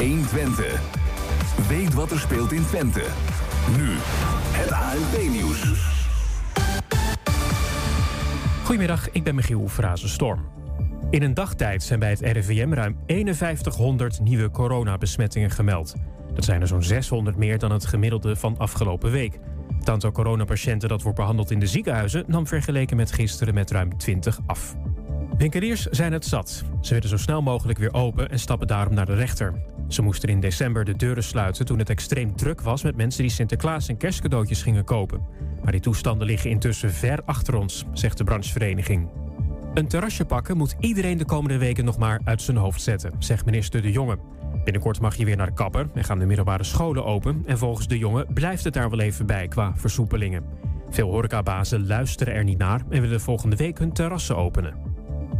1 0.00 0.26
Twente. 0.26 0.66
Weet 1.68 1.94
wat 1.94 2.10
er 2.10 2.18
speelt 2.18 2.52
in 2.52 2.64
Twente. 2.66 3.02
Nu, 3.76 3.88
het 4.52 4.72
ANP-nieuws. 4.72 5.62
Goedemiddag, 8.64 9.10
ik 9.10 9.24
ben 9.24 9.34
Michiel 9.34 9.68
Frazenstorm. 9.68 10.48
In 11.10 11.22
een 11.22 11.34
dagtijd 11.34 11.82
zijn 11.82 11.98
bij 11.98 12.10
het 12.10 12.20
RIVM 12.20 12.72
ruim 12.72 12.96
5100 13.06 14.20
nieuwe 14.20 14.50
coronabesmettingen 14.50 15.50
gemeld. 15.50 15.94
Dat 16.34 16.44
zijn 16.44 16.60
er 16.60 16.66
zo'n 16.66 16.82
600 16.82 17.36
meer 17.36 17.58
dan 17.58 17.72
het 17.72 17.86
gemiddelde 17.86 18.36
van 18.36 18.58
afgelopen 18.58 19.10
week. 19.10 19.38
Het 19.84 20.12
coronapatiënten 20.12 20.88
dat 20.88 21.02
wordt 21.02 21.18
behandeld 21.18 21.50
in 21.50 21.60
de 21.60 21.66
ziekenhuizen 21.66 22.24
nam 22.26 22.46
vergeleken 22.46 22.96
met 22.96 23.12
gisteren 23.12 23.54
met 23.54 23.70
ruim 23.70 23.98
20 23.98 24.38
af. 24.46 24.76
Winkeliers 25.38 25.86
zijn 25.86 26.12
het 26.12 26.24
zat. 26.24 26.64
Ze 26.80 26.94
willen 26.94 27.08
zo 27.08 27.16
snel 27.16 27.42
mogelijk 27.42 27.78
weer 27.78 27.94
open 27.94 28.30
en 28.30 28.38
stappen 28.38 28.66
daarom 28.66 28.94
naar 28.94 29.06
de 29.06 29.14
rechter. 29.14 29.54
Ze 29.90 30.02
moesten 30.02 30.28
in 30.28 30.40
december 30.40 30.84
de 30.84 30.96
deuren 30.96 31.22
sluiten 31.22 31.66
toen 31.66 31.78
het 31.78 31.90
extreem 31.90 32.36
druk 32.36 32.60
was 32.60 32.82
met 32.82 32.96
mensen 32.96 33.22
die 33.22 33.30
Sinterklaas 33.30 33.88
en 33.88 33.96
kerstcadeautjes 33.96 34.62
gingen 34.62 34.84
kopen. 34.84 35.26
Maar 35.62 35.72
die 35.72 35.80
toestanden 35.80 36.26
liggen 36.26 36.50
intussen 36.50 36.92
ver 36.92 37.22
achter 37.24 37.54
ons, 37.54 37.84
zegt 37.92 38.18
de 38.18 38.24
branchevereniging. 38.24 39.08
Een 39.74 39.88
terrasje 39.88 40.24
pakken 40.24 40.56
moet 40.56 40.76
iedereen 40.80 41.18
de 41.18 41.24
komende 41.24 41.58
weken 41.58 41.84
nog 41.84 41.98
maar 41.98 42.20
uit 42.24 42.42
zijn 42.42 42.56
hoofd 42.56 42.82
zetten, 42.82 43.12
zegt 43.18 43.44
minister 43.44 43.82
De 43.82 43.92
Jonge. 43.92 44.18
Binnenkort 44.64 45.00
mag 45.00 45.16
je 45.16 45.24
weer 45.24 45.36
naar 45.36 45.46
de 45.46 45.52
kapper 45.52 45.88
en 45.94 46.04
gaan 46.04 46.18
de 46.18 46.26
middelbare 46.26 46.64
scholen 46.64 47.04
open. 47.04 47.42
En 47.46 47.58
volgens 47.58 47.86
De 47.86 47.98
Jonge 47.98 48.26
blijft 48.34 48.64
het 48.64 48.74
daar 48.74 48.90
wel 48.90 49.00
even 49.00 49.26
bij 49.26 49.48
qua 49.48 49.72
versoepelingen. 49.76 50.44
Veel 50.90 51.10
horecabazen 51.10 51.86
luisteren 51.86 52.34
er 52.34 52.44
niet 52.44 52.58
naar 52.58 52.82
en 52.90 53.00
willen 53.00 53.20
volgende 53.20 53.56
week 53.56 53.78
hun 53.78 53.92
terrassen 53.92 54.36
openen. 54.36 54.89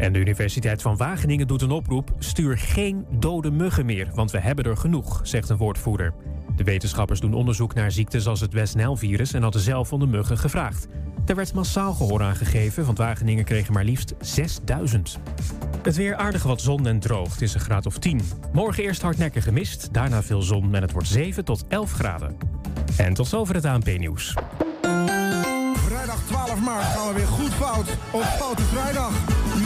En 0.00 0.12
de 0.12 0.18
Universiteit 0.18 0.82
van 0.82 0.96
Wageningen 0.96 1.46
doet 1.46 1.62
een 1.62 1.70
oproep: 1.70 2.14
stuur 2.18 2.58
geen 2.58 3.06
dode 3.10 3.50
muggen 3.50 3.86
meer, 3.86 4.08
want 4.14 4.30
we 4.30 4.40
hebben 4.40 4.64
er 4.64 4.76
genoeg, 4.76 5.20
zegt 5.22 5.48
een 5.48 5.56
woordvoerder. 5.56 6.12
De 6.56 6.64
wetenschappers 6.64 7.20
doen 7.20 7.34
onderzoek 7.34 7.74
naar 7.74 7.90
ziektes 7.90 8.26
als 8.26 8.40
het 8.40 8.52
West 8.52 8.74
Nile-virus 8.74 9.32
en 9.32 9.42
hadden 9.42 9.60
zelf 9.60 9.92
om 9.92 10.00
de 10.00 10.06
muggen 10.06 10.38
gevraagd. 10.38 10.86
Er 11.26 11.34
werd 11.34 11.54
massaal 11.54 11.92
gehoor 11.92 12.22
aangegeven, 12.22 12.84
want 12.84 12.98
Wageningen 12.98 13.44
kregen 13.44 13.72
maar 13.72 13.84
liefst 13.84 14.14
6000. 14.20 15.18
Het 15.82 15.96
weer 15.96 16.16
aardig 16.16 16.42
wat 16.42 16.60
zon 16.60 16.86
en 16.86 17.00
droog. 17.00 17.32
Het 17.32 17.42
is 17.42 17.54
een 17.54 17.60
graad 17.60 17.86
of 17.86 17.98
10. 17.98 18.20
Morgen 18.52 18.82
eerst 18.82 19.02
hardnekkige 19.02 19.52
mist, 19.52 19.88
daarna 19.92 20.22
veel 20.22 20.42
zon 20.42 20.74
en 20.74 20.82
het 20.82 20.92
wordt 20.92 21.08
7 21.08 21.44
tot 21.44 21.64
11 21.68 21.92
graden. 21.92 22.36
En 22.96 23.14
tot 23.14 23.26
zover 23.26 23.54
het 23.54 23.64
ANP-nieuws. 23.64 24.34
Vrijdag 26.10 26.46
12 26.46 26.60
maart 26.60 26.84
gaan 26.84 27.08
we 27.08 27.14
weer 27.14 27.26
goed 27.26 27.54
fout 27.54 27.86
op 28.10 28.22
Foute 28.22 28.62
Vrijdag. 28.62 29.10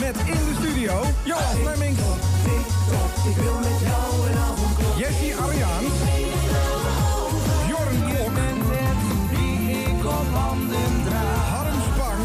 Met 0.00 0.16
in 0.16 0.44
de 0.44 0.54
studio 0.58 1.02
Johan 1.22 1.56
Fleming. 1.62 1.96
Jessie 4.96 5.36
Ariaan. 5.36 5.84
Bjorn 7.66 8.04
Klok. 8.04 8.32
Harm 11.50 11.80
Spang. 11.92 12.20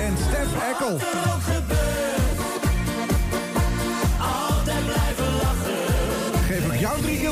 En 0.00 0.16
Stef 0.16 0.70
Ekkel. 0.70 1.37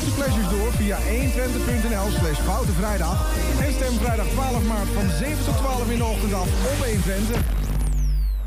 Guilty 0.06 0.22
pleasures 0.22 0.50
door 0.50 0.72
via 0.72 0.98
120.nl 0.98 2.10
slash 2.18 2.40
Foute 2.40 2.72
Vrijdag. 2.72 3.30
En 3.60 3.72
stem 3.72 3.98
vrijdag 3.98 4.26
12 4.26 4.66
maart 4.66 4.88
van 4.94 5.10
7 5.18 5.44
tot 5.44 5.56
12 5.56 5.90
in 5.90 5.98
de 5.98 6.04
ochtend 6.04 6.32
af 6.32 6.46
op 6.46 6.86
120. 6.86 7.65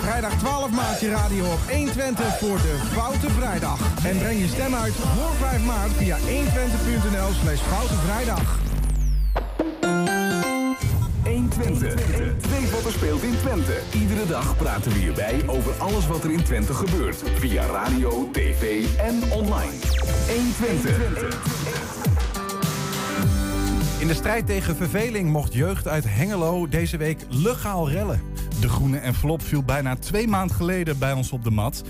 Vrijdag 0.00 0.38
12 0.38 0.70
maart 0.70 1.00
je 1.00 1.10
radio 1.10 1.44
op 1.44 1.70
120 1.70 2.38
voor 2.38 2.56
de 2.56 2.78
Foute 2.92 3.30
Vrijdag. 3.30 4.04
En 4.04 4.18
breng 4.18 4.40
je 4.40 4.46
stem 4.46 4.74
uit 4.74 4.92
voor 4.92 5.32
5 5.48 5.64
maart 5.64 5.92
via 5.92 6.18
120.nl 6.18 7.32
slash 7.42 7.60
Foute 7.60 7.94
Vrijdag. 7.94 8.58
1 11.24 11.48
Twente. 11.48 11.94
Weet 12.50 12.70
wat 12.70 12.84
er 12.84 12.92
speelt 12.92 13.22
in 13.22 13.36
Twente. 13.38 13.78
Iedere 13.92 14.26
dag 14.26 14.56
praten 14.56 14.92
we 14.92 14.98
hierbij 14.98 15.42
over 15.46 15.72
alles 15.78 16.06
wat 16.06 16.24
er 16.24 16.30
in 16.30 16.44
Twente 16.44 16.74
gebeurt. 16.74 17.22
Via 17.34 17.66
radio, 17.66 18.28
tv 18.32 18.84
en 18.98 19.22
online. 19.30 19.72
1 20.28 20.54
Twente. 20.54 20.90
In 23.98 24.08
de 24.08 24.14
strijd 24.14 24.46
tegen 24.46 24.76
verveling 24.76 25.30
mocht 25.30 25.54
jeugd 25.54 25.88
uit 25.88 26.04
Hengelo 26.08 26.68
deze 26.68 26.96
week 26.96 27.18
legaal 27.28 27.90
rellen. 27.90 28.20
De 28.62 28.68
groene 28.68 28.98
envelop 28.98 29.42
viel 29.42 29.62
bijna 29.62 29.96
twee 29.96 30.28
maanden 30.28 30.56
geleden 30.56 30.98
bij 30.98 31.12
ons 31.12 31.32
op 31.32 31.44
de 31.44 31.50
mat. 31.50 31.82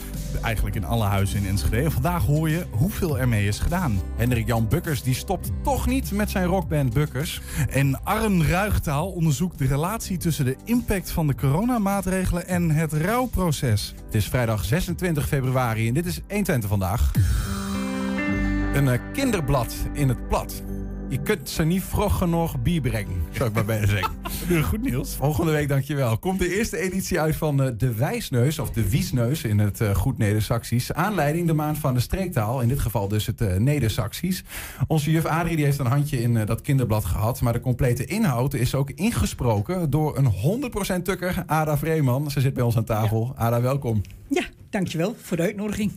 Eigenlijk 0.43 0.77
in 0.77 0.85
alle 0.85 1.05
huizen 1.05 1.39
in 1.39 1.47
Enschede. 1.47 1.77
En 1.77 1.93
vandaag 1.93 2.25
hoor 2.25 2.49
je 2.49 2.67
hoeveel 2.71 3.19
ermee 3.19 3.47
is 3.47 3.59
gedaan. 3.59 4.01
Hendrik 4.17 4.47
Jan 4.47 4.69
Bukkers 4.69 5.03
die 5.03 5.15
stopt 5.15 5.51
toch 5.63 5.87
niet 5.87 6.13
met 6.13 6.31
zijn 6.31 6.47
rockband 6.47 6.93
Bukkers. 6.93 7.41
En 7.71 8.05
Arn 8.05 8.47
Ruigtaal 8.47 9.11
onderzoekt 9.11 9.59
de 9.59 9.67
relatie 9.67 10.17
tussen 10.17 10.45
de 10.45 10.57
impact 10.65 11.11
van 11.11 11.27
de 11.27 11.35
coronamaatregelen 11.35 12.47
en 12.47 12.71
het 12.71 12.93
rouwproces. 12.93 13.95
Het 14.05 14.15
is 14.15 14.29
vrijdag 14.29 14.65
26 14.65 15.29
februari 15.29 15.89
en 15.89 15.95
dit 15.95 16.07
is 16.07 16.21
120 16.29 16.69
vandaag. 16.69 17.11
Een 18.75 18.89
eh, 18.89 18.99
kinderblad 19.13 19.75
in 19.93 20.09
het 20.09 20.29
plat. 20.29 20.63
Je 21.13 21.23
kunt 21.23 21.51
ze 21.51 21.65
niet 21.65 21.83
vroeg 21.83 22.19
genoeg 22.19 22.63
bier 22.63 22.81
brengen, 22.81 23.23
zou 23.31 23.49
ik 23.49 23.55
maar 23.55 23.65
bijna 23.65 23.87
zeggen. 23.87 24.15
Goed 24.71 24.83
nieuws. 24.83 25.15
Volgende 25.15 25.53
week, 25.53 25.69
dankjewel. 25.69 26.19
Komt 26.19 26.39
de 26.39 26.57
eerste 26.57 26.79
editie 26.79 27.21
uit 27.21 27.37
van 27.37 27.63
eh, 27.63 27.71
De 27.77 27.95
Wijsneus, 27.95 28.59
of 28.59 28.71
De 28.71 28.89
Wiesneus 28.89 29.45
in 29.45 29.59
het 29.59 29.81
eh, 29.81 29.95
goed 29.95 30.19
Neder-Saxisch. 30.19 30.93
Aanleiding 30.93 31.47
de 31.47 31.53
maand 31.53 31.79
van 31.79 31.95
de 31.95 32.01
streektaal, 32.01 32.61
in 32.61 32.69
dit 32.69 32.79
geval 32.81 33.09
dus 33.09 33.27
het 33.27 33.41
uh, 33.41 33.57
Neder-Saxisch. 33.57 34.43
Onze 34.87 35.11
juf 35.11 35.25
Adrie 35.25 35.57
die 35.57 35.65
heeft 35.65 35.79
een 35.79 35.87
handje 35.87 36.21
in 36.21 36.47
dat 36.47 36.61
kinderblad 36.61 37.05
gehad. 37.05 37.41
Maar 37.41 37.53
de 37.53 37.61
complete 37.61 38.05
inhoud 38.05 38.55
is 38.55 38.75
ook 38.75 38.91
ingesproken 38.91 39.91
door 39.91 40.19
een 40.19 40.33
100% 41.01 41.03
tukker, 41.03 41.43
Ada 41.47 41.79
Vreeman. 41.79 42.31
Ze 42.31 42.41
zit 42.41 42.55
bij 42.55 42.63
ons 42.63 42.77
aan 42.77 42.85
tafel. 42.85 43.33
Ada, 43.37 43.61
welkom. 43.61 44.01
Ja, 44.29 44.45
dankjewel 44.71 45.17
voor 45.23 45.37
de 45.37 45.43
uitnodiging. 45.43 45.93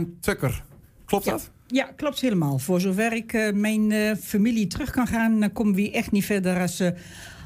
100% 0.00 0.20
tukker. 0.20 0.64
Klopt 1.04 1.24
dat? 1.24 1.50
Ja, 1.72 1.84
klopt 1.96 2.20
helemaal. 2.20 2.58
Voor 2.58 2.80
zover 2.80 3.12
ik 3.12 3.32
uh, 3.32 3.52
mijn 3.52 3.90
uh, 3.90 4.14
familie 4.20 4.66
terug 4.66 4.90
kan 4.90 5.06
gaan, 5.06 5.40
dan 5.40 5.52
komen 5.52 5.74
we 5.74 5.90
echt 5.90 6.10
niet 6.10 6.24
verder 6.24 6.60
als 6.60 6.80
uh, 6.80 6.88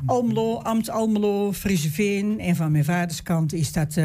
Almelo, 0.06 0.59
Amt 0.59 0.91
Almelo, 0.91 1.53
Frieseveen. 1.53 2.41
En 2.41 2.56
van 2.56 2.72
mijn 2.72 2.84
vaders 2.84 3.22
kant 3.22 3.53
is 3.53 3.72
dat 3.72 3.98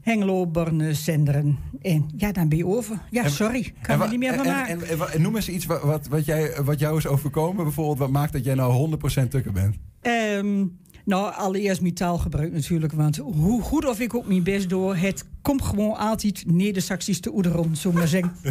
Hengelo, 0.00 0.46
Borne, 0.46 0.94
Zenderen. 0.94 1.58
En 1.82 2.10
ja, 2.16 2.32
dan 2.32 2.48
ben 2.48 2.58
je 2.58 2.66
over. 2.66 2.98
Ja, 3.10 3.28
sorry. 3.28 3.72
Kan 3.80 4.02
er 4.02 4.08
niet 4.08 4.18
meer 4.18 4.34
van 4.34 4.44
en, 4.44 4.52
maken. 4.52 4.80
En, 4.80 4.88
en, 4.88 5.12
en, 5.12 5.22
noem 5.22 5.36
eens 5.36 5.48
iets 5.48 5.66
wat, 5.66 5.82
wat, 5.82 6.06
wat, 6.08 6.24
jij, 6.24 6.62
wat 6.64 6.78
jou 6.78 6.96
is 6.96 7.06
overkomen. 7.06 7.64
Bijvoorbeeld, 7.64 7.98
wat 7.98 8.10
maakt 8.10 8.32
dat 8.32 8.44
jij 8.44 8.54
nou 8.54 8.96
100% 9.24 9.28
tukker 9.28 9.52
bent? 9.52 9.76
Um, 10.02 10.78
nou, 11.04 11.34
allereerst 11.34 11.80
mijn 11.80 11.94
taalgebruik 11.94 12.52
natuurlijk. 12.52 12.92
Want 12.92 13.16
hoe 13.16 13.62
goed 13.62 13.86
of 13.86 14.00
ik 14.00 14.14
ook 14.14 14.26
mijn 14.26 14.42
best 14.42 14.68
door, 14.68 14.96
het 14.96 15.24
komt 15.48 15.62
gewoon 15.62 15.96
altijd 15.96 16.44
Neder-Saxisch 16.46 17.20
te 17.20 17.34
oederom, 17.34 17.74
zo 17.74 17.92
maar 17.92 18.08
zeggen. 18.08 18.32
uh, 18.46 18.48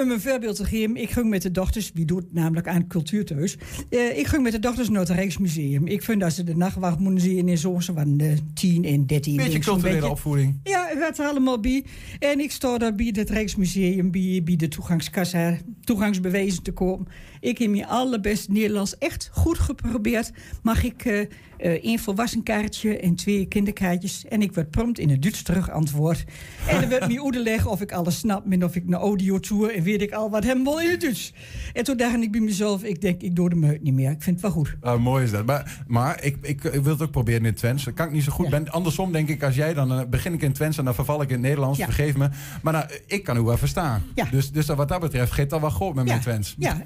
om 0.00 0.10
een 0.10 0.20
voorbeeld 0.20 0.56
te 0.56 0.64
geven, 0.64 0.96
ik 0.96 1.10
ging 1.10 1.28
met 1.28 1.42
de 1.42 1.50
dochters, 1.50 1.90
wie 1.94 2.04
doet 2.04 2.32
namelijk 2.32 2.68
aan 2.68 2.86
cultuurthuis. 2.86 3.56
Uh, 3.90 4.18
ik 4.18 4.26
ging 4.26 4.42
met 4.42 4.52
de 4.52 4.58
dochters 4.58 4.88
naar 4.88 5.00
het 5.00 5.08
Rijksmuseum. 5.08 5.86
Ik 5.86 6.02
vind 6.02 6.20
dat 6.20 6.32
ze 6.32 6.44
de 6.44 6.56
nachtwacht 6.56 6.98
moeten 6.98 7.20
zien 7.20 7.48
in 7.48 7.58
zo'n 7.58 7.82
van 7.82 8.16
de 8.16 8.36
10 8.54 8.84
en 8.84 9.06
13. 9.06 9.36
Beetje 9.36 9.58
culturele 9.58 9.94
beetje. 9.94 10.10
opvoeding. 10.10 10.60
Ja, 10.62 10.86
het 10.88 10.98
werd 10.98 11.18
er 11.18 11.26
allemaal 11.26 11.60
bij. 11.60 11.84
En 12.18 12.40
ik 12.40 12.50
sta 12.50 12.78
daar 12.78 12.94
bij 12.94 13.10
het 13.12 13.30
Rijksmuseum, 13.30 14.10
bij, 14.10 14.40
bij 14.44 14.56
de 14.56 14.68
toegangskassa, 14.68 15.56
toegangsbewijzen 15.84 16.62
te 16.62 16.72
kopen. 16.72 17.06
Ik 17.40 17.58
heb 17.58 17.70
mijn 17.70 17.86
allerbeste 17.86 18.52
Nederlands 18.52 18.98
echt 18.98 19.30
goed 19.32 19.58
geprobeerd. 19.58 20.30
Mag 20.62 20.84
ik 20.84 21.04
uh, 21.04 21.20
uh, 21.20 21.26
één 21.58 21.98
volwassen 21.98 22.42
kaartje 22.42 22.98
en 22.98 23.14
twee 23.14 23.46
kinderkaartjes? 23.46 24.24
En 24.28 24.42
ik 24.42 24.52
werd 24.52 24.70
prompt 24.70 24.98
in 24.98 25.10
het 25.10 25.22
Duits 25.22 25.42
terug 25.42 25.70
antwoord. 25.70 26.24
En 26.68 26.80
dan 26.80 26.88
werd 26.88 27.08
me 27.08 27.22
uitleggen 27.22 27.70
of 27.70 27.80
ik 27.80 27.92
alles 27.92 28.18
snap 28.18 28.50
en 28.50 28.64
of 28.64 28.76
ik 28.76 28.84
een 28.86 28.94
audio 28.94 29.38
tour 29.38 29.74
en 29.74 29.82
weet 29.82 30.02
ik 30.02 30.12
al 30.12 30.30
wat 30.30 30.44
hem 30.44 30.64
wil 30.64 30.78
in 30.78 30.90
het 30.90 31.00
Duits. 31.00 31.32
En 31.72 31.84
toen 31.84 31.96
dacht 31.96 32.22
ik 32.22 32.30
bij 32.30 32.40
mezelf, 32.40 32.82
ik 32.82 33.00
denk, 33.00 33.22
ik 33.22 33.36
doe 33.36 33.48
de 33.48 33.56
meut 33.56 33.82
niet 33.82 33.94
meer. 33.94 34.10
Ik 34.10 34.22
vind 34.22 34.36
het 34.36 34.44
wel 34.44 34.50
goed. 34.50 34.76
Uh, 34.82 34.96
mooi 34.96 35.24
is 35.24 35.30
dat. 35.30 35.46
Maar, 35.46 35.84
maar 35.86 36.24
ik, 36.24 36.36
ik, 36.42 36.64
ik, 36.64 36.82
wil 36.82 36.92
het 36.92 37.02
ook 37.02 37.10
proberen 37.10 37.40
in 37.40 37.46
het 37.46 37.56
Twents. 37.56 37.84
Dat 37.84 37.94
kan 37.94 38.06
ik 38.06 38.12
niet 38.12 38.24
zo 38.24 38.32
goed. 38.32 38.44
Ja. 38.44 38.50
Ben, 38.50 38.68
andersom 38.68 39.12
denk 39.12 39.28
ik, 39.28 39.42
als 39.42 39.54
jij 39.54 39.74
dan 39.74 39.92
uh, 39.92 40.00
begin 40.08 40.32
ik 40.32 40.40
in 40.40 40.46
het 40.46 40.56
Twents 40.56 40.78
en 40.78 40.84
dan 40.84 40.94
verval 40.94 41.22
ik 41.22 41.28
in 41.28 41.34
het 41.34 41.42
Nederlands. 41.42 41.78
Ja. 41.78 41.84
Vergeef 41.84 42.16
me. 42.16 42.28
Maar 42.62 42.72
nou, 42.72 42.84
ik 43.06 43.24
kan 43.24 43.36
u 43.36 43.40
wel 43.40 43.58
verstaan. 43.58 44.02
Ja. 44.14 44.24
Dus, 44.30 44.50
dus 44.50 44.66
wat 44.66 44.88
dat 44.88 45.00
betreft 45.00 45.32
gaat 45.32 45.50
dat 45.50 45.60
wel 45.60 45.70
goed. 45.70 45.94
met 45.94 46.04
mijn 46.04 46.20
Twents. 46.20 46.54
Ja, 46.58 46.80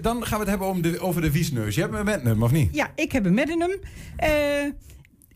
Dan 0.00 0.26
gaan 0.26 0.40
we 0.40 0.50
het 0.50 0.58
hebben 0.60 1.00
over 1.00 1.20
de 1.20 1.30
wiesneus. 1.30 1.74
Je 1.74 1.80
hebt 1.80 1.92
me 1.92 2.04
met 2.04 2.22
hem, 2.22 2.42
of 2.42 2.52
niet? 2.52 2.74
Ja, 2.74 2.90
ik 2.94 3.12
heb 3.12 3.24
een 3.24 3.34
Meddenum. 3.34 3.78
Eh 4.16 4.28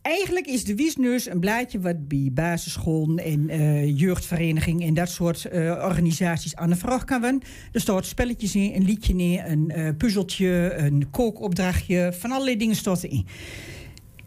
eigenlijk 0.02 0.46
is 0.46 0.64
de 0.64 0.74
Wiesneus 0.74 1.28
een 1.28 1.40
blaadje 1.40 1.80
wat 1.80 2.08
bij 2.08 2.30
basisscholen 2.32 3.18
en 3.24 3.48
eh 3.48 3.98
jeugdverenigingen 3.98 4.86
en 4.88 4.94
dat 4.94 5.08
soort 5.08 5.44
eh, 5.44 5.60
organisaties 5.60 6.56
aan 6.56 6.70
de 6.70 6.76
vraag 6.76 7.04
kan 7.04 7.20
worden. 7.20 7.42
Er 7.72 7.80
staat 7.80 8.06
spelletjes 8.06 8.54
in, 8.54 8.72
een 8.74 8.84
liedje 8.84 9.14
neer, 9.14 9.44
een 9.46 9.96
puzzeltje, 9.96 10.74
een 10.76 11.10
kookopdrachtje, 11.10 12.12
van 12.18 12.32
allerlei 12.32 12.56
dingen 12.56 12.76
staat 12.76 13.02
erin. 13.02 13.26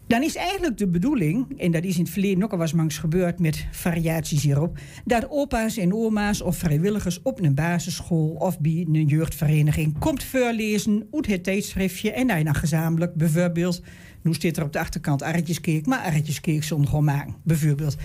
Dan 0.06 0.22
is 0.22 0.36
eigenlijk 0.36 0.78
de 0.78 0.88
bedoeling, 0.88 1.58
en 1.60 1.70
dat 1.70 1.84
is 1.84 1.96
in 1.96 2.02
het 2.02 2.12
verleden 2.12 2.42
ook 2.42 2.52
al 2.52 2.58
was 2.58 2.72
mangs 2.72 2.98
gebeurd 2.98 3.38
met 3.38 3.66
variaties 3.70 4.42
hierop, 4.42 4.78
dat 5.04 5.26
opa's 5.30 5.76
en 5.76 5.94
oma's 5.94 6.40
of 6.40 6.56
vrijwilligers 6.56 7.22
op 7.22 7.40
een 7.40 7.54
basisschool 7.54 8.28
of 8.28 8.60
bij 8.60 8.86
een 8.92 9.06
jeugdvereniging 9.06 9.98
komt 9.98 10.24
voorlezen 10.24 11.06
uit 11.10 11.26
het 11.26 11.44
tijdschriftje 11.44 12.12
en 12.12 12.26
dan 12.26 12.54
gezamenlijk 12.54 13.14
bijvoorbeeld, 13.14 13.82
nu 14.26 14.34
staat 14.34 14.56
er 14.56 14.64
op 14.64 14.72
de 14.72 14.78
achterkant 14.78 15.22
arretjeskeek, 15.22 15.86
maar 15.86 15.98
arretjeskeek 15.98 16.64
zonder 16.64 16.88
gewoon 16.88 17.04
maken, 17.04 17.34
bijvoorbeeld. 17.42 17.96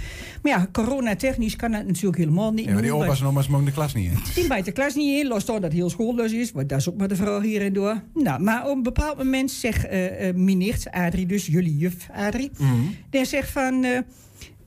Maar 0.41 0.51
ja, 0.51 0.67
coronatechnisch 0.71 1.55
kan 1.55 1.71
dat 1.71 1.85
natuurlijk 1.85 2.17
helemaal 2.17 2.51
niet. 2.51 2.65
Ja, 2.65 2.73
maar 2.73 2.81
die 2.81 2.93
opa's 2.93 3.21
en 3.21 3.27
oma's 3.27 3.47
mogen 3.47 3.65
de 3.65 3.71
klas 3.71 3.93
niet 3.93 4.11
in. 4.11 4.17
die 4.35 4.47
bijt 4.47 4.65
de 4.65 4.71
klas 4.71 4.95
niet 4.95 5.21
in, 5.21 5.27
los 5.27 5.45
door 5.45 5.61
dat 5.61 5.71
heel 5.71 5.89
schoollus 5.89 6.31
is. 6.31 6.51
Want 6.51 6.69
dat 6.69 6.79
is 6.79 6.89
ook 6.89 6.97
maar 6.97 7.07
de 7.07 7.15
vraag 7.15 7.41
hier 7.41 7.61
en 7.61 7.73
door. 7.73 8.01
Nou, 8.13 8.41
maar 8.41 8.69
op 8.69 8.75
een 8.75 8.83
bepaald 8.83 9.17
moment 9.17 9.51
zegt 9.51 9.85
eh 9.87 10.09
eh, 10.11 10.35
mijn 10.35 10.57
nicht 10.57 10.91
Adrie, 10.91 11.25
dus 11.25 11.45
jullie 11.45 11.77
juf 11.77 12.09
Adrie... 12.13 12.51
die 13.09 13.25
zegt 13.25 13.49
van, 13.49 13.83
eh, 13.83 13.99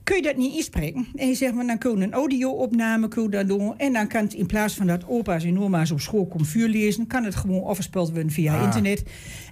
kun 0.05 0.15
je 0.15 0.21
dat 0.21 0.35
niet 0.37 0.55
inspreken? 0.55 1.07
En 1.15 1.27
je 1.27 1.33
zegt, 1.35 1.53
maar 1.53 1.65
dan 1.67 1.77
kun 1.77 1.97
je 1.97 2.03
een 2.03 2.13
audio-opname 2.13 3.07
kun 3.07 3.23
je 3.23 3.29
dat 3.29 3.47
doen... 3.47 3.77
en 3.77 3.93
dan 3.93 4.07
kan 4.07 4.23
het 4.23 4.33
in 4.33 4.45
plaats 4.45 4.73
van 4.73 4.87
dat 4.87 5.07
opa's 5.07 5.43
en 5.43 5.59
oma's 5.59 5.91
op 5.91 5.99
school 5.99 6.25
komen 6.25 6.45
vuur 6.47 6.67
lezen... 6.67 7.07
kan 7.07 7.23
het 7.23 7.35
gewoon 7.35 7.63
afgespeeld 7.63 8.11
worden 8.11 8.31
via 8.31 8.57
Ah. 8.57 8.63
internet. 8.63 9.03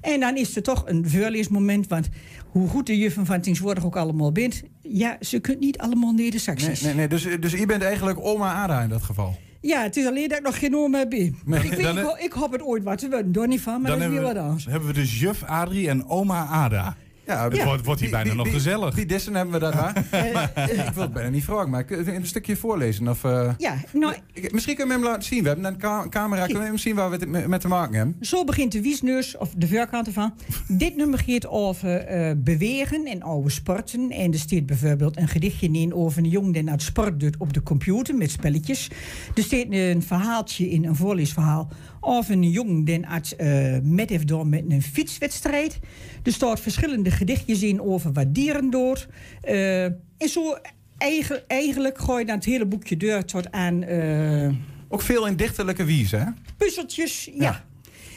En 0.01 0.19
dan 0.19 0.35
is 0.37 0.55
er 0.55 0.63
toch 0.63 0.83
een 0.87 1.09
voorleesmoment, 1.09 1.87
want... 1.87 2.09
hoe 2.47 2.67
goed 2.67 2.85
de 2.85 2.97
juffen 2.97 3.25
van 3.25 3.41
tegenwoordig 3.41 3.85
ook 3.85 3.95
allemaal 3.97 4.31
bent... 4.31 4.63
ja, 4.81 5.17
ze 5.19 5.39
kunt 5.39 5.59
niet 5.59 5.77
allemaal 5.77 6.11
Nee, 6.13 6.23
neder-saxies. 6.23 6.81
nee, 6.81 6.93
nee. 6.93 7.07
Dus, 7.07 7.27
dus 7.39 7.51
je 7.51 7.65
bent 7.65 7.81
eigenlijk 7.83 8.19
oma 8.21 8.53
Ada 8.53 8.81
in 8.81 8.89
dat 8.89 9.03
geval. 9.03 9.35
Ja, 9.61 9.81
het 9.83 9.97
is 9.97 10.05
alleen 10.05 10.27
dat 10.29 10.37
ik 10.37 10.43
nog 10.43 10.59
geen 10.59 10.75
oom 10.75 10.93
heb. 10.93 11.11
Nee, 11.11 11.33
ik, 11.45 11.73
weet, 11.73 11.81
dan- 11.81 11.97
ik, 11.97 12.17
ik 12.19 12.31
hoop 12.31 12.51
het 12.51 12.61
ooit 12.61 12.83
wat 12.83 12.97
te 12.97 13.09
worden, 13.09 13.31
door 13.31 13.47
niet 13.47 13.61
van, 13.61 13.81
maar 13.81 13.91
dat 13.91 13.99
is 13.99 14.05
weer 14.07 14.13
hebben 14.15 14.33
wat 14.33 14.41
we, 14.43 14.47
anders. 14.47 14.65
hebben 14.65 14.87
we 14.87 14.93
dus 14.93 15.19
juf 15.19 15.43
Adrie 15.43 15.89
en 15.89 16.07
oma 16.07 16.45
Ada. 16.45 16.95
Ja, 17.25 17.49
Het 17.49 17.63
wordt, 17.63 17.85
wordt 17.85 18.01
hier 18.01 18.09
bijna 18.09 18.33
nog 18.33 18.51
gezellig. 18.51 18.93
Die 18.95 19.05
dissen 19.05 19.35
hebben 19.35 19.59
we 19.59 19.69
waar. 19.75 19.97
ik 20.87 20.93
wil 20.93 21.03
het 21.03 21.13
bijna 21.13 21.29
niet 21.29 21.43
vragen, 21.43 21.69
maar 21.69 21.83
kun 21.83 22.05
je 22.05 22.11
een 22.13 22.25
stukje 22.25 22.55
voorlezen? 22.55 23.07
Of, 23.07 23.23
eh, 23.23 23.53
Ja, 23.57 23.75
nou, 23.93 24.13
misschien 24.51 24.75
kunnen 24.75 24.95
we 24.97 25.01
hem 25.03 25.11
laten 25.11 25.23
zien. 25.27 25.41
We 25.41 25.47
hebben 25.47 25.65
een 25.65 25.77
ka- 25.77 26.09
camera, 26.09 26.43
kunnen 26.43 26.61
we 26.61 26.67
hem 26.67 26.77
zien 26.77 26.95
waar 26.95 27.09
we 27.09 27.15
het 27.15 27.29
met- 27.29 27.47
met 27.47 27.61
te 27.61 27.67
maken 27.67 27.95
hebben? 27.95 28.15
zo 28.21 28.43
begint 28.43 28.71
de 28.71 28.81
wiesneus, 28.81 29.37
of 29.37 29.53
de 29.57 29.67
voorkant 29.67 30.07
ervan. 30.07 30.33
Dit 30.67 30.95
nummer 30.95 31.19
gaat 31.25 31.47
over 31.47 31.95
eh, 31.97 32.31
bewegen 32.37 33.05
en 33.05 33.21
oude 33.21 33.49
sporten. 33.49 34.09
En 34.11 34.31
er 34.33 34.39
staat 34.39 34.65
bijvoorbeeld 34.65 35.17
een 35.17 35.27
gedichtje 35.27 35.69
in 35.71 35.93
over 35.93 36.23
een 36.23 36.29
jongen 36.29 36.51
die 36.51 36.63
naar 36.63 36.73
het 36.73 36.81
sport 36.83 37.19
doet 37.19 37.35
op 37.37 37.53
de 37.53 37.63
computer 37.63 38.15
met 38.15 38.31
spelletjes. 38.31 38.89
Er 39.35 39.43
staat 39.43 39.65
een 39.69 40.03
verhaaltje 40.03 40.69
in, 40.69 40.85
een 40.85 40.95
voorleesverhaal, 40.95 41.69
over 42.03 42.31
een 42.33 42.49
jongen 42.49 42.83
die 42.83 42.99
het 43.07 43.35
eh, 43.35 43.77
met 43.83 44.09
heeft 44.09 44.27
door 44.27 44.47
met 44.47 44.63
een 44.67 44.81
fietswedstrijd. 44.81 45.79
Er 46.23 46.31
staat 46.31 46.59
verschillende 46.59 47.11
gedichtjes 47.11 47.63
in 47.63 47.81
over 47.81 48.11
wat 48.13 48.33
dieren 48.35 48.69
doet. 48.69 49.07
Eh, 49.41 49.83
en 49.85 50.29
zo 50.29 50.57
eigen- 50.97 51.43
eigenlijk 51.47 51.97
gooi 51.97 52.19
je 52.19 52.25
dan 52.25 52.35
het 52.35 52.45
hele 52.45 52.65
boekje 52.65 52.97
deur 52.97 53.25
tot 53.25 53.51
aan... 53.51 53.83
eh, 53.83 54.49
Ook 54.89 55.01
veel 55.01 55.27
in 55.27 55.35
dichterlijke 55.35 55.83
wies, 55.83 56.11
hè? 56.11 56.23
puzzeltjes, 56.57 57.25
ja. 57.25 57.43
Ja. 57.43 57.63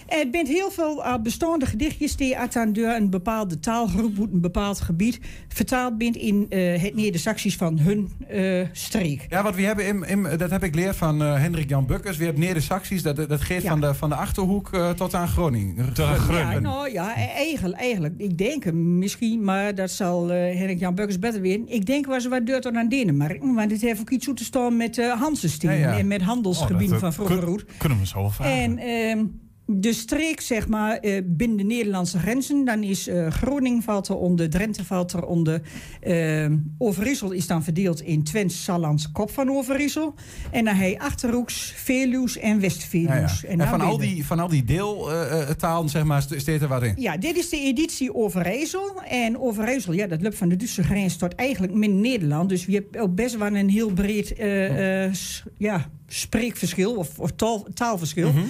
Het 0.07 0.31
bent 0.31 0.49
heel 0.49 0.71
veel 0.71 1.05
uh, 1.05 1.15
bestaande 1.23 1.67
gedichtjes 1.67 2.17
die 2.17 2.37
uit 2.39 2.57
aan 2.57 2.73
deur 2.73 2.97
een 2.97 3.11
bepaalde 3.11 3.59
taalgroep 3.61 4.19
uit 4.21 4.33
een 4.33 4.41
bepaald 4.41 4.81
gebied 4.81 5.21
vertaald 5.49 5.99
bent 5.99 6.17
in 6.17 6.47
eh, 6.49 6.83
het 6.83 6.95
Neder-Saxisch 6.95 7.57
van 7.57 7.79
hun 7.79 8.11
eh, 8.29 8.67
streek. 8.73 9.27
Ja, 9.29 9.43
wat 9.43 9.55
we 9.55 9.63
hebben, 9.63 9.87
in, 9.87 10.05
in- 10.05 10.39
dat 10.39 10.51
heb 10.51 10.63
ik 10.65 10.75
geleerd 10.75 10.97
van 10.97 11.23
eh, 11.23 11.35
Hendrik 11.41 11.69
Jan 11.69 11.87
Bukkers. 11.87 12.17
We 12.17 12.25
hebben 12.25 12.43
Neder-Saxisch, 12.43 13.03
dat, 13.03 13.17
dat 13.17 13.41
geeft 13.41 13.63
Ja. 13.63 13.69
van, 13.71 13.81
de, 13.81 13.95
van 13.95 14.09
de 14.09 14.15
Achterhoek 14.15 14.73
eh, 14.73 14.91
tot 14.91 15.15
aan 15.15 15.29
Groningen. 15.29 15.93
Tot 15.95 16.05
aan 16.07 16.13
Ja, 16.15 16.19
Groningen. 16.21 16.63
nou 16.63 16.93
ja, 16.93 17.19
e- 17.19 17.33
eigenlijk, 17.37 17.81
eigenlijk. 17.81 18.15
Ik 18.19 18.39
denk 18.39 18.65
hem 18.65 18.99
misschien, 18.99 19.45
maar 19.45 19.75
dat 19.75 19.91
zal 19.91 20.31
eh 20.33 20.57
Henrik 20.59 20.79
Jan 20.81 20.95
Bukkers 20.95 21.19
beter 21.19 21.41
weten. 21.41 21.69
Ik 21.75 21.87
denk 21.87 22.07
was 22.07 22.27
wat 22.29 22.47
deur 22.47 22.61
tot 22.61 22.75
aan 22.77 22.89
Denemarken. 22.89 23.55
Want 23.55 23.71
het 23.71 23.81
heeft 23.81 24.01
ook 24.01 24.11
iets 24.11 24.25
toe 24.25 24.35
te 24.35 24.45
staan 24.45 24.77
met 24.77 24.97
uh, 24.99 25.21
Hansensteen 25.21 25.79
Ja, 25.79 25.91
ja. 25.93 25.99
en 25.99 26.07
met 26.07 26.23
handelsgebieden 26.23 26.95
Oh, 26.95 27.01
van 27.01 27.09
eh, 27.09 27.15
vroeger. 27.15 27.39
kun-. 27.45 27.61
Kunnen 27.79 27.99
we 27.99 28.07
zo 28.07 28.29
vragen. 28.29 28.55
En 28.63 28.79
ehm, 28.79 29.25
de 29.69 29.93
streek, 29.93 30.41
zeg 30.41 30.69
maar, 30.69 30.97
eh, 30.97 31.23
binnen 31.25 31.57
de 31.57 31.63
Nederlandse 31.65 32.19
grenzen. 32.19 32.65
Dan 32.65 32.83
is 32.83 33.07
eh, 33.09 33.31
Groningen 33.31 33.83
valt 33.83 34.09
er 34.09 34.17
onder, 34.17 34.51
Drenthe 34.51 34.85
valt 34.85 35.13
er 35.13 35.25
onder. 35.27 35.61
ehm, 36.01 36.57
Overijssel 36.79 37.31
is 37.33 37.47
dan 37.47 37.63
verdeeld 37.65 38.01
in 38.01 38.23
Twents, 38.25 38.65
Sallands, 38.65 39.13
Kop 39.13 39.31
van 39.31 39.51
Overijssel. 39.51 40.15
En 40.51 40.65
dan 40.65 40.75
heb 40.75 40.91
je 40.91 40.99
Achterhoeks, 40.99 41.73
Veluws 41.77 42.39
en 42.39 42.49
Ja, 42.49 42.55
ja. 42.55 42.61
West-Veluws. 42.61 43.45
En, 43.45 43.59
dan 43.59 43.67
van, 43.69 43.81
al 43.81 43.99
die, 43.99 44.27
van 44.27 44.39
al 44.41 44.49
die 44.49 44.65
deeltalen, 44.65 45.89
zeg 45.89 46.05
maar, 46.05 46.23
st- 46.23 46.35
staat 46.41 46.61
er 46.61 46.69
wat 46.69 46.83
in. 46.83 46.95
Ja, 46.97 47.17
dit 47.17 47.37
is 47.37 47.49
de 47.49 47.61
editie 47.61 48.15
Overijssel. 48.15 49.03
En 49.09 49.39
Overijssel, 49.41 49.93
ja, 49.93 50.07
dat 50.07 50.23
loopt 50.23 50.37
van 50.37 50.49
de 50.49 50.57
Duitse 50.57 50.83
grens 50.83 51.17
tot 51.17 51.35
eigenlijk 51.35 51.73
min 51.75 52.01
Nederland. 52.01 52.49
Dus 52.49 52.65
je 52.65 52.73
hebt 52.73 52.97
ook 52.99 53.15
best 53.15 53.37
wel 53.37 53.55
een 53.57 53.69
heel 53.71 53.91
breed 53.93 54.33
eh, 54.33 55.05
eh, 55.05 55.13
ja, 55.59 55.91
spreekverschil 56.07 56.95
of, 56.97 57.19
of 57.19 57.31
taal, 57.33 57.67
taalverschil. 57.75 58.33
Mhm. 58.33 58.45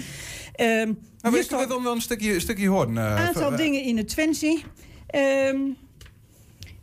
Ehm, 0.56 0.92
Maar 1.20 1.32
we 1.32 1.46
kunnen 1.46 1.82
wel 1.82 1.94
een 1.94 2.00
stukje, 2.00 2.34
een 2.34 2.40
stukje 2.40 2.68
horen. 2.68 2.96
eh, 2.98 3.26
aantal 3.26 3.50
eh, 3.50 3.56
dingen 3.56 3.82
in 3.82 3.96
het 3.96 4.08
Twentse. 4.08 4.60
Ehm, 5.06 5.56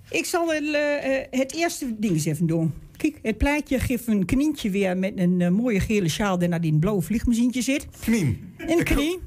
ik 0.09 0.25
zal 0.25 0.47
wel, 0.47 0.73
eh, 0.73 1.39
het 1.39 1.53
eerste 1.53 1.95
ding 1.99 2.13
eens 2.13 2.25
even 2.25 2.47
doen. 2.47 2.73
Kijk, 3.03 3.19
het 3.21 3.37
plaatje 3.37 3.79
geeft 3.79 4.07
een 4.07 4.25
knientje 4.25 4.69
weer 4.69 4.97
met 4.97 5.13
een 5.15 5.41
eh, 5.41 5.49
mooie 5.49 5.79
gele 5.79 6.09
sjaal 6.09 6.37
die 6.37 6.47
naar 6.47 6.61
die 6.61 6.79
blauwe 6.79 7.01
vliegmachientje 7.01 7.61
zit. 7.61 7.87
Knien. 7.99 8.53
Een 8.57 8.83
knie. 8.83 9.19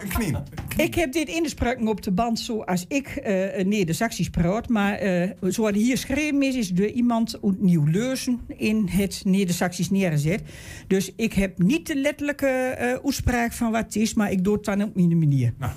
Een 0.00 0.08
knien. 0.08 0.36
Ik 0.76 0.94
heb 0.94 1.12
dit 1.12 1.28
ingesproken 1.28 1.88
op 1.88 2.02
de 2.02 2.10
band 2.10 2.40
zoals 2.40 2.84
ik 2.88 3.06
eh 3.06 3.64
Neder-Saxisch 3.64 4.30
praat. 4.30 4.68
Maar 4.68 4.94
eh 4.94 5.30
zoals 5.40 5.76
hier 5.76 5.96
geschreven 5.96 6.42
is, 6.42 6.54
is 6.54 6.68
door 6.68 6.86
iemand 6.86 7.38
uit 7.42 7.60
Nieuw-Leursen 7.60 8.40
in 8.56 8.88
het 8.88 9.22
Neder-Saxisch 9.24 9.90
neergezet. 9.90 10.42
Dus 10.86 11.12
ik 11.16 11.32
heb 11.32 11.58
niet 11.58 11.86
de 11.86 11.96
letterlijke 11.96 12.46
eh 12.46 12.92
uitspraak 13.04 13.52
van 13.52 13.70
wat 13.70 13.84
het 13.84 13.96
is, 13.96 14.14
maar 14.14 14.32
ik 14.32 14.44
doe 14.44 14.54
het 14.54 14.64
dan 14.64 14.82
op 14.82 14.94
mijn 14.94 15.18
manier. 15.18 15.54
Nou. 15.58 15.72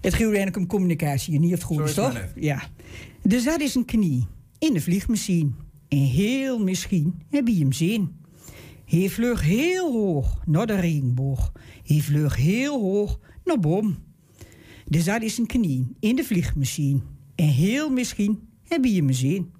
Het 0.00 0.12
gaat 0.12 0.22
eigenlijk 0.22 0.56
om 0.56 0.66
communicatie 0.66 1.34
en 1.34 1.40
niet 1.40 1.52
of 1.52 1.58
het 1.58 1.66
goed 1.66 1.88
is, 1.88 1.94
toch? 1.94 2.26
Ja. 2.34 2.62
Dus 3.22 3.44
dat 3.44 3.60
is 3.60 3.74
een 3.74 3.84
knie 3.84 4.26
in 4.58 4.72
de 4.72 4.80
vliegmachine. 4.80 5.50
En 5.92 5.98
heel 5.98 6.58
misschien 6.58 7.22
heb 7.30 7.48
je 7.48 7.58
hem 7.58 7.72
zien. 7.72 8.14
Hij 8.84 9.08
vleug 9.08 9.42
heel 9.42 9.92
hoog 9.92 10.42
naar 10.46 10.66
de 10.66 10.80
regenboog. 10.80 11.52
Hij 11.84 12.00
vleug 12.00 12.36
heel 12.36 12.80
hoog 12.80 13.18
naar 13.44 13.58
boom. 13.58 13.96
Dus 14.88 15.04
dat 15.04 15.22
is 15.22 15.38
een 15.38 15.46
knie 15.46 15.96
in 16.00 16.16
de 16.16 16.24
vliegmachine. 16.24 17.00
En 17.34 17.46
heel 17.46 17.90
misschien 17.90 18.48
heb 18.68 18.84
je 18.84 18.94
hem 18.94 19.12
zien. 19.12 19.50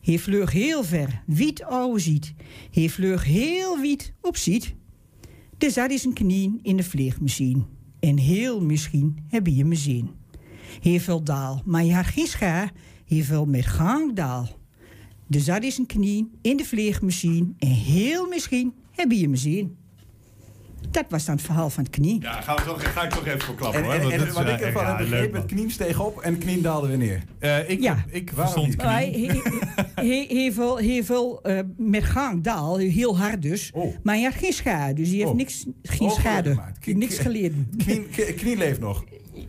Hij 0.00 0.18
vleug 0.18 0.52
heel 0.52 0.84
ver, 0.84 1.22
wiet 1.26 1.62
ouwe 1.62 1.98
ziet. 1.98 2.34
Hij 2.70 2.88
vleug 2.88 3.24
heel 3.24 3.78
wiet 3.78 4.12
op 4.20 4.36
ziet. 4.36 4.74
Dus 5.58 5.74
dat 5.74 5.90
is 5.90 6.04
een 6.04 6.12
knie 6.12 6.58
in 6.62 6.76
de 6.76 6.84
vliegmachine. 6.84 7.62
En 8.00 8.16
heel 8.16 8.60
misschien 8.60 9.24
heb 9.28 9.46
je 9.46 9.56
hem 9.56 9.74
zien. 9.74 10.10
Hij 10.80 11.20
daal, 11.22 11.62
maar 11.64 12.04
geen 12.04 12.26
schaar. 12.26 12.72
Hij 13.06 13.22
veel 13.22 13.44
met 13.44 13.66
gangdaal. 13.66 14.59
Dus 15.30 15.44
dat 15.44 15.62
is 15.62 15.78
een 15.78 15.86
knie 15.86 16.30
in 16.42 16.56
de 16.56 16.64
vleegmachine. 16.64 17.46
En 17.58 17.68
heel 17.68 18.28
misschien 18.28 18.72
heb 18.90 19.10
je 19.12 19.20
hem 19.22 19.34
zien. 19.34 19.76
Dat 20.90 21.04
was 21.08 21.24
dan 21.24 21.34
het 21.34 21.44
verhaal 21.44 21.70
van 21.70 21.84
het 21.84 21.92
knie. 21.92 22.20
Ja, 22.22 22.40
gaan 22.40 22.56
we 22.56 22.62
toch, 22.62 22.92
ga 22.92 23.02
ik 23.02 23.10
toch 23.10 23.26
even 23.26 23.40
voor 23.40 23.54
klappen 23.54 23.80
En, 23.80 23.86
hoor. 24.02 24.10
en, 24.12 24.26
is, 24.26 24.32
wat 24.32 24.44
eh, 24.46 24.52
ik 24.54 24.60
ervan 24.60 24.82
ja, 24.82 24.88
heb 24.88 24.98
begrepen, 24.98 25.40
het 25.40 25.52
knien 25.52 25.70
steeg 25.70 26.00
op 26.00 26.20
en 26.20 26.32
het 26.34 26.42
knien 26.44 26.62
daalde 26.62 26.88
weer 26.88 26.98
neer. 26.98 27.22
Eh, 27.38 27.70
ik, 27.70 27.80
Ja. 27.82 28.04
ik 28.08 28.30
verstond 28.34 28.66
niet? 28.66 28.76
knie. 28.76 28.86
Maar 28.88 28.96
hij, 29.00 29.10
hij, 29.10 30.06
hij, 30.06 30.26
hij 30.28 30.52
veel, 30.52 30.78
hij 30.80 31.04
veel 31.04 31.42
eh, 31.42 31.58
met 31.76 32.04
gangdaal, 32.04 32.76
heel 32.76 33.18
hard 33.18 33.42
dus. 33.42 33.70
Oh. 33.74 33.94
Maar 34.02 34.14
hij 34.14 34.24
had 34.24 34.34
geen 34.34 34.52
schade, 34.52 34.94
dus 34.94 35.08
hij 35.08 35.16
heeft 35.16 35.30
Oh. 35.30 35.36
niks, 35.36 35.64
geen 35.82 36.08
Oh, 36.08 36.14
schade. 36.14 36.56
Niks 36.84 37.18
geleden. 37.18 37.70
Knie, 37.76 38.02
knie 38.34 38.56
leeft 38.56 38.80
nog. 38.80 39.04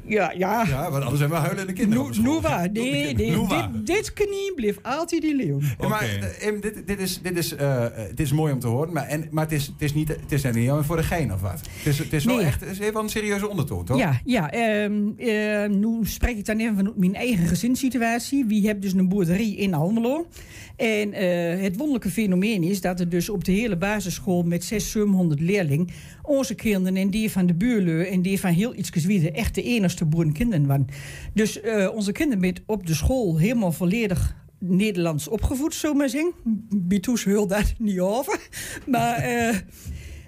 Ja, 0.06 0.34
ja. 0.38 0.66
Ja, 0.68 0.92
want 0.92 1.04
anders 1.04 1.20
hebben 1.20 1.38
we 1.40 1.46
huilende 1.46 1.74
kinderen. 1.74 2.24
Noeva, 2.24 2.68
nee. 2.74 3.16
Dit, 3.16 3.86
dit 3.86 4.14
knie 4.14 4.54
bleef 4.56 4.78
altijd 4.82 5.22
die 5.22 5.36
leeuw. 5.36 5.60
Ja, 5.80 5.88
maar 5.88 6.02
eh, 6.02 6.48
Em, 6.48 6.62
dit, 6.62 6.88
dit, 6.88 7.00
is, 7.00 7.22
dit, 7.22 7.38
is, 7.38 7.56
eh, 7.56 7.86
eh, 7.86 7.92
dit 8.10 8.20
is 8.20 8.32
mooi 8.32 8.54
om 8.54 8.60
te 8.60 8.68
horen, 8.68 8.94
maar, 8.94 9.08
en, 9.08 9.28
maar 9.32 9.44
het, 9.44 9.54
is, 9.54 9.66
het 9.68 9.82
is 9.82 9.94
niet, 9.94 10.08
het 10.08 10.32
is 10.32 10.44
niet 10.44 10.56
helemaal 10.56 10.84
voor 10.84 10.96
de 10.96 11.04
gein 11.04 11.34
of 11.34 11.42
wat. 11.42 11.60
Het 11.78 11.86
is, 11.86 11.98
het 11.98 12.14
is 12.14 12.26
wel 12.26 12.36
Nee. 12.36 12.46
echt, 12.46 12.60
het 12.60 12.70
is 12.70 12.80
even 12.80 13.00
een 13.00 13.10
serieuze 13.10 13.50
ondertoon, 13.50 13.86
toch? 13.86 13.98
Ja, 13.98 14.22
ja 14.26 14.52
ehm, 14.52 15.10
ehm, 15.18 15.80
nu 15.80 16.00
spreek 16.04 16.38
ik 16.38 16.46
dan 16.46 16.60
even 16.60 16.76
van 16.76 16.94
mijn 16.96 17.16
eigen 17.16 17.48
gezinssituatie. 17.48 18.46
Wie 18.46 18.68
hebt 18.68 18.82
dus 18.82 18.94
een 18.94 19.10
boerderie 19.10 19.56
in 19.56 19.74
Almelo. 19.74 20.28
En 20.76 21.14
eh, 21.14 21.62
het 21.62 21.76
wonderlijke 21.76 22.10
fenomeen 22.10 22.64
is 22.64 22.82
dat 22.82 23.00
er 23.00 23.10
dus 23.10 23.30
op 23.30 23.44
de 23.44 23.52
hele 23.52 23.78
basisschool 23.78 24.44
met 24.44 24.64
600, 24.64 24.92
700 24.92 25.40
leerlingen 25.40 25.88
onze 26.22 26.56
kinderen 26.56 26.98
en 26.98 27.10
die 27.10 27.32
van 27.32 27.46
de 27.46 27.54
buurlui 27.54 28.08
en 28.08 28.22
die 28.22 28.40
van 28.40 28.52
heel 28.52 28.76
iets 28.76 28.90
gezwieden 28.90 29.34
echt 29.34 29.56
de 29.56 29.64
enigste 29.92 30.06
boerenkinderen 30.06 30.66
waren. 30.66 30.88
Dus 31.34 31.62
eh, 31.62 31.94
onze 31.94 32.12
kinderen 32.12 32.44
zijn 32.44 32.64
op 32.66 32.88
de 32.88 32.94
school 32.94 33.38
helemaal 33.38 33.72
volledig 33.72 34.36
Nederlands 34.60 35.28
opgevoed, 35.28 35.74
zo 35.74 35.94
maar 35.94 36.10
zeggen. 36.10 36.34
Bitoes 36.76 37.24
heel 37.24 37.48
dat 37.48 37.74
niet 37.78 38.00
over. 38.00 38.40
Maar 38.88 39.16
eh, 39.16 39.56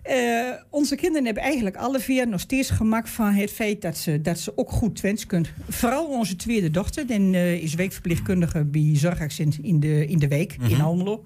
eh, 0.03 0.50
onze 0.69 0.95
kinderen 0.95 1.25
hebben 1.25 1.43
eigenlijk 1.43 1.75
alle 1.75 2.00
vier 2.00 2.27
nog 2.27 2.39
steeds 2.39 2.69
gemak 2.69 3.07
van 3.07 3.33
het 3.33 3.51
feit 3.51 3.81
dat 3.81 3.98
ze, 3.98 4.22
dat 4.22 4.39
ze 4.39 4.57
ook 4.57 4.72
goed 4.72 4.95
Twents 4.95 5.25
kunnen. 5.25 5.50
Vooral 5.69 6.05
onze 6.05 6.36
tweede 6.36 6.72
dochter, 6.72 7.07
die 7.07 7.33
eh, 7.33 7.63
is 7.63 7.74
weekverpleegkundige 7.74 8.63
bij 8.65 8.91
Zorgaccent 8.93 9.57
in 9.62 9.79
de, 9.79 10.07
in 10.07 10.19
de 10.19 10.27
week 10.27 10.55
in 10.67 10.81
Almelo. 10.81 11.24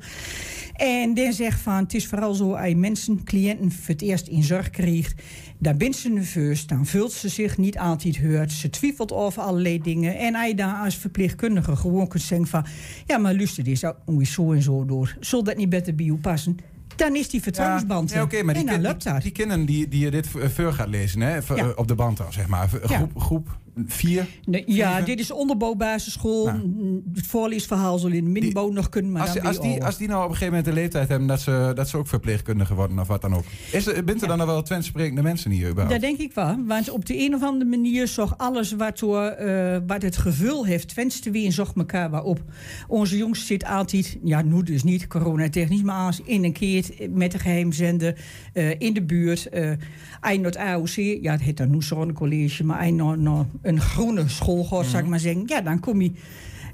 En 0.73 1.13
die 1.13 1.31
zegt 1.31 1.61
van, 1.61 1.73
het 1.73 1.93
is 1.93 2.07
vooral 2.07 2.33
zo, 2.33 2.53
als 2.53 2.67
je 2.67 2.75
mensen, 2.75 3.23
cliënten 3.23 3.71
voor 3.71 3.93
het 3.93 4.01
eerst 4.01 4.27
in 4.27 4.43
zorg 4.43 4.69
krijgt, 4.69 5.21
dan 5.57 5.77
bent 5.77 5.95
ze 5.95 6.09
nerveus, 6.09 6.67
dan 6.67 6.85
vult 6.85 7.11
ze 7.11 7.29
zich 7.29 7.57
niet 7.57 7.77
altijd 7.77 8.21
hoort, 8.21 8.51
ze 8.51 8.69
twijfelt 8.69 9.11
over 9.11 9.41
allerlei 9.41 9.81
dingen. 9.81 10.17
En 10.17 10.35
als 10.35 10.47
je 10.47 10.55
daar 10.55 10.83
als 10.83 10.95
verpleegkundige 10.95 11.75
gewoon 11.75 12.07
kunt 12.07 12.23
zeggen 12.23 12.47
van, 12.47 12.65
ja 13.05 13.17
maar 13.17 13.35
luister, 13.35 13.63
dit 13.63 13.73
is 13.73 13.83
ook 13.83 14.25
zo 14.25 14.51
en 14.51 14.61
zo 14.61 14.85
door. 14.85 15.17
Zal 15.19 15.43
dat 15.43 15.57
niet 15.57 15.69
beter 15.69 15.95
bij 15.95 16.05
u 16.05 16.15
passen? 16.15 16.57
Dan 16.97 17.15
is 17.15 17.29
die 17.29 17.41
vertrouwensband. 17.41 18.09
Ja, 18.11 18.21
oké, 18.21 18.43
maar 18.43 18.53
die, 18.53 18.63
en 18.63 18.69
dan 18.69 18.79
kin- 18.79 18.87
loopt 18.89 19.03
die, 19.03 19.19
die 19.19 19.31
kinderen 19.31 19.65
die, 19.65 19.87
die 19.87 19.99
je 20.03 20.11
dit 20.11 20.27
v- 20.27 20.53
voor 20.55 20.73
gaat 20.73 20.87
lezen, 20.87 21.21
hè, 21.21 21.35
Ja. 21.35 21.41
eh, 21.55 21.67
op 21.75 21.87
de 21.87 21.95
band 21.95 22.19
al, 22.21 22.31
zeg 22.31 22.47
maar. 22.47 22.69
Ja. 22.87 22.95
Groep, 22.97 23.19
groep 23.19 23.57
vier. 23.85 24.27
Nee, 24.45 24.63
ja, 24.65 25.01
dit 25.01 25.19
is 25.19 25.31
onderbouwbasisschool. 25.31 26.45
Nou. 26.45 27.01
Het 27.13 27.27
voorleesverhaal 27.27 27.97
zal 27.97 28.09
in 28.09 28.23
de 28.23 28.29
middenbouw 28.29 28.69
nog 28.69 28.89
kunnen, 28.89 29.11
maar 29.11 29.21
Als, 29.21 29.33
dan 29.33 29.45
als, 29.45 29.61
die, 29.61 29.79
al. 29.79 29.85
als 29.85 29.97
die 29.97 30.07
nou 30.07 30.23
op 30.23 30.29
een 30.29 30.35
gegeven 30.35 30.53
moment 30.53 30.75
de 30.75 30.81
leeftijd 30.81 31.09
hebben 31.09 31.27
dat 31.27 31.41
ze, 31.41 31.71
dat 31.75 31.89
ze 31.89 31.97
ook 31.97 32.07
verpleegkundige 32.07 32.73
worden 32.75 32.99
of 32.99 33.07
wat 33.07 33.21
dan 33.21 33.35
ook. 33.35 33.43
Is 33.71 33.87
er, 33.87 34.03
bent 34.03 34.21
er 34.21 34.27
dan 34.27 34.37
nog 34.37 34.47
wel 34.47 34.61
Twents 34.61 34.87
sprekende 34.87 35.21
mensen 35.21 35.51
hier 35.51 35.69
überhaupt? 35.69 35.91
Dat 35.91 36.01
denk 36.01 36.19
ik 36.19 36.33
wel. 36.33 36.55
Want 36.65 36.89
op 36.89 37.05
de 37.05 37.25
een 37.25 37.35
of 37.35 37.43
andere 37.43 37.69
manier 37.69 38.07
zorgt 38.07 38.37
alles 38.37 38.71
wat, 38.71 38.99
door, 38.99 39.23
eh, 39.23 39.77
wat 39.87 40.01
het 40.01 40.17
gevul 40.17 40.65
heeft, 40.65 40.87
Twents 40.87 41.19
te 41.19 41.31
weer, 41.31 41.51
zorgt 41.51 41.75
elkaar 41.75 42.11
wel 42.11 42.23
op. 42.23 42.43
Onze 42.87 43.17
jongste 43.17 43.45
zit 43.45 43.65
altijd, 43.65 44.17
ja, 44.23 44.41
nu 44.41 44.63
dus 44.63 44.83
niet, 44.83 45.07
coronatechnisch, 45.07 45.81
maar 45.81 46.05
als 46.05 46.21
in 46.23 46.43
een 46.43 46.53
keer 46.53 46.85
met 47.09 47.31
de 47.31 47.39
geheimzender 47.39 48.15
eh, 48.53 48.79
in 48.79 48.93
de 48.93 49.03
buurt. 49.03 49.49
eh 49.49 49.71
hij 50.19 50.37
naar 50.37 50.45
het 50.45 50.57
AOC, 50.57 50.95
ja, 51.21 51.31
het 51.31 51.41
heet 51.41 51.57
dan 51.57 51.69
nu 51.69 51.81
zo'n 51.81 52.13
college, 52.13 52.63
maar 52.63 52.91
naar 52.91 53.45
een 53.67 53.81
groene 53.81 54.27
school 54.27 54.63
gaat, 54.63 54.85
zou 54.85 55.03
ik 55.03 55.09
maar 55.09 55.19
zeggen. 55.19 55.43
Ja, 55.45 55.61
dan 55.61 55.79
kom 55.79 56.01
je 56.01 56.11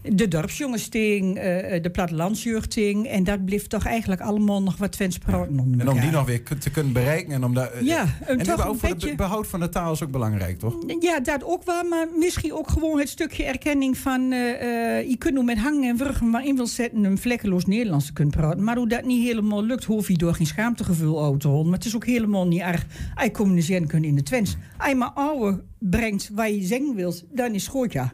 de 0.09 0.27
dorpsjongensting, 0.27 1.37
eh, 1.37 1.81
de 1.81 1.89
plattelandsjeugdting. 1.89 3.07
En 3.07 3.23
dat 3.23 3.45
blijft 3.45 3.69
toch 3.69 3.85
eigenlijk 3.85 4.21
allemaal 4.21 4.61
nog 4.63 4.77
wat 4.77 4.91
Twents 4.91 5.17
praten 5.17 5.59
onder 5.59 5.79
En 5.79 5.89
om 5.89 5.99
die 5.99 6.11
nog 6.11 6.25
weer 6.25 6.43
te 6.59 6.69
kunnen 6.71 6.93
bereiken 6.93 7.33
en 7.33 7.43
om 7.43 7.53
dat. 7.53 7.71
Ja, 7.81 8.05
en 8.25 8.37
en 8.39 8.45
toch 8.45 8.57
een 8.65 8.77
voor 8.79 8.89
het 8.89 8.97
beetje- 8.97 9.09
be- 9.09 9.15
behoud 9.15 9.47
van 9.47 9.59
de 9.59 9.69
taal 9.69 9.91
is 9.91 10.03
ook 10.03 10.11
belangrijk, 10.11 10.59
toch? 10.59 10.75
Ja, 10.99 11.19
dat 11.19 11.43
ook 11.43 11.63
wel, 11.63 11.83
maar 11.83 12.07
misschien 12.17 12.53
ook 12.53 12.69
gewoon 12.69 12.99
het 12.99 13.09
stukje 13.09 13.43
erkenning 13.43 13.97
van... 13.97 14.31
eh, 14.31 14.97
eh, 14.99 15.09
je 15.09 15.17
kunt 15.17 15.33
nu 15.33 15.43
met 15.43 15.57
hangen 15.57 15.89
en 15.89 15.97
wurgen 15.97 16.29
maar 16.29 16.45
in 16.45 16.55
wil 16.55 16.67
zetten... 16.67 17.03
een 17.03 17.17
vlekkeloos 17.17 17.65
Nederlands 17.65 18.05
te 18.05 18.13
kunnen 18.13 18.33
praten. 18.33 18.63
Maar 18.63 18.75
hoe 18.77 18.87
dat 18.87 19.05
niet 19.05 19.23
helemaal 19.27 19.63
lukt, 19.63 19.83
hoef 19.83 20.07
je 20.07 20.17
door 20.17 20.33
geen 20.33 20.45
schaamtegevoel 20.47 21.23
uit 21.25 21.39
te 21.39 21.47
houden. 21.47 21.69
Maar 21.69 21.77
het 21.77 21.87
is 21.87 21.95
ook 21.95 22.05
helemaal 22.05 22.47
niet 22.47 22.61
erg. 22.61 22.85
Je 23.23 23.31
communiceren 23.31 23.87
kunt 23.87 24.05
in 24.05 24.15
de 24.15 24.23
Twents. 24.23 24.57
Als 24.77 24.89
je 24.89 24.95
maar 24.95 25.11
ouwe 25.13 25.63
brengt 25.79 26.29
waar 26.33 26.51
je 26.51 26.61
zeggen 26.61 26.95
wilt, 26.95 27.23
dan 27.31 27.53
is 27.53 27.61
het 27.63 27.71
goed, 27.71 27.91
ja. 27.93 28.13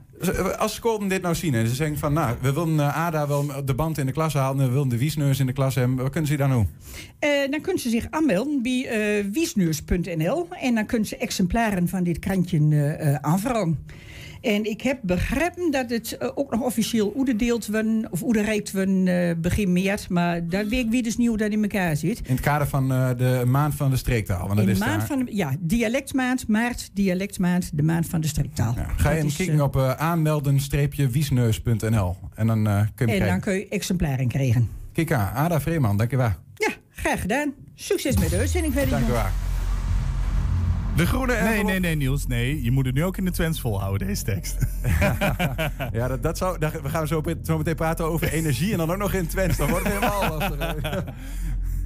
Als 0.57 0.73
scholen 0.73 1.07
dit 1.07 1.21
nou 1.21 1.35
zien 1.35 1.53
en 1.53 1.67
ze 1.67 1.75
zeggen 1.75 1.97
van, 1.97 2.13
nou, 2.13 2.37
we 2.41 2.53
willen 2.53 2.79
eh, 2.79 3.05
Ada 3.05 3.27
wel 3.27 3.65
de 3.65 3.73
band 3.73 3.97
in 3.97 4.05
de 4.05 4.11
klas 4.11 4.33
halen, 4.33 4.61
en 4.61 4.67
we 4.67 4.73
willen 4.73 4.89
de 4.89 4.97
wiesneus 4.97 5.39
in 5.39 5.45
de 5.45 5.53
klas 5.53 5.75
hebben, 5.75 5.97
wat 5.97 6.11
kunnen 6.11 6.29
ze 6.29 6.37
dan 6.37 6.49
doen? 6.49 6.67
Eh, 7.19 7.29
dan 7.49 7.61
kunnen 7.61 7.81
ze 7.81 7.89
zich 7.89 8.07
aanmelden 8.09 8.61
bij 8.61 9.25
wiesneurs.nl 9.31 10.47
en 10.49 10.75
dan 10.75 10.85
kunnen 10.85 11.07
ze 11.07 11.17
exemplaren 11.17 11.87
van 11.87 12.03
dit 12.03 12.19
krantje 12.19 12.57
eh, 12.75 13.15
aanvragen. 13.15 13.85
En 14.41 14.65
ik 14.69 14.81
heb 14.81 14.99
begrepen 15.01 15.71
dat 15.71 15.89
het 15.89 16.17
eh, 16.17 16.29
ook 16.35 16.51
nog 16.51 16.61
officieel 16.61 17.13
oededeeld 17.15 17.67
worden, 17.67 18.07
of 18.11 18.23
oederijkt 18.23 18.71
worden 18.71 19.07
eh, 19.07 19.35
begin 19.37 19.73
maart. 19.73 20.09
Maar 20.09 20.47
dat 20.47 20.67
weet 20.67 20.85
ik 20.85 20.89
wie 20.91 21.03
dus 21.03 21.17
niet 21.17 21.27
hoe 21.27 21.37
dat 21.37 21.51
in 21.51 21.61
elkaar 21.61 21.95
zit. 21.95 22.19
In 22.23 22.31
het 22.31 22.39
kader 22.39 22.67
van 22.67 22.91
eh, 22.91 23.09
de 23.17 23.43
maand 23.47 23.75
van 23.75 23.89
de 23.89 23.97
streektaal. 23.97 24.47
Want 24.47 24.49
dat 24.49 24.59
In 24.59 24.65
de 24.65 24.71
is 24.71 24.79
maand 24.79 24.97
daar- 24.99 25.07
van, 25.07 25.25
de- 25.25 25.35
ja, 25.35 25.55
dialectmaand, 25.59 26.47
maart, 26.47 26.89
dialectmaand, 26.93 27.69
de 27.73 27.83
maand 27.83 28.07
van 28.07 28.21
de 28.21 28.27
streektaal. 28.27 28.73
Ja. 28.75 28.87
Ga 28.97 29.11
je 29.11 29.23
is, 29.25 29.35
kijken 29.35 29.61
op 29.61 29.77
aanmelden-wiesneus.nl 29.77 32.15
en 32.35 32.47
dan 32.47 32.63
kun 32.95 33.07
je 33.07 33.13
En 33.13 33.27
dan 33.27 33.39
kun 33.39 33.53
je 33.53 33.67
exemplaren 33.67 34.27
krijgen. 34.27 34.69
Kijk 34.93 35.11
aan, 35.11 35.33
Ada 35.33 35.61
Vreeman, 35.61 35.97
dankjewel. 35.97 36.31
Ja, 36.53 36.69
graag 36.89 37.21
gedaan. 37.21 37.53
Succes 37.75 38.17
met 38.17 38.29
de 38.29 38.37
uitzending 38.37 38.73
verder. 38.73 38.91
Dankjewel. 38.91 39.25
De 40.99 41.05
groene 41.05 41.33
Nee, 41.33 41.41
envelop. 41.41 41.65
nee, 41.67 41.79
nee, 41.79 41.95
Niels. 41.95 42.27
Nee, 42.27 42.63
je 42.63 42.71
moet 42.71 42.85
het 42.85 42.95
nu 42.95 43.03
ook 43.03 43.17
in 43.17 43.25
de 43.25 43.31
Twents 43.31 43.61
volhouden, 43.61 44.07
deze 44.07 44.23
tekst. 44.23 44.57
Ja, 45.91 46.07
dat, 46.07 46.23
dat 46.23 46.37
zou, 46.37 46.59
daar, 46.59 46.71
we 46.83 46.89
gaan 46.89 47.07
zo, 47.07 47.23
zo 47.43 47.57
meteen 47.57 47.75
praten 47.75 48.05
over 48.05 48.31
energie 48.33 48.71
en 48.71 48.77
dan 48.77 48.91
ook 48.91 48.97
nog 48.97 49.13
in 49.13 49.27
Twents. 49.27 49.57
Dan 49.57 49.69
wordt 49.69 49.83
het 49.85 49.93
helemaal 49.93 50.37
lastig. 50.37 50.73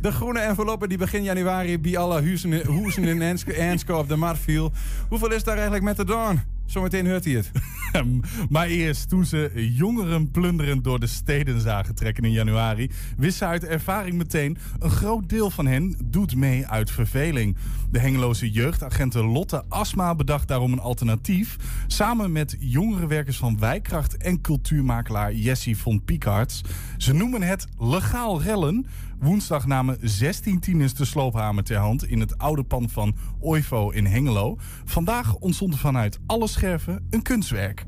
De 0.03 0.11
groene 0.11 0.39
enveloppen 0.39 0.89
die 0.89 0.97
begin 0.97 1.23
januari 1.23 1.79
bij 1.79 1.97
alle 1.97 2.21
huizen, 2.21 3.03
in 3.03 3.21
Enske 3.21 3.95
op 3.95 4.07
de 4.07 4.15
markt 4.15 4.39
viel. 4.39 4.71
Hoeveel 5.09 5.31
is 5.31 5.43
daar 5.43 5.53
eigenlijk 5.53 5.83
met 5.83 5.97
de 5.97 6.05
Dawn? 6.05 6.41
Zometeen 6.65 7.09
hoort 7.09 7.25
hij 7.25 7.33
het. 7.33 7.51
maar 8.49 8.67
eerst, 8.67 9.09
toen 9.09 9.25
ze 9.25 9.71
jongeren 9.75 10.31
plunderend 10.31 10.83
door 10.83 10.99
de 10.99 11.07
steden 11.07 11.61
zagen 11.61 11.95
trekken 11.95 12.23
in 12.23 12.31
januari, 12.31 12.91
wist 13.17 13.37
ze 13.37 13.45
uit 13.45 13.63
ervaring 13.63 14.15
meteen: 14.15 14.57
een 14.79 14.89
groot 14.89 15.29
deel 15.29 15.49
van 15.49 15.65
hen 15.65 15.95
doet 16.05 16.35
mee 16.35 16.67
uit 16.67 16.91
verveling. 16.91 17.57
De 17.91 17.99
hengeloze 17.99 18.51
jeugdagenten 18.51 19.25
Lotte 19.25 19.63
Asma 19.69 20.15
bedacht 20.15 20.47
daarom 20.47 20.71
een 20.71 20.79
alternatief. 20.79 21.57
Samen 21.87 22.31
met 22.31 22.55
jongerenwerkers 22.59 23.37
van 23.37 23.59
Wijkracht 23.59 24.17
en 24.17 24.41
cultuurmakelaar 24.41 25.33
Jessie 25.33 25.77
von 25.77 26.03
Piekarts. 26.03 26.61
Ze 26.97 27.13
noemen 27.13 27.41
het 27.41 27.67
legaal 27.79 28.41
rellen. 28.41 28.85
Woensdag 29.23 29.65
namen 29.67 29.97
16 30.01 30.59
tieners 30.59 30.93
de 30.93 31.05
sloophamer 31.05 31.63
ter 31.63 31.77
hand 31.77 32.05
in 32.05 32.19
het 32.19 32.37
oude 32.37 32.63
pand 32.63 32.91
van 32.91 33.15
Oivo 33.39 33.89
in 33.89 34.05
Hengelo. 34.05 34.57
Vandaag 34.85 35.35
ontstond 35.35 35.73
er 35.73 35.79
vanuit 35.79 36.19
alle 36.25 36.47
scherven 36.47 37.07
een 37.09 37.21
kunstwerk. 37.21 37.85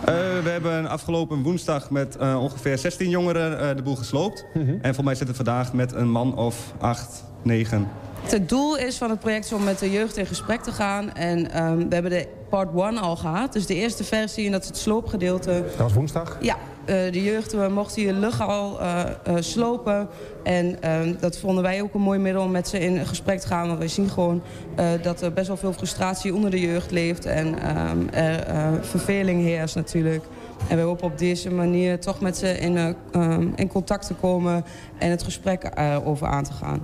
Eh, 0.00 0.14
we 0.42 0.48
hebben 0.50 0.88
afgelopen 0.88 1.42
woensdag 1.42 1.90
met 1.90 2.16
eh, 2.16 2.42
ongeveer 2.42 2.78
16 2.78 3.10
jongeren 3.10 3.60
eh, 3.60 3.76
de 3.76 3.82
boel 3.82 3.96
gesloopt. 3.96 4.46
En 4.80 4.94
voor 4.94 5.04
mij 5.04 5.14
zitten 5.14 5.36
we 5.36 5.44
vandaag 5.44 5.72
met 5.72 5.92
een 5.92 6.10
man 6.10 6.36
of 6.36 6.74
8, 6.78 7.24
9. 7.42 7.88
Het 8.20 8.48
doel 8.48 8.76
is 8.76 8.96
van 8.96 9.10
het 9.10 9.20
project 9.20 9.44
is 9.44 9.52
om 9.52 9.64
met 9.64 9.78
de 9.78 9.90
jeugd 9.90 10.16
in 10.16 10.26
gesprek 10.26 10.62
te 10.62 10.72
gaan. 10.72 11.14
En 11.14 11.50
ehm, 11.50 11.88
we 11.88 11.94
hebben 11.94 12.10
de 12.10 12.28
part 12.48 12.74
1 12.74 12.98
al 12.98 13.16
gehad. 13.16 13.52
Dus 13.52 13.66
de 13.66 13.74
eerste 13.74 14.04
versie, 14.04 14.46
en 14.46 14.52
dat 14.52 14.62
is 14.62 14.68
het 14.68 14.76
sloopgedeelte. 14.76 15.64
Dat 15.66 15.76
was 15.76 15.92
woensdag? 15.92 16.38
Ja, 16.40 16.56
de 16.88 17.22
jeugd 17.22 17.52
we 17.52 17.68
mochten 17.68 18.02
hier 18.02 18.12
legaal 18.12 18.80
eh, 18.80 19.00
eh, 19.00 19.34
slopen. 19.38 20.08
En 20.42 20.82
ehm, 20.82 21.14
dat 21.20 21.38
vonden 21.38 21.62
wij 21.62 21.82
ook 21.82 21.94
een 21.94 22.00
mooi 22.00 22.18
middel 22.18 22.42
om 22.42 22.50
met 22.50 22.68
ze 22.68 22.78
in 22.78 23.06
gesprek 23.06 23.40
te 23.40 23.46
gaan. 23.46 23.66
Want 23.66 23.78
wij 23.78 23.88
zien 23.88 24.08
gewoon 24.08 24.42
eh, 24.76 24.86
dat 25.02 25.22
er 25.22 25.32
best 25.32 25.46
wel 25.46 25.56
veel 25.56 25.72
frustratie 25.72 26.34
onder 26.34 26.50
de 26.50 26.60
jeugd 26.60 26.90
leeft. 26.90 27.26
En 27.26 27.58
ehm, 27.58 28.08
er 28.12 28.42
eh, 28.42 28.72
verveling 28.80 29.42
heerst 29.42 29.74
natuurlijk. 29.74 30.24
En 30.66 30.76
we 30.76 30.82
hopen 30.82 31.04
op 31.04 31.18
deze 31.18 31.50
manier 31.50 32.00
toch 32.00 32.20
met 32.20 32.36
ze 32.36 32.58
in, 32.58 32.76
eh, 32.76 32.88
ehm, 33.12 33.48
in 33.54 33.68
contact 33.68 34.06
te 34.06 34.14
komen 34.14 34.64
en 34.98 35.10
het 35.10 35.22
gesprek 35.22 35.62
eh, 35.62 35.96
over 36.04 36.26
aan 36.26 36.44
te 36.44 36.52
gaan. 36.52 36.80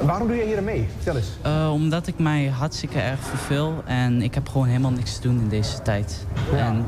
Waarom 0.00 0.28
doe 0.28 0.36
je 0.36 0.44
hier 0.44 0.62
mee? 0.62 0.88
Vertel 0.94 1.16
eens. 1.16 1.28
Eh, 1.42 1.70
omdat 1.72 2.06
ik 2.06 2.18
mij 2.18 2.46
hartstikke 2.46 3.00
erg 3.00 3.20
verveel 3.20 3.74
en 3.84 4.22
ik 4.22 4.34
heb 4.34 4.48
gewoon 4.48 4.66
helemaal 4.66 4.90
niks 4.90 5.14
te 5.14 5.20
doen 5.20 5.38
in 5.38 5.48
deze 5.48 5.82
tijd. 5.82 6.26
En 6.56 6.84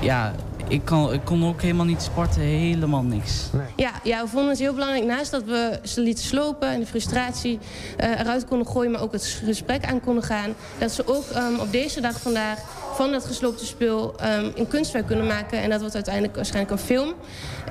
ja, 0.00 0.32
ik, 0.68 0.84
kan, 0.84 1.12
ik 1.12 1.24
kon 1.24 1.44
ook 1.44 1.62
helemaal 1.62 1.84
niet 1.84 2.02
sporten, 2.02 2.40
helemaal 2.40 3.02
niks. 3.02 3.50
Ja, 3.76 3.90
ja, 4.02 4.22
we 4.22 4.28
vonden 4.28 4.50
het 4.50 4.58
heel 4.58 4.74
belangrijk, 4.74 5.04
naast 5.04 5.30
dat 5.30 5.44
we 5.44 5.78
ze 5.82 6.00
lieten 6.00 6.24
slopen 6.24 6.68
en 6.68 6.80
de 6.80 6.86
frustratie 6.86 7.58
eh, 7.96 8.20
eruit 8.20 8.44
konden 8.44 8.66
gooien, 8.66 8.90
maar 8.90 9.02
ook 9.02 9.12
het 9.12 9.40
gesprek 9.44 9.84
aan 9.84 10.00
konden 10.00 10.22
gaan, 10.22 10.54
dat 10.78 10.92
ze 10.92 11.06
ook 11.06 11.24
ehm, 11.24 11.60
op 11.60 11.72
deze 11.72 12.00
dag 12.00 12.20
vandaag 12.20 12.58
van 12.94 13.10
dat 13.10 13.24
gesloopte 13.24 13.66
spul 13.66 14.14
um, 14.22 14.52
een 14.54 14.68
kunstwerk 14.68 15.06
kunnen 15.06 15.26
maken. 15.26 15.62
En 15.62 15.70
dat 15.70 15.80
wordt 15.80 15.94
uiteindelijk 15.94 16.36
waarschijnlijk 16.36 16.72
een 16.72 16.86
film. 16.86 17.14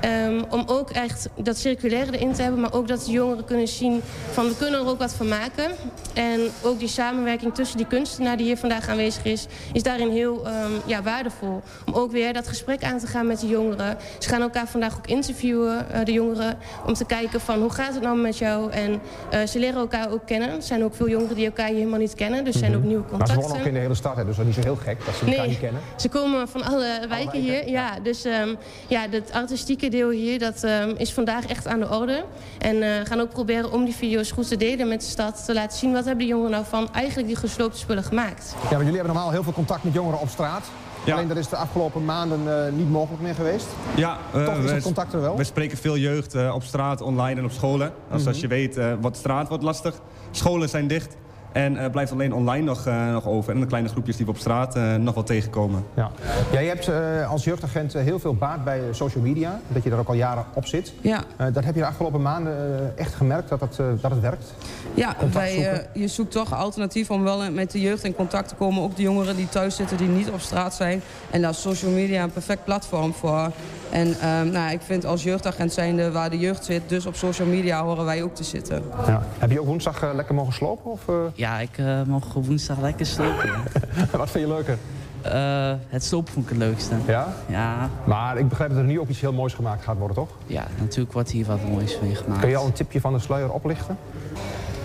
Um, 0.04 0.44
om 0.50 0.62
ook 0.66 0.90
echt 0.90 1.28
dat 1.34 1.56
circulaire 1.56 2.16
erin 2.16 2.32
te 2.32 2.42
hebben, 2.42 2.60
maar 2.60 2.72
ook 2.72 2.88
dat 2.88 3.04
de 3.04 3.10
jongeren 3.10 3.44
kunnen 3.44 3.68
zien 3.68 4.02
van 4.30 4.48
we 4.48 4.56
kunnen 4.56 4.80
er 4.80 4.86
ook 4.86 4.98
wat 4.98 5.14
van 5.14 5.28
maken. 5.28 5.70
En 6.14 6.40
ook 6.62 6.78
die 6.78 6.88
samenwerking 6.88 7.54
tussen 7.54 7.76
die 7.76 7.86
kunstenaar 7.86 8.36
die 8.36 8.46
hier 8.46 8.56
vandaag 8.56 8.88
aanwezig 8.88 9.24
is, 9.24 9.46
is 9.72 9.82
daarin 9.82 10.10
heel 10.10 10.46
um, 10.46 10.52
ja, 10.86 11.02
waardevol. 11.02 11.62
Om 11.86 11.94
ook 11.94 12.10
weer 12.10 12.32
dat 12.32 12.48
gesprek 12.48 12.84
aan 12.84 12.98
te 12.98 13.06
gaan 13.06 13.26
met 13.26 13.40
de 13.40 13.46
jongeren. 13.46 13.96
Ze 14.18 14.28
gaan 14.28 14.40
elkaar 14.40 14.66
vandaag 14.66 14.96
ook 14.96 15.06
interviewen, 15.06 15.86
uh, 15.94 16.04
de 16.04 16.12
jongeren, 16.12 16.58
om 16.86 16.94
te 16.94 17.04
kijken 17.04 17.40
van 17.40 17.60
hoe 17.60 17.70
gaat 17.70 17.94
het 17.94 18.02
nou 18.02 18.18
met 18.18 18.38
jou. 18.38 18.70
En 18.70 19.00
uh, 19.32 19.46
ze 19.46 19.58
leren 19.58 19.80
elkaar 19.80 20.10
ook 20.10 20.26
kennen. 20.26 20.48
Er 20.48 20.62
zijn 20.62 20.84
ook 20.84 20.94
veel 20.94 21.08
jongeren 21.08 21.36
die 21.36 21.46
elkaar 21.46 21.66
hier 21.66 21.76
helemaal 21.76 21.98
niet 21.98 22.14
kennen, 22.14 22.44
dus 22.44 22.58
zijn 22.58 22.76
ook 22.76 22.82
nieuwe 22.82 23.04
contacten. 23.04 23.34
Maar 23.34 23.44
ze 23.44 23.48
wonen 23.48 23.60
ook 23.60 23.68
in 23.68 23.74
de 23.74 23.80
hele 23.80 23.94
stad, 23.94 24.16
hè, 24.16 24.24
dus 24.24 24.36
dat 24.36 24.46
is 24.46 24.56
niet 24.56 24.64
zo 24.64 24.70
heel 24.70 24.82
gek 24.82 25.04
dat 25.04 25.14
ze 25.14 25.24
elkaar 25.24 25.38
nee, 25.38 25.48
niet 25.48 25.58
kennen. 25.58 25.80
ze 25.96 26.08
komen 26.08 26.48
van 26.48 26.64
alle 26.64 27.00
wijken 27.08 27.40
hier. 27.40 27.68
Ja, 27.68 27.98
dus 28.02 28.24
um, 28.24 28.56
ja, 28.86 29.06
het 29.10 29.32
artistieke 29.32 29.85
deel 29.90 30.10
hier, 30.10 30.38
dat 30.38 30.62
um, 30.64 30.94
is 30.96 31.12
vandaag 31.12 31.46
echt 31.46 31.66
aan 31.66 31.80
de 31.80 31.88
orde. 31.90 32.24
En 32.58 32.76
uh, 32.76 32.88
gaan 33.04 33.20
ook 33.20 33.30
proberen 33.30 33.72
om 33.72 33.84
die 33.84 33.94
video's 33.94 34.30
goed 34.30 34.48
te 34.48 34.56
delen 34.56 34.88
met 34.88 35.00
de 35.00 35.06
stad. 35.06 35.44
Te 35.44 35.54
laten 35.54 35.78
zien 35.78 35.92
wat 35.92 36.04
hebben 36.04 36.24
de 36.24 36.30
jongeren 36.30 36.50
nou 36.50 36.64
van 36.68 36.88
eigenlijk 36.92 37.26
die 37.28 37.36
gesloopte 37.36 37.78
spullen 37.78 38.02
gemaakt. 38.04 38.54
Ja, 38.54 38.68
maar 38.70 38.78
jullie 38.78 38.94
hebben 38.94 39.14
normaal 39.14 39.30
heel 39.30 39.42
veel 39.42 39.52
contact 39.52 39.84
met 39.84 39.92
jongeren 39.92 40.20
op 40.20 40.28
straat. 40.28 40.64
Ja. 41.04 41.14
Alleen 41.14 41.28
dat 41.28 41.36
is 41.36 41.48
de 41.48 41.56
afgelopen 41.56 42.04
maanden 42.04 42.40
uh, 42.46 42.76
niet 42.78 42.90
mogelijk 42.90 43.22
meer 43.22 43.34
geweest. 43.34 43.66
Ja, 43.96 44.18
uh, 44.34 44.44
Toch 44.44 44.56
is 44.56 44.64
we, 44.64 44.72
dat 44.74 44.82
contact 44.82 45.12
er 45.12 45.20
wel? 45.20 45.36
We 45.36 45.44
spreken 45.44 45.78
veel 45.78 45.96
jeugd 45.96 46.34
uh, 46.34 46.54
op 46.54 46.62
straat, 46.62 47.00
online 47.00 47.38
en 47.38 47.44
op 47.44 47.50
scholen. 47.52 47.92
Als, 48.10 48.20
Mhm. 48.20 48.28
als 48.28 48.40
je 48.40 48.46
weet, 48.46 48.76
uh, 48.76 48.92
wat 49.00 49.16
straat 49.16 49.48
wordt 49.48 49.62
lastig. 49.64 49.94
Scholen 50.30 50.68
zijn 50.68 50.86
dicht. 50.86 51.16
En 51.56 51.74
uh, 51.74 51.90
blijft 51.90 52.12
alleen 52.12 52.34
online 52.34 52.64
nog, 52.64 52.86
uh, 52.86 53.12
nog 53.12 53.26
over. 53.26 53.54
En 53.54 53.60
de 53.60 53.66
kleine 53.66 53.88
groepjes 53.88 54.16
die 54.16 54.24
we 54.24 54.30
op 54.30 54.38
straat 54.38 54.76
uh, 54.76 54.94
nog 54.94 55.14
wel 55.14 55.22
tegenkomen. 55.22 55.84
Ja. 55.94 56.10
Jij 56.52 56.66
hebt 56.66 56.88
uh, 56.88 57.30
als 57.30 57.44
jeugdagent 57.44 57.92
heel 57.92 58.18
veel 58.18 58.34
baat 58.34 58.64
bij 58.64 58.80
social 58.90 59.22
media. 59.22 59.60
Dat 59.68 59.82
je 59.82 59.90
er 59.90 59.98
ook 59.98 60.08
al 60.08 60.14
jaren 60.14 60.44
op 60.54 60.66
zit. 60.66 60.92
Ja. 61.00 61.24
Uh, 61.40 61.46
dat 61.52 61.64
heb 61.64 61.74
je 61.74 61.80
de 61.80 61.86
afgelopen 61.86 62.22
maanden 62.22 62.54
echt 62.96 63.14
gemerkt 63.14 63.48
dat 63.48 63.60
het, 63.60 63.76
dat 64.00 64.10
het 64.10 64.20
werkt? 64.20 64.54
Ja, 64.94 65.16
wij, 65.32 65.86
je 65.94 66.08
zoekt 66.08 66.32
toch 66.32 66.54
alternatief 66.54 67.10
om 67.10 67.22
wel 67.22 67.50
met 67.50 67.70
de 67.70 67.80
jeugd 67.80 68.04
in 68.04 68.14
contact 68.14 68.48
te 68.48 68.54
komen. 68.54 68.82
Ook 68.82 68.96
de 68.96 69.02
jongeren 69.02 69.36
die 69.36 69.48
thuis 69.48 69.76
zitten, 69.76 69.96
die 69.96 70.08
niet 70.08 70.30
op 70.30 70.40
straat 70.40 70.74
zijn. 70.74 71.02
En 71.30 71.40
daar 71.40 71.50
is 71.50 71.60
social 71.60 71.90
media 71.90 72.22
een 72.22 72.32
perfect 72.32 72.64
platform 72.64 73.14
voor. 73.14 73.50
En 73.90 74.06
um, 74.08 74.50
nou, 74.50 74.72
ik 74.72 74.80
vind 74.80 75.04
als 75.04 75.22
jeugdagent 75.22 75.72
zijnde 75.72 76.10
waar 76.10 76.30
de 76.30 76.38
jeugd 76.38 76.64
zit, 76.64 76.82
dus 76.86 77.06
op 77.06 77.14
social 77.14 77.48
media 77.48 77.82
horen 77.82 78.04
wij 78.04 78.22
ook 78.22 78.34
te 78.34 78.44
zitten. 78.44 78.82
Ja. 79.06 79.22
Heb 79.38 79.50
je 79.50 79.60
ook 79.60 79.66
woensdag 79.66 80.02
uh, 80.02 80.10
lekker 80.14 80.34
mogen 80.34 80.52
slopen? 80.52 80.90
Of, 80.90 81.00
uh... 81.10 81.16
Ja, 81.34 81.45
ik 81.54 81.78
uh, 81.78 82.02
mocht 82.02 82.32
woensdag 82.32 82.80
lekker 82.80 83.06
slopen. 83.06 83.50
Wat 84.12 84.30
vind 84.30 84.46
je 84.46 84.52
leuker? 84.54 84.78
Uh, 85.26 85.72
het 85.88 86.04
slopen 86.04 86.32
vond 86.32 86.44
ik 86.44 86.50
het 86.50 86.60
leukste. 86.60 86.94
Ja? 87.06 87.28
Ja. 87.46 87.88
Maar 88.04 88.38
ik 88.38 88.48
begrijp 88.48 88.70
dat 88.70 88.78
er 88.78 88.84
nu 88.84 89.00
ook 89.00 89.08
iets 89.08 89.20
heel 89.20 89.32
moois 89.32 89.54
gemaakt 89.54 89.84
gaat 89.84 89.96
worden, 89.96 90.16
toch? 90.16 90.28
Ja, 90.46 90.64
natuurlijk 90.78 91.12
wordt 91.12 91.30
hier 91.30 91.46
wat 91.46 91.68
moois 91.68 91.98
mee 92.00 92.14
gemaakt. 92.14 92.40
Kun 92.40 92.50
je 92.50 92.56
al 92.56 92.66
een 92.66 92.72
tipje 92.72 93.00
van 93.00 93.12
de 93.12 93.18
sluier 93.18 93.52
oplichten? 93.52 93.98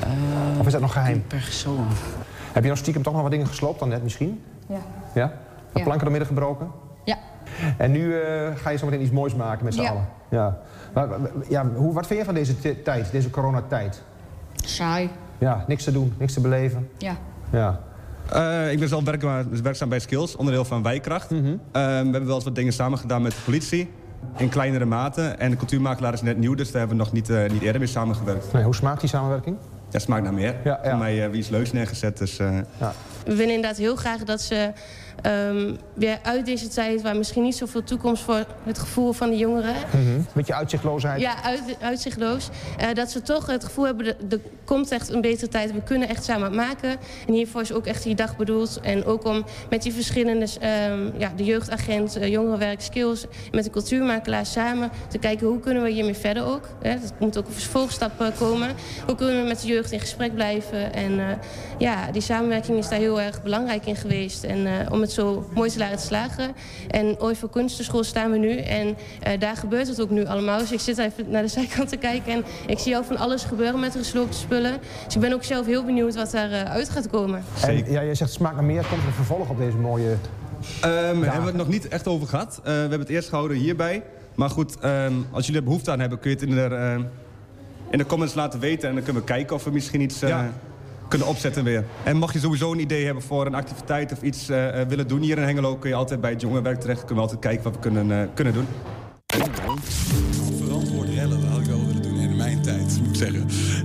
Uh, 0.03 0.59
of 0.59 0.65
is 0.65 0.71
dat 0.71 0.81
nog 0.81 0.93
geheim? 0.93 1.23
Per 1.27 1.37
persoon. 1.37 1.87
Heb 2.51 2.63
je 2.63 2.69
nog 2.69 2.77
stiekem 2.77 3.03
toch 3.03 3.13
nog 3.13 3.21
wat 3.21 3.31
dingen 3.31 3.47
gesloopt 3.47 3.79
dan 3.79 3.89
net 3.89 4.03
misschien? 4.03 4.43
Ja. 4.67 4.79
Ja? 5.13 5.27
Wat 5.71 5.77
ja. 5.77 5.83
planken 5.83 5.99
door 5.99 6.11
midden 6.11 6.27
gebroken? 6.27 6.71
Ja. 7.03 7.17
En 7.77 7.91
nu 7.91 7.99
uh, 7.99 8.47
ga 8.55 8.69
je 8.69 8.77
zo 8.77 8.85
meteen 8.85 9.01
iets 9.01 9.11
moois 9.11 9.35
maken 9.35 9.65
met 9.65 9.73
z'n 9.73 9.81
ja. 9.81 9.89
allen? 9.89 10.07
Ja. 10.29 10.57
Maar, 10.93 11.07
ja 11.49 11.65
hoe, 11.75 11.93
wat 11.93 12.07
vind 12.07 12.19
je 12.19 12.25
van 12.25 12.33
deze 12.33 12.81
tijd, 12.81 13.11
deze 13.11 13.29
coronatijd? 13.29 14.01
Saai. 14.55 15.09
Ja, 15.41 15.63
niks 15.67 15.83
te 15.83 15.91
doen, 15.91 16.13
niks 16.17 16.33
te 16.33 16.41
beleven. 16.41 16.89
Ja. 16.97 17.17
Ja. 17.51 17.79
Uh, 18.33 18.71
ik 18.71 18.79
ben 18.79 18.87
zelf 18.87 19.03
werkzaam, 19.03 19.61
werkzaam 19.63 19.89
bij 19.89 19.99
Skills, 19.99 20.35
onderdeel 20.35 20.65
van 20.65 20.83
Wijkracht. 20.83 21.29
Mm 21.29 21.43
-hmm. 21.43 21.51
uh, 21.51 21.59
we 21.71 21.79
hebben 21.79 22.25
wel 22.25 22.35
eens 22.35 22.43
wat 22.43 22.55
dingen 22.55 22.73
samen 22.73 22.97
gedaan 22.97 23.21
met 23.21 23.31
de 23.31 23.41
politie. 23.45 23.89
In 24.37 24.49
kleinere 24.49 24.85
mate. 24.85 25.21
En 25.21 25.51
de 25.51 25.57
cultuurmakelaar 25.57 26.13
is 26.13 26.21
net 26.21 26.37
nieuw, 26.37 26.55
dus 26.55 26.71
daar 26.71 26.79
hebben 26.79 26.97
we 26.97 27.03
nog 27.03 27.13
niet, 27.13 27.29
uh, 27.29 27.49
niet 27.49 27.61
eerder 27.61 27.79
mee 27.79 27.89
samengewerkt. 27.89 28.53
Nee, 28.53 28.63
hoe 28.63 28.75
smaakt 28.75 28.99
die 28.99 29.09
samenwerking? 29.09 29.57
Ja, 29.89 29.99
smaakt 29.99 30.23
naar 30.23 30.33
meer. 30.33 30.55
Ja, 30.63 30.79
ja. 30.83 30.89
Voor 30.89 30.99
mij 30.99 31.29
wie 31.29 31.39
is 31.39 31.49
leuks 31.49 31.71
neergezet. 31.71 32.17
Dus, 32.17 32.37
ja. 32.37 32.93
We 33.25 33.35
willen 33.35 33.53
inderdaad 33.53 33.77
heel 33.77 33.95
graag 33.95 34.23
dat 34.23 34.41
ze 34.41 34.71
um, 35.25 35.77
weer 35.93 36.19
uit 36.23 36.45
deze 36.45 36.67
tijd... 36.67 37.01
waar 37.01 37.15
misschien 37.15 37.43
niet 37.43 37.55
zoveel 37.55 37.83
toekomst 37.83 38.23
voor 38.23 38.45
het 38.63 38.79
gevoel 38.79 39.13
van 39.13 39.29
de 39.29 39.37
jongeren... 39.37 39.75
Mm 39.95 40.05
-hmm. 40.05 40.25
Beetje 40.33 40.53
uitzichtloosheid. 40.53 41.21
Ja, 41.21 41.43
uit, 41.43 41.61
uitzichtloos. 41.81 42.49
Uh, 42.81 42.93
dat 42.93 43.11
ze 43.11 43.21
toch 43.21 43.45
het 43.45 43.63
gevoel 43.63 43.85
hebben, 43.85 44.05
er 44.07 44.39
komt 44.63 44.91
echt 44.91 45.09
een 45.09 45.21
betere 45.21 45.47
tijd. 45.47 45.73
We 45.73 45.83
kunnen 45.83 46.09
echt 46.09 46.23
samen 46.23 46.55
maken. 46.55 46.89
En 47.27 47.33
hiervoor 47.33 47.61
is 47.61 47.73
ook 47.73 47.85
echt 47.85 48.03
die 48.03 48.15
dag 48.15 48.37
bedoeld. 48.37 48.79
En 48.81 49.05
ook 49.05 49.25
om 49.25 49.45
met 49.69 49.81
die 49.81 49.93
verschillende, 49.93 50.47
um, 50.89 51.11
ja, 51.17 51.31
de 51.35 51.43
jeugdagent, 51.43 52.17
uh, 52.17 52.27
jongerenwerk, 52.27 52.81
skills... 52.81 53.25
met 53.51 53.63
de 53.63 53.69
cultuurmakelaar 53.69 54.45
samen 54.45 54.89
te 55.07 55.17
kijken 55.17 55.47
hoe 55.47 55.59
kunnen 55.59 55.83
we 55.83 55.89
hiermee 55.89 56.13
verder 56.13 56.45
ook. 56.45 56.69
Hè? 56.81 56.99
Dat 56.99 57.13
moet 57.19 57.37
ook 57.37 57.47
een 57.47 57.53
vervolgstap 57.53 58.11
komen. 58.37 58.69
Hoe 59.05 59.15
kunnen 59.15 59.41
we 59.41 59.47
met 59.47 59.61
de 59.61 59.67
jeugd 59.67 59.91
in 59.91 59.99
gesprek 59.99 60.33
blijven. 60.33 60.93
En 60.93 61.11
uh, 61.11 61.25
ja, 61.77 62.11
die 62.11 62.21
samenwerking 62.21 62.77
is 62.77 62.89
daar 62.89 62.99
heel 62.99 63.21
erg 63.21 63.43
belangrijk 63.43 63.85
in 63.85 63.95
geweest. 63.95 64.43
En 64.43 64.57
uh, 64.57 64.71
om 64.89 65.00
het 65.01 65.11
zo 65.11 65.49
mooi 65.53 65.69
te 65.69 65.77
laten 65.77 65.99
slagen. 65.99 66.51
En 66.87 67.19
ooit 67.19 67.37
voor 67.37 67.49
kunstenschool 67.49 68.03
staan 68.03 68.31
we 68.31 68.37
nu. 68.37 68.57
En 68.57 68.87
uh, 68.87 69.39
daar 69.39 69.55
gebeurt 69.55 69.87
het 69.87 70.01
ook 70.01 70.09
nu 70.09 70.25
allemaal. 70.25 70.57
Dus 70.57 70.71
ik 70.71 70.79
zit 70.79 70.97
even 70.97 71.29
naar 71.29 71.41
de 71.41 71.47
zijkant 71.47 71.89
te 71.89 71.97
kijken. 71.97 72.31
En 72.33 72.43
ik 72.67 72.79
zie 72.79 72.95
al 72.95 73.03
van 73.03 73.17
alles 73.17 73.43
gebeuren 73.43 73.79
met 73.79 73.93
de 73.93 73.99
gesloopte 73.99 74.37
spullen. 74.37 74.77
Dus 75.05 75.15
ik 75.15 75.21
ben 75.21 75.33
ook 75.33 75.43
zelf 75.43 75.65
heel 75.65 75.85
benieuwd 75.85 76.15
wat 76.15 76.31
daaruit 76.31 76.67
uh, 76.67 76.73
uit 76.73 76.89
gaat 76.89 77.09
komen. 77.09 77.43
En, 77.61 77.75
ja, 77.75 78.03
jij 78.03 78.15
zegt 78.15 78.31
smaak 78.31 78.53
naar 78.53 78.63
meer. 78.63 78.85
Komt 78.89 79.01
er 79.01 79.07
een 79.07 79.13
vervolg 79.13 79.49
op 79.49 79.57
deze 79.57 79.77
mooie... 79.77 80.15
Um, 80.85 81.23
hebben 81.23 81.41
we 81.41 81.47
het 81.47 81.55
nog 81.55 81.67
niet 81.67 81.87
echt 81.87 82.07
over 82.07 82.27
gehad. 82.27 82.57
Uh, 82.59 82.63
we 82.63 82.71
hebben 82.71 82.99
het 82.99 83.09
eerst 83.09 83.29
gehouden 83.29 83.57
hierbij. 83.57 84.03
Maar 84.35 84.49
goed, 84.49 84.75
um, 84.83 85.25
als 85.31 85.45
jullie 85.45 85.61
er 85.61 85.67
behoefte 85.67 85.91
aan 85.91 85.99
hebben, 85.99 86.19
kun 86.19 86.29
je 86.29 86.35
het 86.35 86.45
in 86.45 86.55
de, 86.55 86.67
uh, 86.71 87.05
in 87.89 87.97
de 87.97 88.05
comments 88.05 88.33
laten 88.33 88.59
weten. 88.59 88.89
En 88.89 88.95
dan 88.95 89.03
kunnen 89.03 89.21
we 89.21 89.27
kijken 89.27 89.55
of 89.55 89.63
we 89.63 89.71
misschien 89.71 90.01
iets... 90.01 90.23
Uh, 90.23 90.29
ja 90.29 90.51
kunnen 91.11 91.27
opzetten 91.27 91.63
weer. 91.63 91.83
En 92.03 92.17
mocht 92.17 92.33
je 92.33 92.39
sowieso 92.39 92.71
een 92.71 92.79
idee 92.79 93.05
hebben 93.05 93.23
voor 93.23 93.45
een 93.45 93.55
activiteit 93.55 94.11
of 94.11 94.21
iets 94.21 94.49
uh, 94.49 94.81
willen 94.87 95.07
doen 95.07 95.21
hier 95.21 95.37
in 95.37 95.43
Hengelo... 95.43 95.75
kun 95.75 95.89
je 95.89 95.95
altijd 95.95 96.21
bij 96.21 96.31
het 96.31 96.41
jongerenwerk 96.41 96.79
terecht. 96.79 96.99
Kunnen 96.99 97.15
we 97.15 97.21
altijd 97.21 97.41
kijken 97.41 97.63
wat 97.63 97.73
we 97.73 97.79
kunnen, 97.79 98.09
uh, 98.09 98.21
kunnen 98.33 98.53
doen. 98.53 98.67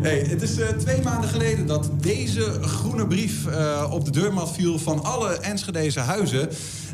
Hey, 0.06 0.18
het 0.28 0.42
is 0.42 0.58
uh, 0.58 0.68
twee 0.68 1.02
maanden 1.02 1.30
geleden 1.30 1.66
dat 1.66 1.90
deze 2.00 2.62
groene 2.62 3.06
brief 3.06 3.46
op 3.90 4.04
de 4.04 4.10
deurmat 4.10 4.52
viel... 4.52 4.78
van 4.78 5.04
alle 5.04 5.38
Enschedeze 5.38 6.00
huizen... 6.00 6.48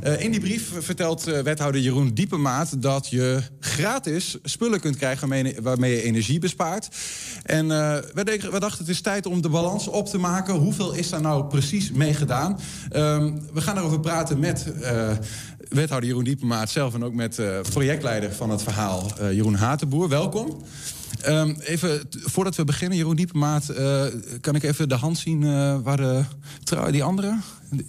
Uh, 0.07 0.20
in 0.20 0.31
die 0.31 0.40
brief 0.40 0.72
vertelt 0.79 1.25
wethouder 1.25 1.81
Jeroen 1.81 2.14
Diepemaat 2.14 2.83
dat 2.83 3.09
je 3.09 3.40
gratis 3.61 4.38
spullen 4.42 4.81
kunt 4.81 4.96
krijgen 4.96 5.29
waarmee, 5.62 5.94
je 5.94 6.03
energie 6.03 6.38
bespaart. 6.38 6.88
En 7.42 7.68
we, 7.68 8.57
dachten 8.59 8.79
het 8.79 8.88
is 8.88 9.01
tijd 9.01 9.27
om 9.27 9.42
de 9.42 9.48
balans 9.48 9.88
op 9.88 10.07
te 10.07 10.18
maken. 10.18 10.55
Hoeveel 10.55 10.92
is 10.92 11.11
daar 11.11 11.20
nou 11.20 11.44
precies 11.44 11.90
mee 11.90 12.14
gedaan? 12.14 12.61
Um, 12.96 13.42
we 13.53 13.61
gaan 13.61 13.79
erover 13.79 14.01
praten 14.01 14.38
met 14.38 14.66
wethouder 15.68 16.09
Jeroen 16.09 16.25
Diepemaat 16.25 16.70
zelf 16.70 16.94
en 16.94 17.05
ook 17.05 17.14
met 17.14 17.40
projectleider 17.70 18.33
van 18.33 18.51
het 18.51 18.62
verhaal 18.62 19.12
Jeroen 19.31 19.55
Hatenboer. 19.55 20.09
Welkom. 20.09 20.62
Um, 21.29 21.57
even, 21.61 22.01
voordat 22.11 22.57
we 22.57 22.64
beginnen, 22.64 22.98
Jeroen 22.98 23.16
Diepemaat, 23.16 23.72
kan 24.40 24.55
ik 24.55 24.62
even 24.62 24.88
de 24.88 24.94
hand 24.94 25.18
zien 25.18 25.42
waar 25.83 25.96
de 25.96 26.25
trouw, 26.64 26.90
die 26.90 27.05
andere? 27.05 27.38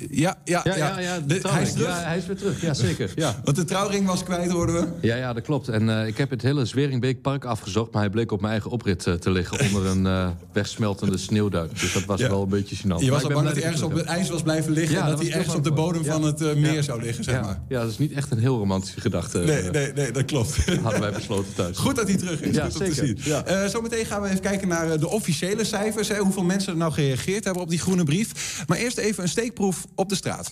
Ja, 0.10 0.38
ja, 0.44 0.62
ja. 0.64 0.76
ja, 0.76 1.00
ja 1.00 1.20
de, 1.20 1.40
hij, 1.48 1.62
is 1.62 1.72
terug. 1.74 1.88
Ja, 1.88 2.04
hij 2.04 2.18
is 2.18 2.26
weer 2.26 2.36
terug, 2.36 2.62
ja 2.62 2.74
zeker. 2.74 3.12
Ja. 3.16 3.40
Want 3.44 3.58
de 3.58 3.64
trouwring 3.64 4.06
was 4.06 4.24
kwijt, 4.24 4.52
hoorden 4.52 4.76
we. 4.76 5.08
Ja, 5.08 5.16
ja 5.16 5.34
dat 5.34 5.44
klopt. 5.44 5.68
En 5.68 5.88
uh, 5.88 6.08
ik 6.08 6.18
heb 6.18 6.30
het 6.30 6.42
hele 6.42 6.66
Zweringbeekpark 6.66 7.46
afgezocht... 7.46 7.92
maar 7.92 8.02
hij 8.02 8.12
bleek 8.12 8.32
op 8.32 8.40
mijn 8.40 8.52
eigen 8.52 8.72
oprit 8.72 9.06
uh, 9.06 9.14
te 9.14 9.32
liggen... 9.32 9.60
onder 9.60 9.86
een 9.86 10.06
uh, 10.06 10.28
wegsmeltende 10.54 11.18
sneeuwduik. 11.18 11.80
Dus 11.80 11.94
dat 11.94 12.06
was 12.06 12.20
ja. 12.20 12.30
wel 12.30 12.42
een 12.42 12.50
beetje 12.50 12.76
gênant. 12.76 13.04
Je 13.04 13.12
was 13.12 13.24
al 13.24 13.30
bang 13.30 13.46
dat 13.46 13.56
hij 13.56 13.64
ergens 13.64 13.82
op 13.82 13.94
het 13.94 14.06
ijs 14.06 14.30
was 14.30 14.42
blijven 14.42 14.72
liggen... 14.72 14.98
en 14.98 15.06
dat, 15.06 15.18
dat 15.18 15.28
hij 15.28 15.36
ergens 15.36 15.56
op 15.56 15.64
de 15.64 15.72
bodem 15.72 16.06
van 16.06 16.24
het 16.24 16.58
meer 16.58 16.84
zou 16.84 17.02
liggen, 17.02 17.24
zeg 17.24 17.42
maar. 17.42 17.62
Ja, 17.68 17.82
dat 17.82 17.90
is 17.90 17.98
niet 17.98 18.12
echt 18.12 18.32
een 18.32 18.40
heel 18.40 18.58
romantische 18.58 19.02
gedachte. 19.02 19.40
Nee, 19.40 19.70
nee, 19.70 19.94
nee 19.94 20.12
dat 20.12 20.26
klopt. 20.26 20.58
hadden 20.84 21.02
wij 21.02 21.12
besloten 21.12 21.54
thuis. 21.54 21.78
Goed 21.78 21.96
dat 21.96 22.08
hij 22.08 22.18
terug 22.18 22.42
is, 22.42 22.56
ja, 22.56 22.64
goed 22.64 22.74
zeker. 22.74 22.88
om 22.88 22.94
te 22.94 23.06
zien. 23.06 23.20
Ja. 23.46 23.68
zometeen 23.68 24.06
gaan 24.06 24.22
we 24.22 24.28
even 24.28 24.42
kijken 24.42 24.68
naar 24.68 25.00
de 25.00 25.10
officiële 25.10 25.64
cijfers. 25.64 26.08
Hè, 26.08 26.18
hoeveel 26.18 26.44
mensen 26.44 26.72
er 26.72 26.78
nou 26.78 26.92
gereageerd 26.92 27.44
hebben 27.44 27.64
op 27.64 27.70
die 27.70 27.80
groene 27.80 28.04
brief. 28.04 28.64
Maar 28.68 28.78
eerst 28.78 28.98
even 28.98 29.24
een 29.24 29.30
steekproef 29.30 29.73
op 29.96 30.10
de 30.10 30.16
straat. 30.16 30.52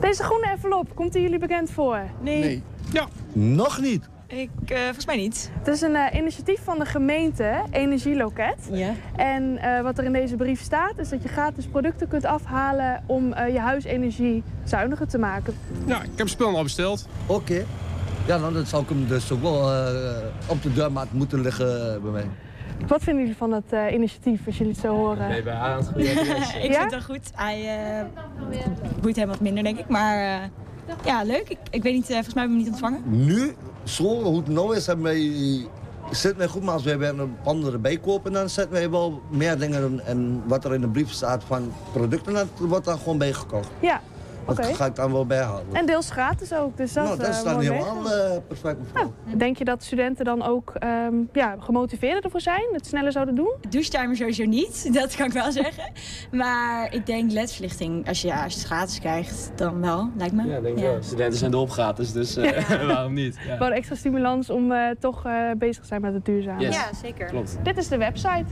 Deze 0.00 0.22
groene 0.22 0.46
envelop, 0.46 0.94
komt 0.94 1.12
die 1.12 1.22
jullie 1.22 1.38
bekend 1.38 1.70
voor? 1.70 2.00
Nee. 2.20 2.40
nee. 2.40 2.62
Ja. 2.92 3.08
Nog 3.32 3.80
niet. 3.80 4.08
Ik, 4.26 4.50
uh, 4.70 4.78
volgens 4.78 5.06
mij 5.06 5.16
niet. 5.16 5.50
Het 5.58 5.66
is 5.66 5.80
een 5.80 5.94
uh, 5.94 6.06
initiatief 6.12 6.60
van 6.64 6.78
de 6.78 6.84
gemeente, 6.84 7.62
Energieloket. 7.70 8.68
Ja. 8.70 8.94
En 9.16 9.42
uh, 9.42 9.80
wat 9.80 9.98
er 9.98 10.04
in 10.04 10.12
deze 10.12 10.36
brief 10.36 10.62
staat, 10.62 10.98
is 10.98 11.08
dat 11.08 11.22
je 11.22 11.28
gratis 11.28 11.66
producten 11.66 12.08
kunt 12.08 12.24
afhalen 12.24 13.02
om 13.06 13.28
je 13.28 13.58
huisenergie 13.58 14.42
zuiniger 14.64 15.08
te 15.08 15.18
maken. 15.18 15.54
Ja, 15.86 16.02
ik 16.02 16.10
heb 16.16 16.28
spullen 16.28 16.54
al 16.54 16.62
besteld. 16.62 17.08
Oké. 17.26 17.52
Okay. 17.52 17.66
Ja, 18.26 18.36
nou, 18.36 18.52
dan 18.52 18.66
zou 18.66 18.82
ik 18.82 18.88
hem 18.88 19.08
dus 19.08 19.32
ook 19.32 19.42
wel 19.42 19.60
op 20.46 20.62
de 20.62 20.72
deurmaat 20.72 21.12
moeten 21.12 21.40
liggen 21.40 22.02
bij 22.02 22.10
mij. 22.10 22.26
Wat 22.86 23.02
vinden 23.02 23.22
jullie 23.22 23.36
van 23.36 23.52
het 23.52 23.72
uh, 23.72 23.92
initiatief, 23.92 24.46
als 24.46 24.58
jullie 24.58 24.72
het 24.72 24.80
zo 24.80 24.94
horen? 24.94 25.28
Nee, 25.28 25.42
bij 25.42 25.54
aan 25.54 25.76
het 25.76 25.86
goede 25.86 26.10
adres. 26.10 26.54
ik 26.64 26.72
vind 26.72 26.76
het 26.76 26.90
wel 26.90 27.02
goed. 27.02 27.30
Hij 27.34 27.60
uh, 28.00 28.60
boeit 29.00 29.16
hem 29.16 29.28
wat 29.28 29.40
minder, 29.40 29.64
denk 29.64 29.78
ik. 29.78 29.88
Maar 29.88 30.16
uh, 30.18 30.94
ja, 31.04 31.22
leuk. 31.22 31.48
Ik, 31.48 31.58
ik 31.70 31.82
weet 31.82 31.94
niet, 31.94 32.06
volgens 32.06 32.34
mij 32.34 32.42
hebben 32.42 32.64
we 32.64 32.70
hem 32.70 32.72
niet 32.72 32.82
ontvangen. 32.82 33.26
Nu, 33.26 33.54
zo 33.84 34.22
hoe 34.22 34.36
het 34.36 34.48
nou 34.48 34.76
is, 34.76 34.86
hebben 34.86 35.04
wij 35.04 35.66
zitten 36.10 36.38
wij 36.38 36.48
goed, 36.48 36.62
maar 36.62 36.74
als 36.74 36.82
we 36.82 36.90
hebben 36.90 37.18
een 37.18 37.36
andere 37.44 37.78
bijkopen, 37.78 38.32
dan 38.32 38.48
zetten 38.48 38.72
wij 38.72 38.90
wel 38.90 39.22
meer 39.30 39.58
dingen 39.58 40.06
en 40.06 40.42
wat 40.46 40.64
er 40.64 40.74
in 40.74 40.80
de 40.80 40.88
brief 40.88 41.10
staat 41.10 41.44
van 41.44 41.72
producten, 41.92 42.34
dat 42.34 42.46
wordt 42.58 42.84
dan 42.84 42.98
gewoon 42.98 43.18
bijgekocht. 43.18 43.68
Ja, 43.80 44.00
dat 44.54 44.66
ga 44.66 44.86
ik 44.86 44.94
dan 44.94 45.12
wel 45.12 45.26
bijhalen. 45.26 45.64
En 45.72 45.86
deels 45.86 46.10
gratis 46.10 46.52
ook. 46.52 46.76
Dus 46.76 46.92
dat, 46.92 47.04
nou, 47.04 47.18
dat 47.18 47.28
is 47.28 47.42
dan 47.42 47.60
helemaal 47.60 48.04
uh, 48.04 48.36
perfect. 48.48 48.78
Nou, 48.94 49.10
denk 49.36 49.56
je 49.58 49.64
dat 49.64 49.82
studenten 49.82 50.24
dan 50.24 50.42
ook 50.42 50.72
um, 50.84 51.28
ja, 51.32 51.56
gemotiveerder 51.58 52.24
ervoor 52.24 52.40
zijn? 52.40 52.64
Het 52.72 52.86
sneller 52.86 53.12
zouden 53.12 53.34
doen? 53.34 53.54
Douchetimer 53.68 54.16
sowieso 54.16 54.44
niet, 54.44 54.88
dat 55.00 55.16
kan 55.16 55.26
ik 55.26 55.32
wel 55.32 55.52
zeggen. 55.52 55.92
Maar 56.30 56.94
ik 56.94 57.06
denk 57.06 57.32
ledverlichting, 57.32 58.08
als 58.08 58.22
je, 58.22 58.34
als 58.34 58.52
je 58.52 58.58
het 58.58 58.68
gratis 58.68 59.00
krijgt, 59.00 59.50
dan 59.54 59.80
wel, 59.80 60.10
lijkt 60.16 60.34
me. 60.34 60.46
Ja, 60.46 60.60
denk 60.60 60.76
ik 60.76 60.84
wel. 60.84 61.02
Studenten 61.02 61.38
zijn 61.38 61.52
erop 61.52 61.70
gratis, 61.70 62.12
dus 62.12 62.36
uh, 62.36 62.70
waarom 62.92 63.12
niet? 63.12 63.38
Ja. 63.46 63.56
Gewoon 63.56 63.72
extra 63.72 63.94
stimulans 63.94 64.50
om 64.50 64.72
uh, 64.72 64.88
toch 64.98 65.22
bezig 65.58 65.82
te 65.82 65.88
zijn 65.88 66.00
met 66.00 66.14
het 66.14 66.24
duurzaam. 66.24 66.60
Yes. 66.60 66.74
Ja, 66.74 66.88
zeker. 67.02 67.26
Klopt. 67.26 67.58
Dit 67.62 67.76
is 67.76 67.88
de 67.88 67.96
website. 67.96 68.44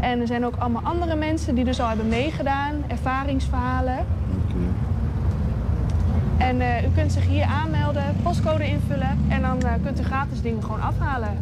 En 0.00 0.20
er 0.20 0.26
zijn 0.26 0.44
ook 0.44 0.56
allemaal 0.58 0.82
andere 0.82 1.14
mensen 1.14 1.54
die 1.54 1.64
dus 1.64 1.80
al 1.80 1.88
hebben 1.88 2.08
meegedaan, 2.08 2.84
ervaringsverhalen. 2.88 4.06
En 6.42 6.60
uh, 6.60 6.84
u 6.84 6.88
kunt 6.94 7.12
zich 7.12 7.26
hier 7.26 7.44
aanmelden, 7.44 8.04
postcode 8.22 8.66
invullen 8.66 9.18
en 9.28 9.42
dan 9.42 9.58
uh, 9.64 9.72
kunt 9.84 10.00
u 10.00 10.02
gratis 10.02 10.42
dingen 10.42 10.62
gewoon 10.62 10.80
afhalen. 10.80 11.38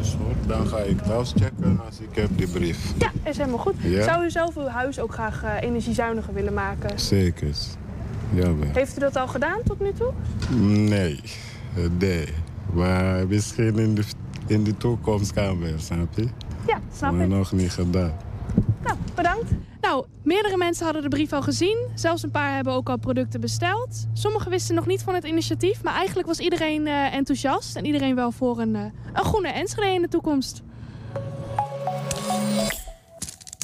Is 0.00 0.16
goed, 0.24 0.48
dan 0.48 0.66
ga 0.66 0.78
ik 0.78 1.00
thuis 1.00 1.32
checken 1.36 1.80
als 1.86 2.00
ik 2.00 2.16
heb 2.16 2.28
die 2.36 2.48
brief. 2.48 2.94
Ja, 2.98 3.10
is 3.24 3.36
helemaal 3.36 3.58
goed. 3.58 3.74
Ja? 3.78 4.02
Zou 4.02 4.24
u 4.24 4.30
zelf 4.30 4.56
uw 4.56 4.66
huis 4.66 5.00
ook 5.00 5.12
graag 5.12 5.44
uh, 5.44 5.50
energiezuiniger 5.60 6.34
willen 6.34 6.54
maken? 6.54 6.98
Zeker, 6.98 7.54
jawel. 8.30 8.68
Heeft 8.72 8.96
u 8.96 9.00
dat 9.00 9.16
al 9.16 9.28
gedaan 9.28 9.58
tot 9.64 9.80
nu 9.80 9.92
toe? 9.92 10.12
Nee, 10.58 11.20
nee. 11.98 12.28
Maar 12.72 13.26
misschien 13.26 13.78
in 13.78 13.94
de, 13.94 14.04
in 14.46 14.64
de 14.64 14.76
toekomst 14.76 15.32
kan 15.32 15.60
wel, 15.60 15.78
snap 15.78 16.14
je? 16.14 16.28
Ja, 16.66 16.78
snap 16.92 17.12
ik. 17.12 17.18
Maar 17.18 17.28
nog 17.28 17.52
niet 17.52 17.72
gedaan. 17.72 18.12
Nou, 18.82 18.96
bedankt. 19.14 19.52
Nou, 19.88 20.06
meerdere 20.22 20.56
mensen 20.56 20.84
hadden 20.84 21.02
de 21.02 21.08
brief 21.08 21.32
al 21.32 21.42
gezien. 21.42 21.88
Zelfs 21.94 22.22
een 22.22 22.30
paar 22.30 22.54
hebben 22.54 22.72
ook 22.72 22.88
al 22.88 22.98
producten 22.98 23.40
besteld. 23.40 24.06
Sommigen 24.12 24.50
wisten 24.50 24.74
nog 24.74 24.86
niet 24.86 25.02
van 25.02 25.14
het 25.14 25.24
initiatief. 25.24 25.82
Maar 25.82 25.94
eigenlijk 25.94 26.28
was 26.28 26.38
iedereen 26.38 26.86
uh, 26.86 27.14
enthousiast. 27.14 27.76
En 27.76 27.84
iedereen 27.84 28.14
wel 28.14 28.30
voor 28.30 28.60
een, 28.60 28.74
uh, 28.74 28.80
een 29.12 29.24
groene 29.24 29.48
Enschede 29.48 29.92
in 29.92 30.02
de 30.02 30.08
toekomst. 30.08 30.62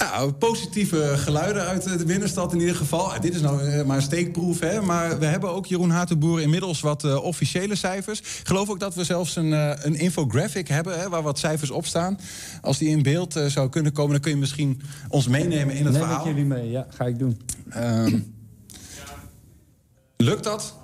Ja, 0.04 0.30
positieve 0.30 1.12
geluiden 1.16 1.66
uit 1.66 1.98
de 1.98 2.04
binnenstad 2.04 2.52
in 2.52 2.60
ieder 2.60 2.74
geval. 2.74 3.20
Dit 3.20 3.34
is 3.34 3.40
nou 3.40 3.84
maar 3.84 3.96
een 3.96 4.02
steekproef, 4.02 4.60
hè. 4.60 4.80
Maar 4.80 5.18
we 5.18 5.26
hebben 5.26 5.50
ook, 5.50 5.66
Jeroen 5.66 5.90
Hatenboer, 5.90 6.40
inmiddels 6.40 6.80
wat 6.80 7.04
uh, 7.04 7.24
officiële 7.24 7.74
cijfers. 7.74 8.20
Ik 8.20 8.26
geloof 8.42 8.68
ook 8.68 8.80
dat 8.80 8.94
we 8.94 9.04
zelfs 9.04 9.36
een, 9.36 9.50
uh, 9.50 9.72
een 9.76 9.94
infographic 9.94 10.68
hebben, 10.68 11.00
hè, 11.00 11.08
waar 11.08 11.22
wat 11.22 11.38
cijfers 11.38 11.70
op 11.70 11.86
staan. 11.86 12.18
Als 12.62 12.78
die 12.78 12.88
in 12.88 13.02
beeld 13.02 13.36
uh, 13.36 13.46
zou 13.46 13.68
kunnen 13.68 13.92
komen, 13.92 14.12
dan 14.12 14.20
kun 14.20 14.30
je 14.30 14.36
misschien 14.36 14.82
ons 15.08 15.28
meenemen 15.28 15.74
in 15.74 15.84
het 15.84 15.92
Neem 15.92 16.02
verhaal. 16.02 16.24
Neem 16.24 16.36
ik 16.36 16.42
jullie 16.42 16.54
mee, 16.54 16.70
ja, 16.70 16.86
ga 16.88 17.04
ik 17.04 17.18
doen. 17.18 17.40
Um, 17.76 18.34
lukt 20.16 20.44
dat? 20.44 20.74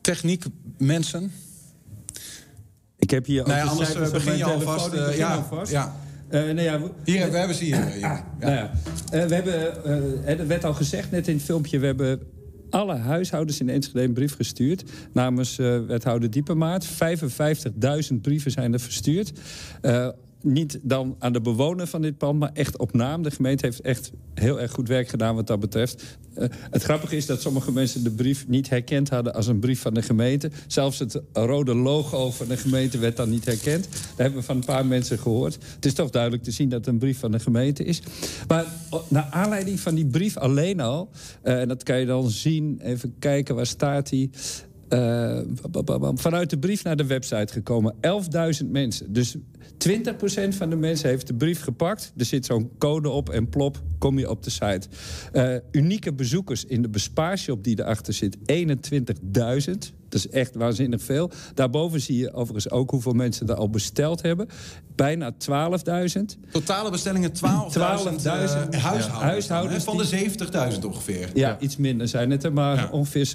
Techniek, 0.00 0.44
mensen? 0.78 1.32
Ik 2.98 3.10
heb 3.10 3.26
hier 3.26 3.46
nou 3.46 3.58
ja, 3.58 3.64
anders 3.64 4.10
begin 4.10 4.36
je 4.36 4.44
alvast. 4.44 4.90
ja, 5.16 5.34
alvast. 5.34 5.72
ja. 5.72 5.96
Uh, 6.32 6.40
nou 6.40 6.60
ja, 6.60 6.80
hier, 7.04 7.30
we 7.30 7.36
hebben 7.36 7.56
ze 7.56 7.64
hier. 7.64 7.86
hier. 7.86 8.00
Ja. 8.00 8.24
Nou 8.40 8.52
ja. 8.52 8.70
Uh, 9.14 9.24
we 9.24 9.34
hebben, 9.34 9.72
uh, 9.86 10.26
het 10.26 10.46
werd 10.46 10.64
al 10.64 10.74
gezegd 10.74 11.10
net 11.10 11.28
in 11.28 11.34
het 11.34 11.44
filmpje... 11.44 11.78
we 11.78 11.86
hebben 11.86 12.20
alle 12.70 12.96
huishoudens 12.96 13.60
in 13.60 13.68
Enschede 13.68 14.02
een 14.02 14.12
brief 14.12 14.36
gestuurd... 14.36 14.84
namens 15.12 15.56
wethouder 15.86 16.30
Diepenmaat. 16.30 16.86
55.000 18.12 18.14
brieven 18.22 18.50
zijn 18.50 18.72
er 18.72 18.80
verstuurd 18.80 19.32
niet 20.42 20.78
dan 20.82 21.16
aan 21.18 21.32
de 21.32 21.40
bewoner 21.40 21.86
van 21.86 22.02
dit 22.02 22.18
pand, 22.18 22.38
maar 22.38 22.50
echt 22.52 22.78
op 22.78 22.92
naam. 22.92 23.22
De 23.22 23.30
gemeente 23.30 23.66
heeft 23.66 23.80
echt 23.80 24.12
heel 24.34 24.60
erg 24.60 24.70
goed 24.72 24.88
werk 24.88 25.08
gedaan 25.08 25.34
wat 25.34 25.46
dat 25.46 25.60
betreft. 25.60 26.18
Uh, 26.38 26.44
het 26.70 26.82
grappige 26.82 27.16
is 27.16 27.26
dat 27.26 27.40
sommige 27.40 27.72
mensen 27.72 28.02
de 28.02 28.10
brief 28.10 28.48
niet 28.48 28.68
herkend 28.68 29.08
hadden 29.08 29.34
als 29.34 29.46
een 29.46 29.58
brief 29.58 29.80
van 29.80 29.94
de 29.94 30.02
gemeente. 30.02 30.50
Zelfs 30.66 30.98
het 30.98 31.20
rode 31.32 31.74
logo 31.74 32.30
van 32.30 32.48
de 32.48 32.56
gemeente 32.56 32.98
werd 32.98 33.16
dan 33.16 33.30
niet 33.30 33.44
herkend. 33.44 33.88
Dat 33.90 34.16
hebben 34.16 34.38
we 34.38 34.44
van 34.44 34.56
een 34.56 34.64
paar 34.64 34.86
mensen 34.86 35.18
gehoord. 35.18 35.58
Het 35.74 35.84
is 35.84 35.94
toch 35.94 36.10
duidelijk 36.10 36.42
te 36.42 36.50
zien 36.50 36.68
dat 36.68 36.78
het 36.78 36.88
een 36.88 36.98
brief 36.98 37.18
van 37.18 37.30
de 37.30 37.40
gemeente 37.40 37.84
is. 37.84 38.02
Maar 38.48 38.66
naar 39.08 39.28
aanleiding 39.30 39.80
van 39.80 39.94
die 39.94 40.06
brief 40.06 40.36
alleen 40.36 40.80
al... 40.80 41.10
Uh, 41.44 41.60
en 41.60 41.68
dat 41.68 41.82
kan 41.82 41.98
je 41.98 42.06
dan 42.06 42.30
zien, 42.30 42.80
even 42.82 43.14
kijken, 43.18 43.54
waar 43.54 43.66
staat 43.66 44.10
hij... 44.10 44.30
Uh, 44.88 45.38
vanuit 46.14 46.50
de 46.50 46.58
brief 46.58 46.84
naar 46.84 46.96
de 46.96 47.06
website 47.06 47.52
gekomen. 47.52 47.94
11.000 48.62 48.66
mensen. 48.70 49.12
Dus 49.12 49.36
20% 49.88 50.48
van 50.48 50.70
de 50.70 50.76
mensen 50.76 51.08
heeft 51.08 51.26
de 51.26 51.34
brief 51.34 51.60
gepakt. 51.60 52.12
Er 52.16 52.24
zit 52.24 52.46
zo'n 52.46 52.70
code 52.78 53.08
op 53.08 53.30
en 53.30 53.48
plop, 53.48 53.82
kom 53.98 54.18
je 54.18 54.30
op 54.30 54.42
de 54.42 54.50
site. 54.50 54.88
Uh, 55.32 55.56
unieke 55.70 56.12
bezoekers 56.12 56.64
in 56.64 56.82
de 56.82 56.88
bespaarshop 56.88 57.64
die 57.64 57.80
erachter 57.80 58.14
zit, 58.14 58.36
21.000. 58.36 60.01
Dat 60.12 60.24
is 60.24 60.28
echt 60.28 60.54
waanzinnig 60.54 61.02
veel. 61.02 61.30
Daarboven 61.54 62.00
zie 62.00 62.16
je 62.16 62.32
overigens 62.32 62.70
ook 62.70 62.90
hoeveel 62.90 63.12
mensen 63.12 63.48
er 63.48 63.54
al 63.54 63.70
besteld 63.70 64.22
hebben. 64.22 64.48
Bijna 64.94 65.32
12.000. 65.32 66.22
Totale 66.50 66.90
bestellingen 66.90 67.30
12.000 67.30 67.36
12 67.36 67.76
uh, 67.76 67.82
huishoudens, 67.82 68.22
ja. 68.72 69.10
huishoudens 69.10 69.84
van 69.84 69.96
de 69.96 70.30
70.000 70.74 70.78
ongeveer. 70.86 71.30
Ja, 71.34 71.48
ja, 71.48 71.58
iets 71.60 71.76
minder 71.76 72.08
zijn 72.08 72.30
het 72.30 72.44
er, 72.44 72.52
maar 72.52 72.76
ja. 72.76 72.88
ongeveer 72.90 73.30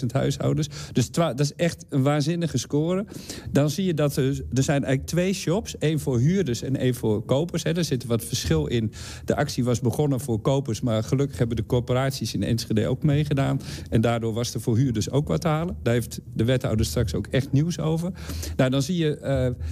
70.000 0.00 0.06
huishoudens. 0.12 0.68
Dus 0.92 1.10
dat 1.10 1.40
is 1.40 1.54
echt 1.54 1.84
een 1.88 2.02
waanzinnige 2.02 2.58
score. 2.58 3.04
Dan 3.50 3.70
zie 3.70 3.84
je 3.84 3.94
dat 3.94 4.16
er, 4.16 4.44
er 4.54 4.62
zijn 4.62 4.84
eigenlijk 4.84 5.06
twee 5.06 5.32
shops. 5.32 5.78
één 5.78 6.00
voor 6.00 6.18
huurders 6.18 6.62
en 6.62 6.76
één 6.76 6.94
voor 6.94 7.24
kopers. 7.24 7.62
Hè. 7.62 7.76
Er 7.76 7.84
zit 7.84 8.04
wat 8.04 8.24
verschil 8.24 8.66
in. 8.66 8.92
De 9.24 9.36
actie 9.36 9.64
was 9.64 9.80
begonnen 9.80 10.20
voor 10.20 10.40
kopers, 10.40 10.80
maar 10.80 11.02
gelukkig 11.02 11.38
hebben 11.38 11.56
de 11.56 11.66
corporaties 11.66 12.34
in 12.34 12.42
Enschede 12.42 12.88
ook 12.88 13.02
meegedaan. 13.02 13.60
En 13.90 14.00
daardoor 14.00 14.32
was 14.32 14.54
er 14.54 14.60
voor 14.60 14.76
huurders 14.76 15.10
ook 15.10 15.28
wat 15.28 15.40
te 15.40 15.48
halen. 15.48 15.76
Daar 15.82 15.94
heeft 15.94 16.09
de 16.34 16.44
wethouder 16.44 16.86
straks 16.86 17.14
ook 17.14 17.26
echt 17.26 17.52
nieuws 17.52 17.78
over. 17.78 18.12
Nou, 18.56 18.70
dan 18.70 18.82
zie 18.82 18.96
je 18.96 19.18
uh, 19.22 19.64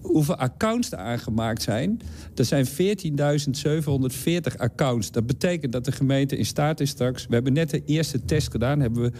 hoeveel 0.00 0.36
accounts 0.36 0.92
er 0.92 0.98
aangemaakt 0.98 1.62
zijn. 1.62 2.00
Er 2.34 2.44
zijn 2.44 2.66
14.740 2.66 2.72
accounts. 4.56 5.10
Dat 5.10 5.26
betekent 5.26 5.72
dat 5.72 5.84
de 5.84 5.92
gemeente 5.92 6.36
in 6.36 6.46
staat 6.46 6.80
is 6.80 6.90
straks... 6.90 7.26
we 7.26 7.34
hebben 7.34 7.52
net 7.52 7.70
de 7.70 7.84
eerste 7.84 8.24
test 8.24 8.50
gedaan... 8.50 8.80
hebben 8.80 9.02
we 9.02 9.12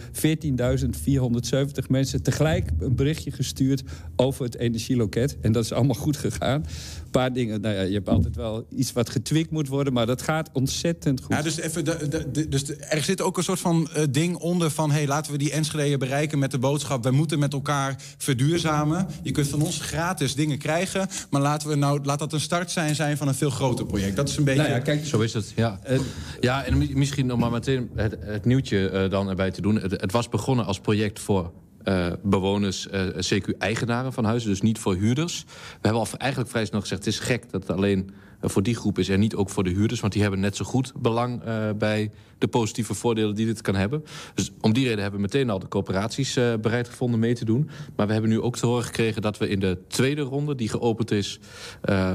14.470 1.83 1.87
mensen 1.87 2.23
tegelijk 2.23 2.69
een 2.79 2.95
berichtje 2.95 3.31
gestuurd... 3.31 3.83
over 4.15 4.45
het 4.45 4.55
energieloket. 4.55 5.37
En 5.41 5.51
dat 5.51 5.63
is 5.63 5.73
allemaal 5.73 5.95
goed 5.95 6.17
gegaan. 6.17 6.65
Een 7.11 7.19
paar 7.19 7.33
dingen, 7.33 7.61
nou 7.61 7.75
ja, 7.75 7.81
je 7.81 7.93
hebt 7.93 8.09
altijd 8.09 8.35
wel 8.35 8.65
iets 8.69 8.93
wat 8.93 9.09
getwikt 9.09 9.51
moet 9.51 9.67
worden... 9.67 9.93
maar 9.93 10.05
dat 10.05 10.21
gaat 10.21 10.49
ontzettend 10.53 11.21
goed. 11.21 11.35
Ja, 11.35 11.41
dus 11.41 11.59
even 11.59 11.85
de, 11.85 12.07
de, 12.07 12.31
de, 12.31 12.47
dus 12.47 12.63
er 12.79 13.03
zit 13.03 13.21
ook 13.21 13.37
een 13.37 13.43
soort 13.43 13.59
van 13.59 13.89
uh, 13.97 14.03
ding 14.09 14.35
onder 14.35 14.71
van... 14.71 14.91
hey, 14.91 15.07
laten 15.07 15.31
we 15.31 15.37
die 15.37 15.51
Enschede 15.51 15.97
bereiken 15.97 16.39
met 16.39 16.51
de 16.51 16.57
boodschap... 16.57 17.03
we 17.03 17.11
moeten 17.11 17.39
met 17.39 17.53
elkaar 17.53 18.01
verduurzamen. 18.17 19.07
Je 19.23 19.31
kunt 19.31 19.47
van 19.47 19.61
ons 19.61 19.79
gratis 19.79 20.35
dingen 20.35 20.57
krijgen... 20.57 21.07
maar 21.29 21.41
laten 21.41 21.69
we 21.69 21.75
nou, 21.75 21.99
laat 22.03 22.19
dat 22.19 22.33
een 22.33 22.39
start 22.39 22.71
zijn, 22.71 22.95
zijn 22.95 23.17
van 23.17 23.27
een 23.27 23.35
veel 23.35 23.49
groter 23.49 23.85
project. 23.85 24.15
Dat 24.15 24.29
is 24.29 24.37
een 24.37 24.43
beetje... 24.43 24.61
Nou 24.61 24.73
ja, 24.73 24.79
kijk, 24.79 25.05
zo 25.05 25.19
is 25.19 25.33
het, 25.33 25.53
ja. 25.55 25.79
Uh, 25.89 25.99
ja, 26.39 26.63
en 26.63 26.77
misschien 26.93 27.25
nog 27.25 27.39
maar 27.39 27.51
meteen 27.51 27.89
het, 27.95 28.15
het 28.19 28.45
nieuwtje 28.45 28.91
uh, 28.93 29.09
dan 29.09 29.29
erbij 29.29 29.51
te 29.51 29.61
doen. 29.61 29.75
Het, 29.75 29.91
het 29.91 30.11
was 30.11 30.29
begonnen 30.29 30.65
als 30.65 30.79
project 30.79 31.19
voor 31.19 31.51
uh, 31.85 32.07
bewoners, 32.21 32.87
uh, 32.87 33.07
CQ-eigenaren 33.07 34.13
van 34.13 34.25
huizen, 34.25 34.49
dus 34.49 34.61
niet 34.61 34.79
voor 34.79 34.95
huurders. 34.95 35.43
We 35.47 35.79
hebben 35.81 36.01
al 36.01 36.07
eigenlijk 36.17 36.51
vrij 36.51 36.65
snel 36.65 36.81
gezegd: 36.81 37.05
het 37.05 37.13
is 37.13 37.19
gek 37.19 37.51
dat 37.51 37.69
alleen 37.69 38.11
voor 38.41 38.63
die 38.63 38.75
groep 38.75 38.99
is 38.99 39.09
en 39.09 39.19
niet 39.19 39.35
ook 39.35 39.49
voor 39.49 39.63
de 39.63 39.69
huurders, 39.69 39.99
want 39.99 40.13
die 40.13 40.21
hebben 40.21 40.39
net 40.39 40.55
zo 40.55 40.65
goed 40.65 40.93
belang 40.95 41.41
bij 41.77 42.11
de 42.37 42.47
positieve 42.47 42.93
voordelen 42.93 43.35
die 43.35 43.45
dit 43.45 43.61
kan 43.61 43.75
hebben. 43.75 44.03
Dus 44.33 44.51
om 44.61 44.73
die 44.73 44.83
reden 44.83 45.01
hebben 45.01 45.19
we 45.21 45.25
meteen 45.25 45.49
al 45.49 45.59
de 45.59 45.67
coöperaties 45.67 46.33
bereid 46.61 46.89
gevonden 46.89 47.19
mee 47.19 47.33
te 47.33 47.45
doen. 47.45 47.69
Maar 47.95 48.07
we 48.07 48.13
hebben 48.13 48.31
nu 48.31 48.41
ook 48.41 48.57
te 48.57 48.65
horen 48.65 48.83
gekregen 48.83 49.21
dat 49.21 49.37
we 49.37 49.49
in 49.49 49.59
de 49.59 49.77
tweede 49.87 50.21
ronde, 50.21 50.55
die 50.55 50.69
geopend 50.69 51.11
is 51.11 51.39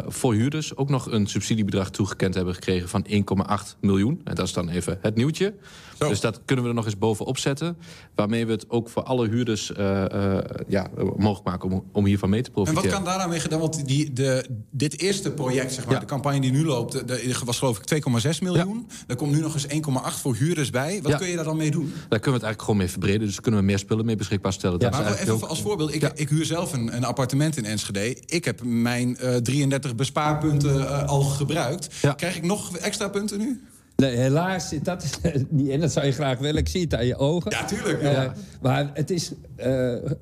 voor 0.06 0.34
huurders, 0.34 0.76
ook 0.76 0.88
nog 0.88 1.10
een 1.10 1.26
subsidiebedrag 1.26 1.90
toegekend 1.90 2.34
hebben 2.34 2.54
gekregen 2.54 2.88
van 2.88 3.06
1,8 3.08 3.78
miljoen. 3.80 4.20
En 4.24 4.34
dat 4.34 4.46
is 4.46 4.52
dan 4.52 4.68
even 4.68 4.98
het 5.00 5.14
nieuwtje. 5.14 5.54
Zo. 5.98 6.08
Dus 6.08 6.20
dat 6.20 6.40
kunnen 6.44 6.64
we 6.64 6.70
er 6.70 6.76
nog 6.76 6.84
eens 6.84 6.98
bovenop 6.98 7.38
zetten. 7.38 7.76
Waarmee 8.14 8.46
we 8.46 8.52
het 8.52 8.70
ook 8.70 8.88
voor 8.88 9.02
alle 9.02 9.28
huurders 9.28 9.70
uh, 9.70 10.04
uh, 10.12 10.38
ja, 10.68 10.88
mogelijk 11.16 11.44
maken 11.44 11.70
om, 11.70 11.84
om 11.92 12.04
hiervan 12.04 12.30
mee 12.30 12.42
te 12.42 12.50
profiteren. 12.50 12.84
En 12.84 12.90
wat 12.90 12.98
kan 12.98 13.10
daaraan 13.12 13.28
mee 13.28 13.40
gedaan? 13.40 13.60
Want 13.60 13.86
die, 13.86 14.12
de, 14.12 14.46
dit 14.70 15.00
eerste 15.00 15.32
project, 15.32 15.72
zeg 15.72 15.84
maar, 15.84 15.94
ja. 15.94 16.00
de 16.00 16.06
campagne 16.16 16.40
die 16.40 16.52
nu 16.52 16.64
loopt, 16.64 17.08
de, 17.08 17.34
was 17.44 17.58
geloof 17.58 17.78
ik 17.78 18.04
2,6 18.34 18.38
miljoen. 18.42 18.88
Er 19.06 19.16
komt 19.16 19.32
nu 19.32 19.40
nog 19.40 19.54
eens 19.54 19.66
1,8 19.66 20.20
voor 20.20 20.34
huurders 20.34 20.70
bij. 20.70 21.00
Wat 21.02 21.16
kun 21.16 21.28
je 21.28 21.36
daar 21.36 21.44
dan 21.44 21.56
mee 21.56 21.70
doen? 21.70 21.92
Daar 22.08 22.20
kunnen 22.20 22.22
we 22.22 22.30
het 22.30 22.42
eigenlijk 22.42 22.60
gewoon 22.60 22.76
mee 22.76 22.88
verbreden. 22.88 23.26
Dus 23.26 23.40
kunnen 23.40 23.60
we 23.60 23.66
meer 23.66 23.78
spullen 23.78 24.04
mee 24.04 24.16
beschikbaar 24.16 24.52
stellen. 24.52 24.80
Ja, 24.80 24.90
maar 24.90 25.18
even 25.18 25.48
als 25.48 25.62
voorbeeld. 25.62 25.94
Ik, 25.94 26.02
ik 26.14 26.28
huur 26.28 26.44
zelf 26.44 26.72
een, 26.72 26.96
een, 26.96 27.04
appartement 27.04 27.56
in 27.56 27.64
Enschede. 27.64 28.16
Ik 28.26 28.44
heb 28.44 28.62
mijn 28.64 29.18
33 29.42 29.94
bespaarpunten 29.94 31.06
al 31.06 31.22
gebruikt. 31.22 31.88
Krijg 32.16 32.36
ik 32.36 32.42
nog 32.42 32.76
extra 32.76 33.08
punten 33.08 33.38
nu? 33.38 33.62
Nee, 33.96 34.16
helaas 34.16 34.68
zit 34.68 34.84
dat 34.84 35.20
niet 35.48 35.68
in. 35.68 35.80
Dat 35.80 35.92
zou 35.92 36.06
je 36.06 36.12
graag 36.12 36.38
willen. 36.38 36.60
Ik 36.60 36.68
zie 36.68 36.80
het 36.80 36.94
aan 36.94 37.06
je 37.06 37.16
ogen. 37.16 37.50
Ja, 37.50 37.64
tuurlijk. 37.64 38.02
Ja. 38.02 38.24
Uh, 38.24 38.30
maar 38.62 38.90
het 38.94 39.10
is 39.10 39.30
uh, 39.30 39.64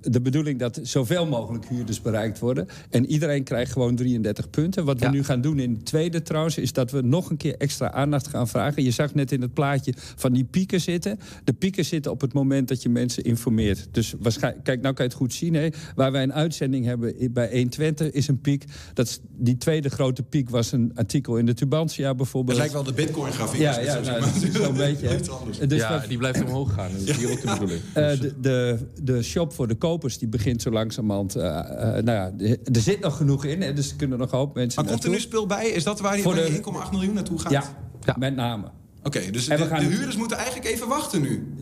de 0.01 0.21
bedoeling 0.23 0.59
dat 0.59 0.81
zoveel 0.83 1.27
mogelijk 1.27 1.69
huurders 1.69 2.01
bereikt 2.01 2.39
worden. 2.39 2.69
En 2.91 3.07
iedereen 3.07 3.43
krijgt 3.45 3.73
gewoon 3.73 3.97
33 3.97 4.51
punten. 4.51 4.85
Wat 4.85 5.01
we 5.01 5.09
nu 5.09 5.25
gaan 5.25 5.41
doen 5.41 5.59
in 5.59 5.75
de 5.75 5.83
tweede 5.83 6.23
trouwens... 6.23 6.59
is 6.59 6.73
dat 6.73 6.91
we 6.91 7.01
nog 7.01 7.31
een 7.31 7.37
keer 7.37 7.57
extra 7.57 7.93
aandacht 7.93 8.27
gaan 8.27 8.49
vragen. 8.49 8.83
Je 8.83 8.91
zag 8.91 9.15
net 9.15 9.33
in 9.33 9.41
het 9.41 9.55
plaatje 9.55 9.95
van 9.97 10.33
die 10.33 10.45
pieken 10.45 10.81
zitten. 10.81 11.19
De 11.45 11.53
pieken 11.53 11.85
zitten 11.85 12.13
op 12.13 12.21
het 12.21 12.33
moment 12.33 12.69
dat 12.69 12.83
je 12.83 12.89
mensen 12.89 13.25
informeert. 13.25 13.89
Dus 13.91 14.15
waarschijnlijk, 14.19 14.65
kijk, 14.65 14.81
nou 14.81 14.95
kan 14.95 15.05
je 15.05 15.11
het 15.11 15.21
goed 15.21 15.33
zien. 15.33 15.55
Hè. 15.55 15.69
Waar 15.95 16.13
wij 16.13 16.23
een 16.23 16.33
uitzending 16.33 16.85
hebben 16.85 17.33
bij 17.33 17.49
120 17.51 18.11
is 18.11 18.29
een 18.29 18.41
piek. 18.41 18.65
Dat, 18.93 19.21
die 19.31 19.57
tweede 19.57 19.89
grote 19.89 20.23
piek 20.23 20.51
was 20.51 20.73
een 20.73 20.93
artikel 20.95 21.37
in 21.37 21.47
de 21.47 21.55
Tubantia 21.55 22.15
bijvoorbeeld. 22.15 22.59
Het 22.59 22.73
lijkt 22.73 22.85
wel 22.85 22.95
de 22.95 23.03
bitcoin-grafiek. 23.03 23.64
Ja, 23.65 23.81
ja 23.81 24.01
nou, 24.01 24.23
zo'n 24.53 24.77
beetje. 24.77 25.21
Dus 25.67 25.81
ja, 25.81 25.99
die 26.09 26.19
blijft 26.19 26.45
omhoog 26.45 26.75
gaan. 26.75 26.91
Dat 26.93 27.09
is 27.09 27.17
hier 27.17 27.31
ook 27.31 27.41
de 27.41 27.47
bedoeling. 27.47 27.81
Uh, 27.89 27.95
de, 27.95 28.35
de, 28.41 28.79
de, 29.03 29.23
shop 29.23 29.53
voor 29.53 29.69
de 29.69 29.75
kopers 29.75 30.19
die 30.19 30.29
begint 30.29 30.63
zo 30.63 30.71
langzamerhand... 30.71 31.37
Uh, 31.37 31.43
uh, 31.43 31.53
nou 31.81 32.05
ja, 32.05 32.33
er 32.73 32.81
zit 32.81 33.01
nog 33.01 33.17
genoeg 33.17 33.45
in, 33.45 33.63
hè, 33.63 33.73
dus 33.73 33.91
er 33.91 33.97
kunnen 33.97 34.19
nog 34.19 34.33
een 34.33 34.39
hoop 34.39 34.55
mensen 34.55 34.83
Maar 34.83 34.93
komt 34.93 35.05
er 35.05 35.11
nu 35.11 35.21
speel 35.21 35.47
bij? 35.47 35.69
Is 35.69 35.85
dat 35.85 36.01
waar 36.01 36.17
die 36.17 36.25
1,8 36.25 36.63
miljoen 36.91 37.15
naartoe 37.15 37.39
gaat? 37.39 37.53
Ja, 37.53 37.65
ja. 38.05 38.17
met 38.19 38.35
name. 38.35 38.71
Oké, 39.03 39.31
dus 39.31 39.47
de, 39.47 39.57
de 39.57 39.85
huurders 39.85 40.17
moeten 40.17 40.37
eigenlijk 40.37 40.67
even 40.67 40.89
wachten 40.89 41.21
nu? 41.21 41.55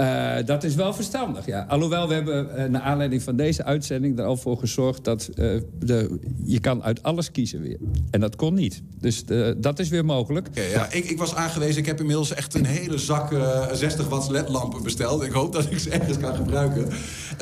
Uh, 0.00 0.36
dat 0.44 0.64
is 0.64 0.74
wel 0.74 0.94
verstandig, 0.94 1.46
ja. 1.46 1.66
Alhoewel, 1.68 2.08
we 2.08 2.14
hebben 2.14 2.48
uh, 2.56 2.64
naar 2.64 2.80
aanleiding 2.80 3.22
van 3.22 3.36
deze 3.36 3.64
uitzending 3.64 4.18
er 4.18 4.24
al 4.24 4.36
voor 4.36 4.58
gezorgd... 4.58 5.04
dat 5.04 5.28
uh, 5.34 5.60
de, 5.78 6.18
je 6.44 6.60
kan 6.60 6.82
uit 6.82 7.02
alles 7.02 7.30
kiezen 7.30 7.60
weer. 7.60 7.78
En 8.10 8.20
dat 8.20 8.36
kon 8.36 8.54
niet. 8.54 8.82
Dus 9.00 9.24
dat 9.56 9.78
is 9.78 9.88
weer 9.88 10.04
mogelijk. 10.04 10.48
Okay, 10.48 10.70
ja. 10.70 10.90
Ik, 10.90 11.04
ik, 11.04 11.18
was 11.18 11.34
aangewezen, 11.34 11.80
ik 11.80 11.86
heb 11.86 12.00
inmiddels 12.00 12.34
echt 12.34 12.54
een 12.54 12.64
hele 12.64 12.98
zak 12.98 13.34
60 13.72 14.08
watts 14.08 14.28
ledlampen 14.28 14.82
besteld. 14.82 15.22
Ik 15.22 15.32
hoop 15.32 15.52
dat 15.52 15.70
ik 15.70 15.78
ze 15.78 15.90
ergens 15.90 16.18
kan 16.18 16.34
gebruiken. 16.34 16.88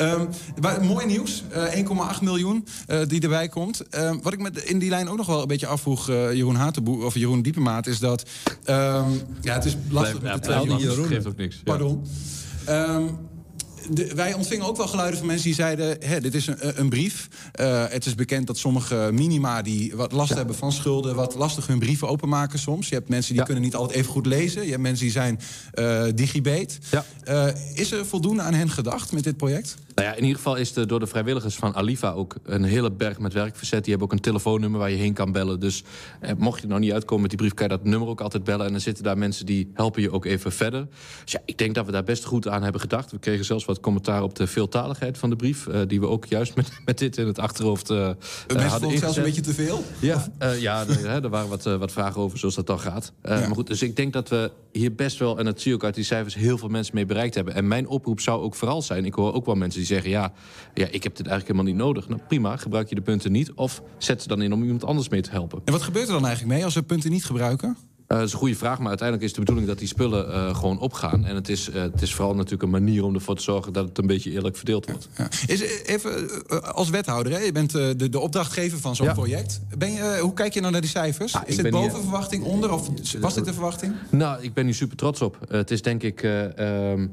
Um, 0.00 0.28
maar, 0.60 0.84
mooi 0.84 1.06
nieuws, 1.06 1.42
1,8 1.42 2.22
miljoen 2.22 2.66
die 3.08 3.20
erbij 3.20 3.48
komt. 3.48 3.82
Um, 3.98 4.22
wat 4.22 4.32
ik 4.32 4.38
me 4.38 4.50
in 4.64 4.78
die 4.78 4.90
lijn 4.90 5.08
ook 5.08 5.16
nog 5.16 5.26
wel 5.26 5.40
een 5.40 5.46
beetje 5.46 5.66
afvroeg, 5.66 6.06
Jeroen 6.06 6.54
Hatenboe... 6.54 7.04
of 7.04 7.14
Jeroen 7.14 7.42
Diepemaat, 7.42 7.86
is 7.86 7.98
dat... 7.98 8.22
Um, 8.66 8.76
ja, 9.40 9.54
het 9.54 9.64
is 9.64 9.76
lastig 9.90 10.22
met 10.22 10.32
de 10.32 10.40
twee. 10.40 10.76
Jeroen 10.76 11.06
geeft 11.06 11.26
ook 11.26 11.36
niks. 11.36 11.60
Pardon. 11.64 12.04
Um, 12.70 13.18
de, 13.90 14.14
wij 14.14 14.34
ontvingen 14.34 14.66
ook 14.66 14.76
wel 14.76 14.88
geluiden 14.88 15.18
van 15.18 15.26
mensen 15.26 15.46
die 15.46 15.54
zeiden... 15.54 15.96
Hè, 16.00 16.20
dit 16.20 16.34
is 16.34 16.46
een, 16.46 16.80
een 16.80 16.88
brief. 16.88 17.28
Uh, 17.60 17.84
het 17.88 18.06
is 18.06 18.14
bekend 18.14 18.46
dat 18.46 18.58
sommige 18.58 19.10
minima 19.12 19.62
die 19.62 19.96
wat 19.96 20.12
last 20.12 20.34
hebben 20.34 20.54
van 20.54 20.72
schulden... 20.72 21.14
wat 21.14 21.34
lastig 21.34 21.66
hun 21.66 21.78
brieven 21.78 22.08
openmaken 22.08 22.58
soms. 22.58 22.88
Je 22.88 22.94
hebt 22.94 23.08
mensen 23.08 23.34
die 23.34 23.42
kunnen 23.42 23.62
niet 23.62 23.74
altijd 23.74 23.98
even 23.98 24.12
goed 24.12 24.26
lezen. 24.26 24.64
Je 24.64 24.70
hebt 24.70 24.82
mensen 24.82 25.04
die 25.04 25.12
zijn 25.12 25.40
uh. 25.74 26.78
Ja. 26.90 27.04
Uh, 27.28 27.46
is 27.74 27.92
er 27.92 28.06
voldoende 28.06 28.42
aan 28.42 28.54
hen 28.54 28.70
gedacht 28.70 29.12
met 29.12 29.24
dit 29.24 29.36
project? 29.36 29.76
Nou 29.98 30.10
ja, 30.10 30.16
in 30.16 30.22
ieder 30.22 30.36
geval 30.36 30.56
is 30.56 30.76
er 30.76 30.86
door 30.86 31.00
de 31.00 31.06
vrijwilligers 31.06 31.56
van 31.56 31.74
Alifa 31.74 32.10
ook 32.10 32.34
een 32.44 32.64
hele 32.64 32.90
berg 32.90 33.18
met 33.18 33.32
werk 33.32 33.56
verzet. 33.56 33.84
Die 33.84 33.90
hebben 33.90 34.08
ook 34.10 34.16
een 34.16 34.22
telefoonnummer 34.22 34.80
waar 34.80 34.90
je 34.90 34.96
heen 34.96 35.12
kan 35.12 35.32
bellen. 35.32 35.60
Dus 35.60 35.82
eh, 36.20 36.30
mocht 36.38 36.60
je 36.60 36.66
nou 36.66 36.80
niet 36.80 36.92
uitkomen 36.92 37.20
met 37.20 37.30
die 37.30 37.38
brief, 37.38 37.54
kan 37.54 37.68
je 37.68 37.76
dat 37.76 37.84
nummer 37.84 38.08
ook 38.08 38.20
altijd 38.20 38.44
bellen. 38.44 38.66
En 38.66 38.72
dan 38.72 38.80
zitten 38.80 39.04
daar 39.04 39.18
mensen 39.18 39.46
die 39.46 39.70
helpen 39.74 40.02
je 40.02 40.10
ook 40.10 40.24
even 40.24 40.52
verder. 40.52 40.86
Dus 41.22 41.32
ja, 41.32 41.40
ik 41.44 41.58
denk 41.58 41.74
dat 41.74 41.86
we 41.86 41.92
daar 41.92 42.04
best 42.04 42.24
goed 42.24 42.48
aan 42.48 42.62
hebben 42.62 42.80
gedacht. 42.80 43.10
We 43.10 43.18
kregen 43.18 43.44
zelfs 43.44 43.64
wat 43.64 43.80
commentaar 43.80 44.22
op 44.22 44.34
de 44.34 44.46
veeltaligheid 44.46 45.18
van 45.18 45.30
de 45.30 45.36
brief. 45.36 45.66
Uh, 45.66 45.80
die 45.86 46.00
we 46.00 46.06
ook 46.06 46.24
juist 46.24 46.54
met, 46.54 46.70
met 46.84 46.98
dit 46.98 47.16
in 47.16 47.26
het 47.26 47.38
achterhoofd 47.38 47.90
uh, 47.90 47.98
uh, 47.98 48.70
hadden 48.70 48.98
zelfs 48.98 49.16
een 49.16 49.22
beetje 49.22 49.40
te 49.40 49.54
veel? 49.54 49.84
Ja, 49.98 50.26
ja 50.58 50.86
er, 50.86 51.24
er, 51.24 51.28
waren 51.28 51.48
wat, 51.48 51.62
wat 51.62 51.92
vragen 51.92 52.20
over 52.20 52.38
zoals 52.38 52.54
dat 52.54 52.66
dan 52.66 52.80
gaat. 52.80 53.12
Ja. 53.22 53.38
Maar 53.38 53.54
goed, 53.54 53.66
dus 53.66 53.82
ik 53.82 53.96
denk 53.96 54.12
dat 54.12 54.28
we 54.28 54.50
hier 54.72 54.94
best 54.94 55.18
wel, 55.18 55.38
en 55.38 55.44
dat 55.44 55.60
zie 55.60 55.70
je 55.70 55.76
ook 55.76 55.84
uit 55.84 55.94
die 55.94 56.04
cijfers... 56.04 56.34
heel 56.34 56.58
veel 56.58 56.68
mensen 56.68 56.94
mee 56.94 57.06
bereikt 57.06 57.34
hebben. 57.34 57.54
En 57.54 57.68
mijn 57.68 57.88
oproep 57.88 58.20
zou 58.20 58.42
ook 58.42 58.54
vooral 58.54 58.82
zijn... 58.82 59.04
ik 59.04 59.14
hoor 59.14 59.32
ook 59.32 59.46
wel 59.46 59.54
mensen 59.54 59.78
die 59.78 59.87
zeggen... 59.88 60.10
ja, 60.10 60.32
ja 60.74 60.86
ik 60.90 61.02
heb 61.02 61.16
dit 61.16 61.26
eigenlijk 61.26 61.46
helemaal 61.46 61.72
niet 61.72 61.82
nodig. 61.82 62.08
Nou 62.08 62.20
prima, 62.28 62.56
gebruik 62.56 62.88
je 62.88 62.94
de 62.94 63.00
punten 63.00 63.32
niet. 63.32 63.52
Of 63.52 63.82
zet 63.98 64.22
ze 64.22 64.28
dan 64.28 64.42
in 64.42 64.52
om 64.52 64.62
iemand 64.62 64.84
anders 64.84 65.08
mee 65.08 65.22
te 65.22 65.30
helpen. 65.30 65.60
En 65.64 65.72
wat 65.72 65.82
gebeurt 65.82 66.06
er 66.06 66.12
dan 66.12 66.26
eigenlijk 66.26 66.54
mee 66.54 66.64
als 66.64 66.74
we 66.74 66.82
punten 66.82 67.10
niet 67.10 67.24
gebruiken? 67.24 67.76
Uh, 68.08 68.18
dat 68.18 68.26
is 68.26 68.32
een 68.32 68.38
goede 68.38 68.56
vraag, 68.56 68.78
maar 68.78 68.88
uiteindelijk 68.88 69.28
is 69.28 69.34
de 69.34 69.40
bedoeling 69.40 69.68
dat 69.68 69.78
die 69.78 69.88
spullen 69.88 70.28
uh, 70.28 70.56
gewoon 70.56 70.78
opgaan. 70.78 71.24
En 71.24 71.34
het 71.34 71.48
is, 71.48 71.68
uh, 71.68 71.74
het 71.74 72.02
is 72.02 72.14
vooral 72.14 72.34
natuurlijk 72.34 72.62
een 72.62 72.70
manier 72.70 73.04
om 73.04 73.14
ervoor 73.14 73.36
te 73.36 73.42
zorgen 73.42 73.72
dat 73.72 73.88
het 73.88 73.98
een 73.98 74.06
beetje 74.06 74.30
eerlijk 74.30 74.56
verdeeld 74.56 74.86
wordt. 74.86 75.08
Ja, 75.16 75.28
ja. 75.46 75.52
Is, 75.52 75.60
even 75.82 76.30
als 76.74 76.90
wethouder, 76.90 77.32
hè? 77.32 77.38
je 77.38 77.52
bent 77.52 77.70
de, 77.70 78.08
de 78.10 78.18
opdrachtgever 78.18 78.78
van 78.78 78.96
zo'n 78.96 79.06
ja. 79.06 79.12
project. 79.12 79.60
Ben 79.78 79.92
je, 79.92 80.18
hoe 80.20 80.32
kijk 80.32 80.54
je 80.54 80.60
nou 80.60 80.72
naar 80.72 80.80
die 80.80 80.90
cijfers? 80.90 81.34
is 81.46 81.56
dit 81.56 81.70
boven 81.70 82.00
verwachting, 82.00 82.44
onder 82.44 82.72
of 82.72 82.88
was 83.20 83.34
dit 83.34 83.44
de 83.44 83.52
verwachting? 83.52 83.94
Nou, 84.10 84.42
ik 84.42 84.54
ben 84.54 84.64
hier 84.64 84.74
super 84.74 84.96
trots 84.96 85.22
op. 85.22 85.38
het 85.48 85.70
is 85.70 85.82
denk 85.82 86.02
ik. 86.02 86.22
Um, 86.22 87.00
uh, 87.00 87.08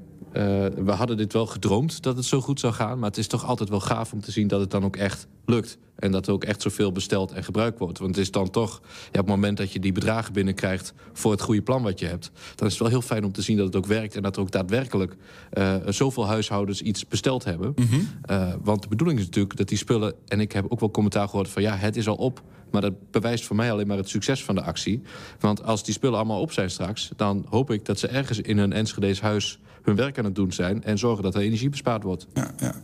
we 0.85 0.91
hadden 0.91 1.17
dit 1.17 1.33
wel 1.33 1.45
gedroomd 1.45 2.03
dat 2.03 2.15
het 2.15 2.25
zo 2.25 2.41
goed 2.41 2.59
zou 2.59 2.73
gaan. 2.73 2.99
Maar 2.99 3.09
het 3.09 3.17
is 3.17 3.27
toch 3.27 3.45
altijd 3.45 3.69
wel 3.69 3.79
gaaf 3.79 4.13
om 4.13 4.21
te 4.21 4.31
zien 4.31 4.47
dat 4.47 4.59
het 4.59 4.71
dan 4.71 4.83
ook 4.83 4.95
echt 4.95 5.27
lukt. 5.45 5.77
En 5.95 6.11
dat 6.11 6.27
er 6.27 6.33
ook 6.33 6.43
echt 6.43 6.61
zoveel 6.61 6.91
besteld 6.91 7.31
en 7.31 7.43
gebruikt 7.43 7.79
wordt. 7.79 7.99
Want 7.99 8.15
het 8.15 8.23
is 8.23 8.31
dan 8.31 8.49
toch, 8.49 8.81
ja, 8.83 9.07
op 9.07 9.13
het 9.13 9.25
moment 9.25 9.57
dat 9.57 9.71
je 9.71 9.79
die 9.79 9.91
bedragen 9.91 10.33
binnenkrijgt... 10.33 10.93
voor 11.13 11.31
het 11.31 11.41
goede 11.41 11.61
plan 11.61 11.83
wat 11.83 11.99
je 11.99 12.05
hebt... 12.05 12.31
dan 12.55 12.67
is 12.67 12.73
het 12.73 12.81
wel 12.81 12.91
heel 12.91 13.01
fijn 13.01 13.23
om 13.23 13.31
te 13.31 13.41
zien 13.41 13.57
dat 13.57 13.65
het 13.65 13.75
ook 13.75 13.85
werkt... 13.85 14.15
en 14.15 14.21
dat 14.21 14.35
er 14.35 14.41
ook 14.41 14.51
daadwerkelijk 14.51 15.15
uh, 15.53 15.75
zoveel 15.87 16.27
huishoudens 16.27 16.81
iets 16.81 17.07
besteld 17.07 17.43
hebben. 17.43 17.73
Mm 17.75 17.85
-hmm. 17.85 18.07
uh, 18.29 18.53
want 18.63 18.81
de 18.81 18.87
bedoeling 18.87 19.19
is 19.19 19.25
natuurlijk 19.25 19.57
dat 19.57 19.67
die 19.67 19.77
spullen... 19.77 20.13
en 20.27 20.39
ik 20.39 20.51
heb 20.51 20.65
ook 20.69 20.79
wel 20.79 20.91
commentaar 20.91 21.27
gehoord 21.27 21.49
van 21.49 21.61
ja, 21.61 21.75
het 21.75 21.95
is 21.95 22.07
al 22.07 22.15
op... 22.15 22.41
Maar 22.75 22.91
dat 22.91 23.11
bewijst 23.11 23.45
voor 23.45 23.55
mij 23.55 23.71
alleen 23.71 23.87
maar 23.87 23.97
het 23.97 24.09
succes 24.09 24.43
van 24.43 24.55
de 24.55 24.61
actie. 24.61 25.01
Want 25.39 25.63
als 25.63 25.83
die 25.83 25.93
spullen 25.93 26.17
allemaal 26.17 26.41
op 26.41 26.51
zijn 26.51 26.69
straks... 26.69 27.09
dan 27.15 27.45
hoop 27.49 27.71
ik 27.71 27.85
dat 27.85 27.99
ze 27.99 28.07
ergens 28.07 28.39
in 28.39 28.57
een 28.57 28.73
Enschede's 28.73 29.21
huis 29.21 29.59
hun 29.81 29.95
werk 29.95 30.17
aan 30.17 30.25
het 30.25 30.35
doen 30.35 30.53
zijn... 30.53 30.83
en 30.83 30.97
zorgen 30.97 31.23
dat 31.23 31.35
er 31.35 31.41
energie 31.41 31.69
bespaard 31.69 32.03
wordt. 32.03 32.27
Ja, 32.33 32.53
ja. 32.57 32.75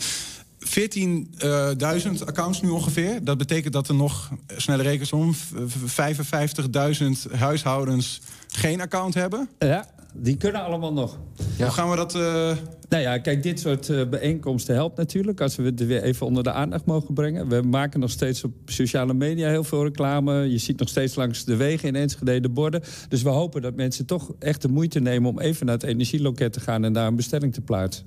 14.000 2.19 2.23
accounts 2.25 2.61
nu 2.61 2.69
ongeveer. 2.69 3.23
Dat 3.23 3.37
betekent 3.37 3.73
dat 3.73 3.87
er 3.87 3.95
nog, 3.95 4.31
snelle 4.47 4.83
rekensom, 4.83 5.35
55.000 5.35 7.31
huishoudens 7.31 8.21
geen 8.47 8.81
account 8.81 9.13
hebben. 9.13 9.49
Ja, 9.59 9.89
die 10.13 10.37
kunnen 10.37 10.63
allemaal 10.63 10.93
nog. 10.93 11.19
Ja. 11.57 11.65
Hoe 11.65 11.73
gaan 11.73 11.89
we 11.89 11.95
dat... 11.95 12.15
Uh... 12.15 12.51
Nou 12.89 13.03
ja, 13.03 13.17
kijk, 13.17 13.43
dit 13.43 13.59
soort 13.59 13.89
uh, 13.89 14.09
bijeenkomsten 14.09 14.75
helpt 14.75 14.97
natuurlijk... 14.97 15.41
als 15.41 15.55
we 15.55 15.63
het 15.63 15.85
weer 15.85 16.03
even 16.03 16.25
onder 16.25 16.43
de 16.43 16.51
aandacht 16.51 16.85
mogen 16.85 17.13
brengen. 17.13 17.47
We 17.49 17.61
maken 17.61 17.99
nog 17.99 18.09
steeds 18.09 18.43
op 18.43 18.51
sociale 18.65 19.13
media 19.13 19.49
heel 19.49 19.63
veel 19.63 19.83
reclame. 19.83 20.51
Je 20.51 20.57
ziet 20.57 20.79
nog 20.79 20.89
steeds 20.89 21.15
langs 21.15 21.45
de 21.45 21.55
wegen 21.55 21.87
in 21.87 21.95
Enschede 21.95 22.39
de 22.39 22.49
borden. 22.49 22.81
Dus 23.09 23.21
we 23.21 23.29
hopen 23.29 23.61
dat 23.61 23.75
mensen 23.75 24.05
toch 24.05 24.31
echt 24.39 24.61
de 24.61 24.67
moeite 24.67 24.99
nemen... 24.99 25.29
om 25.29 25.39
even 25.39 25.65
naar 25.65 25.75
het 25.75 25.83
energieloket 25.83 26.53
te 26.53 26.59
gaan 26.59 26.83
en 26.83 26.93
daar 26.93 27.07
een 27.07 27.15
bestelling 27.15 27.53
te 27.53 27.61
plaatsen. 27.61 28.05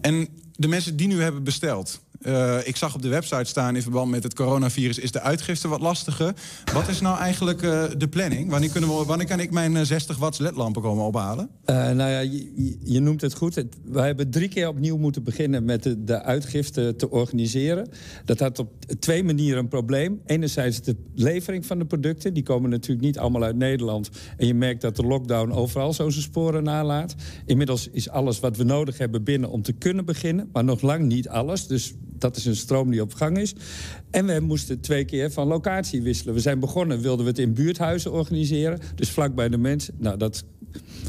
En 0.00 0.28
de 0.52 0.68
mensen 0.68 0.96
die 0.96 1.08
nu 1.08 1.22
hebben 1.22 1.44
besteld... 1.44 2.00
Uh, 2.26 2.66
ik 2.66 2.76
zag 2.76 2.94
op 2.94 3.02
de 3.02 3.08
website 3.08 3.44
staan 3.44 3.76
in 3.76 3.82
verband 3.82 4.10
met 4.10 4.22
het 4.22 4.34
coronavirus... 4.34 4.98
is 4.98 5.10
de 5.10 5.20
uitgifte 5.20 5.68
wat 5.68 5.80
lastiger. 5.80 6.34
Wat 6.72 6.88
is 6.88 7.00
nou 7.00 7.18
eigenlijk 7.18 7.62
uh, 7.62 7.84
de 7.96 8.08
planning? 8.08 8.50
Wanneer, 8.50 8.70
kunnen 8.70 8.90
we, 8.90 9.04
wanneer 9.04 9.26
kan 9.26 9.40
ik 9.40 9.50
mijn 9.50 9.86
60 9.86 10.16
watts 10.16 10.38
ledlampen 10.38 10.82
komen 10.82 11.04
ophalen? 11.04 11.50
Nou 11.66 11.96
ja, 11.96 12.20
je, 12.84 13.00
noemt 13.00 13.20
het 13.20 13.34
goed. 13.34 13.54
Het, 13.54 13.76
wij 13.84 14.06
hebben 14.06 14.30
drie 14.30 14.48
keer 14.48 14.68
opnieuw 14.68 14.96
moeten 14.96 15.22
beginnen... 15.22 15.64
met 15.64 15.82
de, 15.82 16.04
de 16.04 16.22
uitgifte 16.22 16.94
te 16.96 17.10
organiseren. 17.10 17.88
Dat 18.24 18.38
had 18.38 18.58
op 18.58 18.70
twee 18.98 19.24
manieren 19.24 19.58
een 19.58 19.68
probleem. 19.68 20.20
Enerzijds 20.26 20.80
de 20.80 20.96
levering 21.14 21.66
van 21.66 21.78
de 21.78 21.84
producten. 21.84 22.34
Die 22.34 22.42
komen 22.42 22.70
natuurlijk 22.70 23.06
niet 23.06 23.18
allemaal 23.18 23.42
uit 23.42 23.56
Nederland. 23.56 24.10
En 24.36 24.46
je 24.46 24.54
merkt 24.54 24.80
dat 24.80 24.96
de 24.96 25.02
lockdown 25.02 25.52
overal 25.52 25.92
zo 25.92 26.10
zijn 26.10 26.24
sporen 26.24 26.62
nalaat. 26.62 27.14
Inmiddels 27.46 27.88
is 27.92 28.08
alles 28.08 28.40
wat 28.40 28.56
we 28.56 28.64
nodig 28.64 28.98
hebben 28.98 29.24
binnen 29.24 29.50
om 29.50 29.62
te 29.62 29.72
kunnen 29.72 30.04
beginnen. 30.04 30.48
Maar 30.52 30.64
nog 30.64 30.80
lang 30.80 31.04
niet 31.04 31.28
alles. 31.28 31.66
Dus 31.66 31.94
dat 32.22 32.36
is 32.36 32.44
een 32.44 32.56
stroom 32.56 32.90
die 32.90 33.02
op 33.02 33.14
gang 33.14 33.38
is. 33.38 33.54
En 34.10 34.26
we 34.26 34.40
moesten 34.40 34.80
twee 34.80 35.04
keer 35.04 35.30
van 35.30 35.46
locatie 35.46 36.02
wisselen. 36.02 36.34
We 36.34 36.40
zijn 36.40 36.60
begonnen, 36.60 37.00
wilden 37.00 37.24
we 37.24 37.30
het 37.30 37.40
in 37.40 37.54
buurthuizen 37.54 38.12
organiseren. 38.12 38.80
Dus 38.94 39.10
vlakbij 39.10 39.48
de 39.48 39.58
mensen. 39.58 39.94
Nou, 39.98 40.16
dat, 40.16 40.44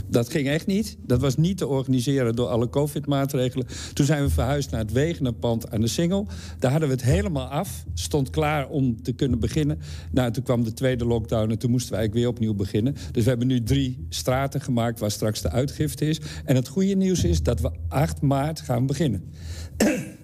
dat 0.08 0.30
ging 0.30 0.48
echt 0.48 0.68
niet. 0.68 0.98
Dat 1.06 1.22
was 1.22 1.36
niet 1.36 1.58
te 1.58 1.68
organiseren 1.68 2.36
door 2.36 2.48
alle 2.48 2.70
covid-maatregelen. 2.70 3.68
Toen 3.94 4.06
zijn 4.06 4.24
we 4.24 4.30
verhuisd 4.30 4.72
naar 4.72 4.80
het 4.80 4.92
Wegenenpand 4.92 5.72
aan 5.72 5.82
de 5.82 5.88
Singel. 5.88 6.28
Daar 6.60 6.72
hadden 6.72 6.90
we 6.90 6.96
het 6.96 7.04
helemaal 7.04 7.48
af. 7.48 7.84
Stond 7.94 8.30
klaar 8.30 8.70
om 8.70 9.02
te 9.02 9.12
kunnen 9.12 9.40
beginnen. 9.40 9.80
Nou, 10.12 10.32
toen 10.32 10.44
kwam 10.44 10.64
de 10.64 10.74
tweede 10.74 11.06
lockdown 11.06 11.52
en 11.52 11.60
toen 11.60 11.72
moesten 11.72 11.92
we 11.92 11.98
eigenlijk 11.98 12.26
weer 12.26 12.36
opnieuw 12.36 12.56
beginnen. 12.56 12.96
Dus 13.12 13.24
we 13.24 13.30
hebben 13.30 13.48
nu 13.48 13.64
drie 13.64 14.06
straten 14.10 14.62
gemaakt 14.62 15.00
waar 15.00 15.12
straks 15.12 15.42
de 15.42 15.50
uitgifte 15.50 16.06
is. 16.06 16.20
En 16.46 16.56
het 16.56 16.68
goede 16.68 16.96
nieuws 16.96 17.24
is 17.24 17.44
dat 17.44 17.62
we 17.62 17.72
8 17.88 18.22
maart 18.22 18.60
gaan 18.60 18.86
beginnen. 18.86 19.24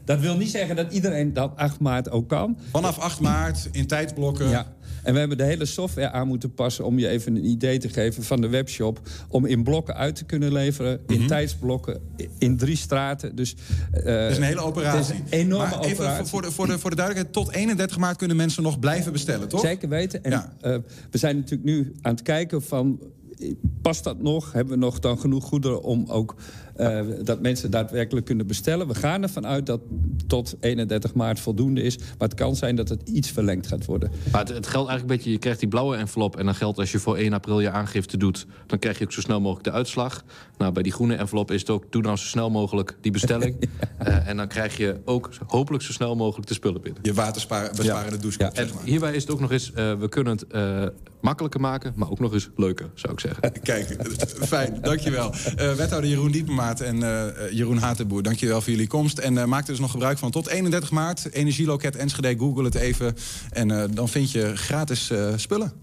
Dat 0.10 0.19
wil 0.19 0.38
niet 0.38 0.50
zeggen 0.50 0.76
dat 0.76 0.91
iedereen 0.93 1.34
dat 1.34 1.52
8 1.56 1.80
maart 1.80 2.12
ook 2.12 2.30
kan. 2.30 2.58
Vanaf 2.72 2.98
8 3.00 3.19
maart 3.19 3.69
in 3.72 3.88
tijdsblokken. 3.88 4.50
Ja. 4.50 4.74
En 5.04 5.13
we 5.13 5.19
hebben 5.19 5.38
de 5.38 5.43
hele 5.43 5.65
software 5.65 6.10
aan 6.12 6.28
moeten 6.28 6.54
passen 6.54 6.86
om 6.86 7.00
je 7.00 7.08
even 7.08 7.36
een 7.36 7.45
idee 7.45 7.78
te 7.80 7.89
geven 7.89 8.24
van 8.24 8.41
de 8.41 8.48
webshop. 8.48 9.00
Om 9.28 9.45
in 9.45 9.63
blokken 9.63 9.95
uit 9.95 10.15
te 10.15 10.24
kunnen 10.24 10.52
leveren, 10.52 11.00
in 11.08 11.17
Mhm. 11.17 11.28
tijdsblokken, 11.28 12.02
in 12.38 12.58
drie 12.58 12.76
straten. 12.76 13.36
Dus, 13.36 13.56
Dat 13.91 14.04
is 14.32 14.38
een 14.38 14.43
hele 14.43 14.62
operatie. 14.62 15.00
Het 15.15 15.24
is 15.26 15.39
een 15.39 15.39
enorme 15.45 15.69
maar 15.76 15.80
even 15.80 15.91
operatie. 16.04 16.26
Voor, 16.26 16.41
de, 16.41 16.52
voor, 16.52 16.67
de, 16.67 16.80
voor 16.80 16.89
de 16.89 16.95
duidelijkheid, 16.95 17.45
tot 17.45 17.56
31 17.56 17.98
maart 17.98 18.17
kunnen 18.17 18.38
mensen 18.38 18.63
nog 18.63 18.80
blijven 18.80 19.12
bestellen, 19.12 19.48
toch? 19.48 19.62
Zeker 19.62 19.89
weten. 19.89 20.24
En 20.24 20.32
eh, 20.62 20.76
we 21.12 21.17
zijn 21.17 21.36
natuurlijk 21.36 21.63
nu 21.69 21.93
aan 22.02 22.12
het 22.12 22.22
kijken 22.22 22.62
van... 22.62 23.00
eh, 23.39 23.54
Past 23.82 24.04
dat 24.04 24.22
nog? 24.22 24.52
Hebben 24.54 24.74
we 24.74 24.80
nog 24.80 25.00
dan 25.00 25.19
genoeg 25.19 25.43
goederen 25.45 25.82
om 25.84 26.06
ook 26.08 26.36
eh, 26.80 27.00
dat 27.24 27.42
mensen 27.42 27.72
daadwerkelijk 27.72 28.26
kunnen 28.26 28.48
bestellen? 28.48 28.88
We 28.88 28.96
gaan 28.96 29.24
ervan 29.24 29.46
uit 29.46 29.65
dat 29.65 29.82
tot 30.28 30.56
31 30.60 31.13
maart 31.13 31.39
voldoende 31.39 31.82
is. 31.82 31.98
Maar 31.98 32.28
het 32.28 32.34
kan 32.34 32.56
zijn 32.56 32.76
dat 32.76 32.89
het 32.89 33.10
iets 33.10 33.32
verlengd 33.32 33.68
gaat 33.68 33.86
worden. 33.86 34.12
Maar 34.32 34.42
het, 34.42 34.50
het 34.50 34.68
geldt 34.68 34.89
eigenlijk 34.89 35.02
een 35.02 35.15
beetje, 35.15 35.32
je 35.32 35.38
krijgt 35.38 35.60
die 35.60 35.70
blauwe 35.70 35.96
envelop... 35.96 36.38
en 36.38 36.46
dan 36.46 36.56
geldt 36.56 36.80
als 36.80 36.92
je 36.92 37.00
voor 37.00 37.18
1 37.18 37.34
april 37.34 37.60
je 37.60 37.70
aangifte 37.70 38.18
doet... 38.18 38.46
dan 38.65 38.80
krijg 38.80 38.98
je 38.98 39.04
ook 39.04 39.12
zo 39.12 39.22
snel 39.22 39.42
mogelijk 39.42 39.65
de 39.65 39.72
uitslag. 39.72 40.24
Nou, 40.58 40.72
bij 40.72 40.84
die 40.84 40.92
groene 40.92 41.15
envelop 41.15 41.52
is 41.52 41.60
het 41.60 41.70
ook... 41.70 41.92
doe 41.92 42.02
nou 42.02 42.18
zo 42.18 42.26
snel 42.26 42.50
mogelijk 42.50 42.98
die 43.02 43.12
bestelling. 43.12 43.56
Eh, 44.00 44.28
en 44.28 44.38
dan 44.38 44.48
krijg 44.48 44.78
je 44.78 45.02
ook 45.06 45.30
hopelijk 45.48 45.84
zo 45.84 45.92
snel 45.92 46.15
mogelijk 46.15 46.48
de 46.48 46.54
spullen 46.54 46.82
binnen. 46.82 47.02
Je 47.04 47.13
waterbesparende 47.13 48.18
douchekop, 48.18 48.54
En 48.54 48.70
hierbij 48.84 49.13
is 49.13 49.22
het 49.22 49.32
ook 49.32 49.39
nog 49.39 49.52
eens... 49.52 49.74
eh, 49.74 49.94
we 49.94 50.10
kunnen 50.10 50.34
het 50.34 50.48
eh, 50.48 50.84
makkelijker 51.22 51.60
maken, 51.60 51.94
maar 51.96 52.10
ook 52.10 52.20
nog 52.20 52.34
eens 52.34 52.50
leuker, 52.56 52.89
zou 52.94 53.13
ik 53.13 53.20
zeggen. 53.20 53.52
Kijk, 53.63 53.96
fijn, 54.48 54.78
dankjewel. 54.82 55.34
Eh 55.56 55.74
wethouder 55.74 56.10
Jeroen 56.10 56.32
En 56.77 57.03
eh, 57.03 57.51
Jeroen 57.51 57.77
Hatenboer, 57.77 58.23
dankjewel 58.23 58.62
voor 58.62 58.71
jullie 58.71 58.88
komst. 58.88 59.17
En 59.17 59.38
eh, 59.38 59.45
maak 59.45 59.62
er 59.62 59.67
dus 59.67 59.79
nog 59.79 59.91
gebruik 59.91 60.17
van. 60.17 60.32
Tot 60.32 60.47
31 60.47 60.91
maart, 60.91 61.32
Energieloket 61.32 61.95
Enschede, 61.95 62.38
google 62.38 62.63
het 62.63 62.75
even. 62.75 63.15
En 63.49 63.91
dan 63.93 64.10
vind 64.10 64.32
je 64.32 64.55
gratis 64.55 65.12
spullen. 65.36 65.73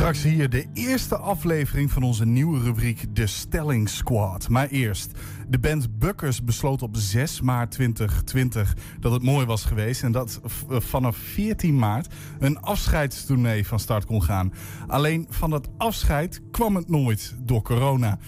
Straks 0.00 0.22
hier 0.22 0.50
de 0.50 0.66
eerste 0.72 1.16
aflevering 1.16 1.90
van 1.90 2.02
onze 2.02 2.26
nieuwe 2.26 2.60
rubriek 2.60 3.16
De 3.16 3.26
Stelling 3.26 3.88
Squad. 3.88 4.48
Maar 4.48 4.68
eerst, 4.68 5.12
de 5.48 5.58
band 5.58 5.98
Bukkers 5.98 6.44
besloot 6.44 6.82
op 6.82 6.96
6 6.96 7.40
maart 7.40 7.70
2020 7.70 8.76
dat 9.00 9.12
het 9.12 9.22
mooi 9.22 9.46
was 9.46 9.64
geweest... 9.64 10.02
en 10.02 10.12
dat 10.12 10.40
vanaf 10.68 11.16
14 11.16 11.78
maart 11.78 12.14
een 12.38 12.60
afscheidstournee 12.60 13.66
van 13.66 13.80
start 13.80 14.04
kon 14.04 14.22
gaan. 14.22 14.52
Alleen 14.86 15.26
van 15.30 15.50
dat 15.50 15.68
afscheid 15.76 16.40
kwam 16.50 16.76
het 16.76 16.88
nooit 16.88 17.34
door 17.38 17.62
corona. 17.62 18.18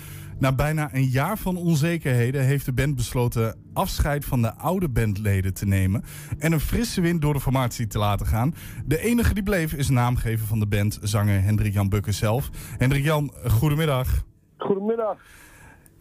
Na 0.43 0.55
bijna 0.55 0.89
een 0.93 1.05
jaar 1.05 1.39
van 1.39 1.57
onzekerheden 1.57 2.43
heeft 2.43 2.65
de 2.65 2.73
band 2.73 2.97
besloten 2.97 3.55
afscheid 3.73 4.25
van 4.25 4.43
de 4.43 4.55
oude 4.55 4.89
bandleden 4.89 5.55
te 5.55 5.67
nemen 5.67 6.03
en 6.39 6.53
een 6.53 6.61
frisse 6.61 7.01
wind 7.01 7.23
door 7.23 7.33
de 7.33 7.41
formatie 7.41 7.87
te 7.87 7.99
laten 7.99 8.27
gaan. 8.27 8.55
De 8.87 8.99
enige 8.99 9.35
die 9.35 9.43
bleef 9.43 9.73
is 9.73 9.91
naamgever 9.91 10.47
van 10.47 10.59
de 10.59 10.67
band, 10.67 10.99
zanger 11.03 11.43
Hendrik 11.43 11.73
Jan 11.73 11.89
Bukker 11.89 12.13
zelf. 12.13 12.51
Hendrik 12.79 13.05
Jan, 13.05 13.33
goedemiddag. 13.51 14.09
Goedemiddag. 14.57 15.17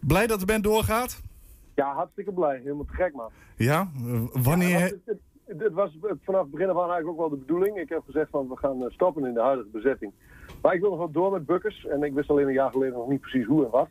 Blij 0.00 0.26
dat 0.26 0.40
de 0.40 0.46
band 0.46 0.64
doorgaat? 0.64 1.22
Ja, 1.74 1.94
hartstikke 1.94 2.32
blij. 2.32 2.60
Helemaal 2.62 2.84
te 2.84 2.94
gek, 2.94 3.12
man. 3.12 3.30
Ja, 3.56 3.88
wanneer... 4.32 4.78
Ja, 4.78 4.84
het, 4.84 4.94
was, 5.04 5.16
het, 5.44 5.62
het 5.62 5.72
was 5.72 6.18
vanaf 6.22 6.42
het 6.42 6.50
begin 6.50 6.68
af 6.68 6.76
aan 6.76 6.90
eigenlijk 6.90 7.08
ook 7.08 7.18
wel 7.18 7.38
de 7.38 7.44
bedoeling. 7.46 7.76
Ik 7.76 7.88
heb 7.88 8.02
gezegd 8.04 8.30
van 8.30 8.48
we 8.48 8.56
gaan 8.56 8.84
eh, 8.84 8.90
stoppen 8.90 9.26
in 9.26 9.34
de 9.34 9.40
huidige 9.40 9.68
bezetting. 9.72 10.12
Maar 10.62 10.74
ik 10.74 10.80
wil 10.80 10.90
nog 10.90 10.98
wel 10.98 11.10
door 11.10 11.32
met 11.32 11.46
Bukkers. 11.46 11.86
En 11.86 12.02
ik 12.02 12.12
wist 12.12 12.30
alleen 12.30 12.46
een 12.46 12.52
jaar 12.52 12.70
geleden 12.70 12.94
nog 12.94 13.08
niet 13.08 13.20
precies 13.20 13.46
hoe 13.46 13.64
en 13.64 13.70
wat. 13.70 13.88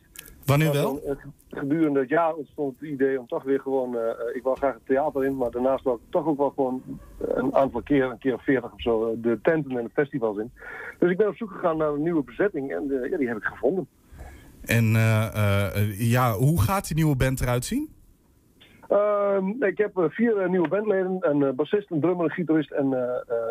Wanneer 0.52 0.72
wel? 0.72 1.02
eh, 1.02 1.16
Gedurende 1.50 2.00
het 2.00 2.08
jaar 2.08 2.34
ontstond 2.34 2.80
het 2.80 2.88
idee 2.88 3.20
om 3.20 3.26
toch 3.26 3.42
weer 3.42 3.60
gewoon... 3.60 3.96
eh, 3.96 4.08
eh, 4.08 4.36
ik 4.36 4.42
wil 4.42 4.54
graag 4.54 4.74
het 4.74 4.86
theater 4.86 5.24
in, 5.24 5.36
maar 5.36 5.50
daarnaast 5.50 5.84
wil 5.84 5.94
ik 5.94 6.00
toch 6.10 6.26
ook 6.26 6.38
wel 6.38 6.50
gewoon 6.50 6.82
een 7.18 7.54
aantal 7.54 7.82
keer, 7.82 8.04
een 8.04 8.18
keer 8.18 8.34
of 8.34 8.44
veertig 8.44 8.72
of 8.72 8.80
zo, 8.80 9.20
de 9.20 9.38
tenten 9.42 9.78
en 9.78 9.84
de 9.84 9.90
festivals 9.92 10.38
in. 10.38 10.50
Dus 10.98 11.10
ik 11.10 11.16
ben 11.16 11.28
op 11.28 11.36
zoek 11.36 11.50
gegaan 11.50 11.76
naar 11.76 11.88
een 11.88 12.02
nieuwe 12.02 12.22
bezetting 12.22 12.72
en 12.72 13.08
ja, 13.10 13.16
die 13.16 13.28
heb 13.28 13.36
ik 13.36 13.44
gevonden. 13.44 13.88
En 14.62 14.84
ja, 15.98 16.32
hoe 16.32 16.60
gaat 16.60 16.86
die 16.86 16.96
nieuwe 16.96 17.16
band 17.16 17.40
eruit 17.40 17.64
zien? 17.64 17.90
Ehm, 18.88 19.62
ik 19.62 19.78
heb 19.78 20.06
vier 20.10 20.50
nieuwe 20.50 20.68
bandleden. 20.68 21.16
Een 21.20 21.54
bassist, 21.54 21.90
een 21.90 22.00
drummer, 22.00 22.24
een 22.24 22.30
gitarist 22.30 22.70
en, 22.70 22.92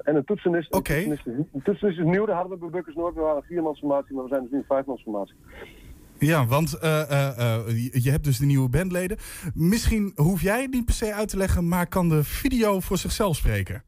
en 0.03 0.15
een 0.15 0.25
toetsenist. 0.25 0.73
Oké. 0.73 0.93
Een 0.93 1.61
toetsenist 1.63 1.99
is 1.99 2.05
nieuw, 2.05 2.25
dat 2.25 2.35
hadden 2.35 2.53
we 2.53 2.59
bij 2.59 2.69
Bukkers 2.69 2.95
Noord. 2.95 3.15
We 3.15 3.21
waren 3.21 3.37
een 3.37 3.47
viermansformatie, 3.47 4.15
maar 4.15 4.23
we 4.23 4.29
zijn 4.29 4.41
dus 4.41 4.51
nu 4.51 4.57
een 4.57 4.63
vijfmansformatie. 4.67 5.35
Ja, 6.25 6.45
want 6.45 6.73
eh, 6.73 7.01
eh, 7.01 7.37
eh, 7.37 7.67
je- 7.67 8.03
je 8.03 8.11
hebt 8.11 8.23
dus 8.23 8.37
de 8.37 8.45
nieuwe 8.45 8.69
bandleden. 8.69 9.17
Misschien 9.53 10.11
hoef 10.15 10.41
jij 10.41 10.61
het 10.61 10.71
niet 10.71 10.85
per 10.85 10.93
se 10.93 11.13
uit 11.13 11.29
te 11.29 11.37
leggen, 11.37 11.67
maar 11.67 11.87
kan 11.87 12.09
de 12.09 12.23
video 12.23 12.79
voor 12.79 12.97
zichzelf 12.97 13.35
spreken? 13.35 13.83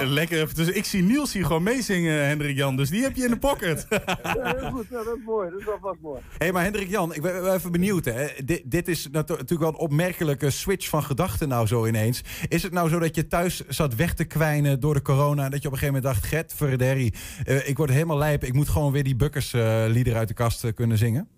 Lekker 0.00 0.06
man. 0.06 0.14
Lekker 0.14 0.40
even. 0.40 0.54
Dus 0.54 0.68
ik 0.68 0.84
zie 0.84 1.02
Niels 1.02 1.32
hier 1.32 1.44
gewoon 1.44 1.62
meezingen, 1.62 2.26
Hendrik 2.26 2.56
Jan. 2.56 2.76
Dus 2.76 2.90
die 2.90 3.02
heb 3.02 3.16
je 3.16 3.24
in 3.24 3.30
de 3.30 3.38
pocket. 3.38 3.86
Ja, 4.22 4.56
heel 4.58 4.70
goed. 4.70 4.86
Ja, 4.90 5.02
dat 5.04 5.16
is 5.16 5.24
mooi. 5.24 5.50
Dat 5.50 5.60
is 5.60 5.68
alvast 5.68 6.00
mooi. 6.00 6.20
Hé, 6.30 6.36
hey, 6.38 6.52
maar 6.52 6.62
Hendrik 6.62 6.88
Jan, 6.88 7.14
ik 7.14 7.22
ben 7.22 7.42
wel 7.42 7.54
even 7.54 7.72
benieuwd. 7.72 8.04
Hè. 8.04 8.26
Dit, 8.44 8.62
dit 8.64 8.88
is 8.88 9.08
natu- 9.12 9.32
natuurlijk 9.32 9.60
wel 9.60 9.68
een 9.68 9.76
opmerkelijke 9.76 10.50
switch 10.50 10.88
van 10.88 11.02
gedachten 11.02 11.48
nou 11.48 11.66
zo 11.66 11.86
ineens. 11.86 12.22
Is 12.48 12.62
het 12.62 12.72
nou 12.72 12.88
zo 12.88 12.98
dat 12.98 13.14
je 13.14 13.26
thuis 13.26 13.66
zat 13.68 13.94
weg 13.94 14.14
te 14.14 14.24
kwijnen 14.24 14.80
door 14.80 14.94
de 14.94 15.02
corona... 15.02 15.44
en 15.44 15.50
dat 15.50 15.62
je 15.62 15.68
op 15.68 15.72
een 15.74 15.78
gegeven 15.78 16.02
moment 16.02 16.20
dacht, 16.20 16.26
Gert, 16.32 16.52
verderrie, 16.54 17.14
eh, 17.44 17.68
ik 17.68 17.76
word 17.76 17.90
helemaal 17.90 18.18
lijp. 18.18 18.44
Ik 18.44 18.52
moet 18.54 18.68
gewoon 18.68 18.92
weer 18.92 19.04
die 19.04 19.16
Bukkers 19.16 19.52
eh, 19.52 19.84
lieder 19.88 20.16
uit 20.16 20.28
de 20.28 20.34
kast 20.34 20.64
eh, 20.64 20.72
kunnen 20.74 20.98
zingen? 20.98 21.28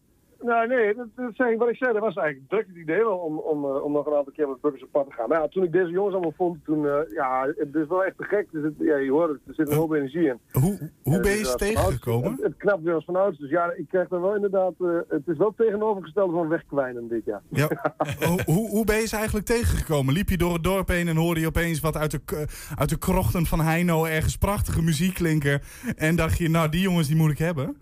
Nou, 0.42 0.68
nee, 0.68 0.94
dat, 0.94 1.06
dat 1.14 1.56
wat 1.58 1.68
ik 1.68 1.76
zei, 1.76 1.92
dat 1.92 2.02
was 2.02 2.14
eigenlijk 2.14 2.50
direct 2.50 2.68
het 2.68 2.76
idee 2.76 2.96
wel 3.04 3.16
om, 3.16 3.38
om, 3.38 3.64
eh, 3.64 3.84
om 3.84 3.92
nog 3.92 4.06
een 4.06 4.14
aantal 4.14 4.32
keer 4.32 4.48
met 4.48 4.60
Bukkers 4.60 4.82
op 4.82 4.88
pad 4.92 5.06
te 5.06 5.12
gaan. 5.12 5.28
Maar 5.28 5.40
ja, 5.40 5.48
toen 5.48 5.62
ik 5.64 5.72
deze 5.72 5.90
jongens 5.90 6.12
allemaal 6.14 6.34
vond, 6.36 6.64
toen, 6.64 6.86
eh, 6.86 6.98
ja, 7.14 7.46
het 7.56 7.74
is 7.74 7.86
wel 7.88 8.04
echt 8.04 8.16
te 8.18 8.24
gek. 8.24 8.46
Dus 8.52 8.62
het, 8.62 8.74
ja, 8.78 8.96
je 8.96 9.10
hoort 9.10 9.30
het, 9.30 9.38
er 9.46 9.54
zit 9.54 9.70
een 9.70 9.76
hoop 9.76 9.92
energie 9.92 10.26
in. 10.28 10.38
Hoe, 10.52 10.90
hoe 11.02 11.20
ben 11.20 11.30
je 11.38 11.44
ze 11.44 11.54
tegengekomen? 11.56 12.30
Het, 12.32 12.42
het 12.42 12.56
knapt 12.56 12.82
weer 12.82 12.94
als 12.94 13.04
van 13.04 13.16
ouds. 13.16 13.38
Dus 13.38 13.50
ja, 13.50 13.72
ik 13.76 13.88
krijg 13.88 14.10
er 14.10 14.20
wel 14.20 14.34
inderdaad, 14.34 14.72
eh, 14.78 14.88
het 15.08 15.28
is 15.28 15.36
wel 15.36 15.54
tegenovergestelde 15.56 16.32
van 16.32 16.48
wegkwijnen 16.48 17.08
dit 17.08 17.24
jaar. 17.24 17.42
Ja, 17.48 17.68
hoe, 18.28 18.42
hoe- 18.44 18.68
hoe 18.68 18.84
ben 18.84 18.96
je 18.96 19.06
ze 19.06 19.16
eigenlijk 19.16 19.46
tegengekomen? 19.46 20.14
Liep 20.14 20.28
je 20.28 20.36
door 20.36 20.52
het 20.52 20.64
dorp 20.64 20.88
heen 20.88 21.08
en 21.08 21.16
hoorde 21.16 21.40
je 21.40 21.46
opeens 21.46 21.80
wat 21.80 21.96
uit 21.96 22.10
de, 22.10 22.46
uit 22.74 22.88
de 22.88 22.98
krochten 22.98 23.46
van 23.46 23.60
Heino 23.60 24.04
ergens 24.04 24.36
prachtige 24.36 24.82
muziek 24.82 25.14
klinken. 25.14 25.60
En 25.96 26.16
dacht 26.16 26.38
je, 26.38 26.48
nou, 26.50 26.68
die 26.68 26.80
jongens 26.80 27.06
die 27.08 27.16
moet 27.16 27.30
ik 27.30 27.38
hebben? 27.38 27.76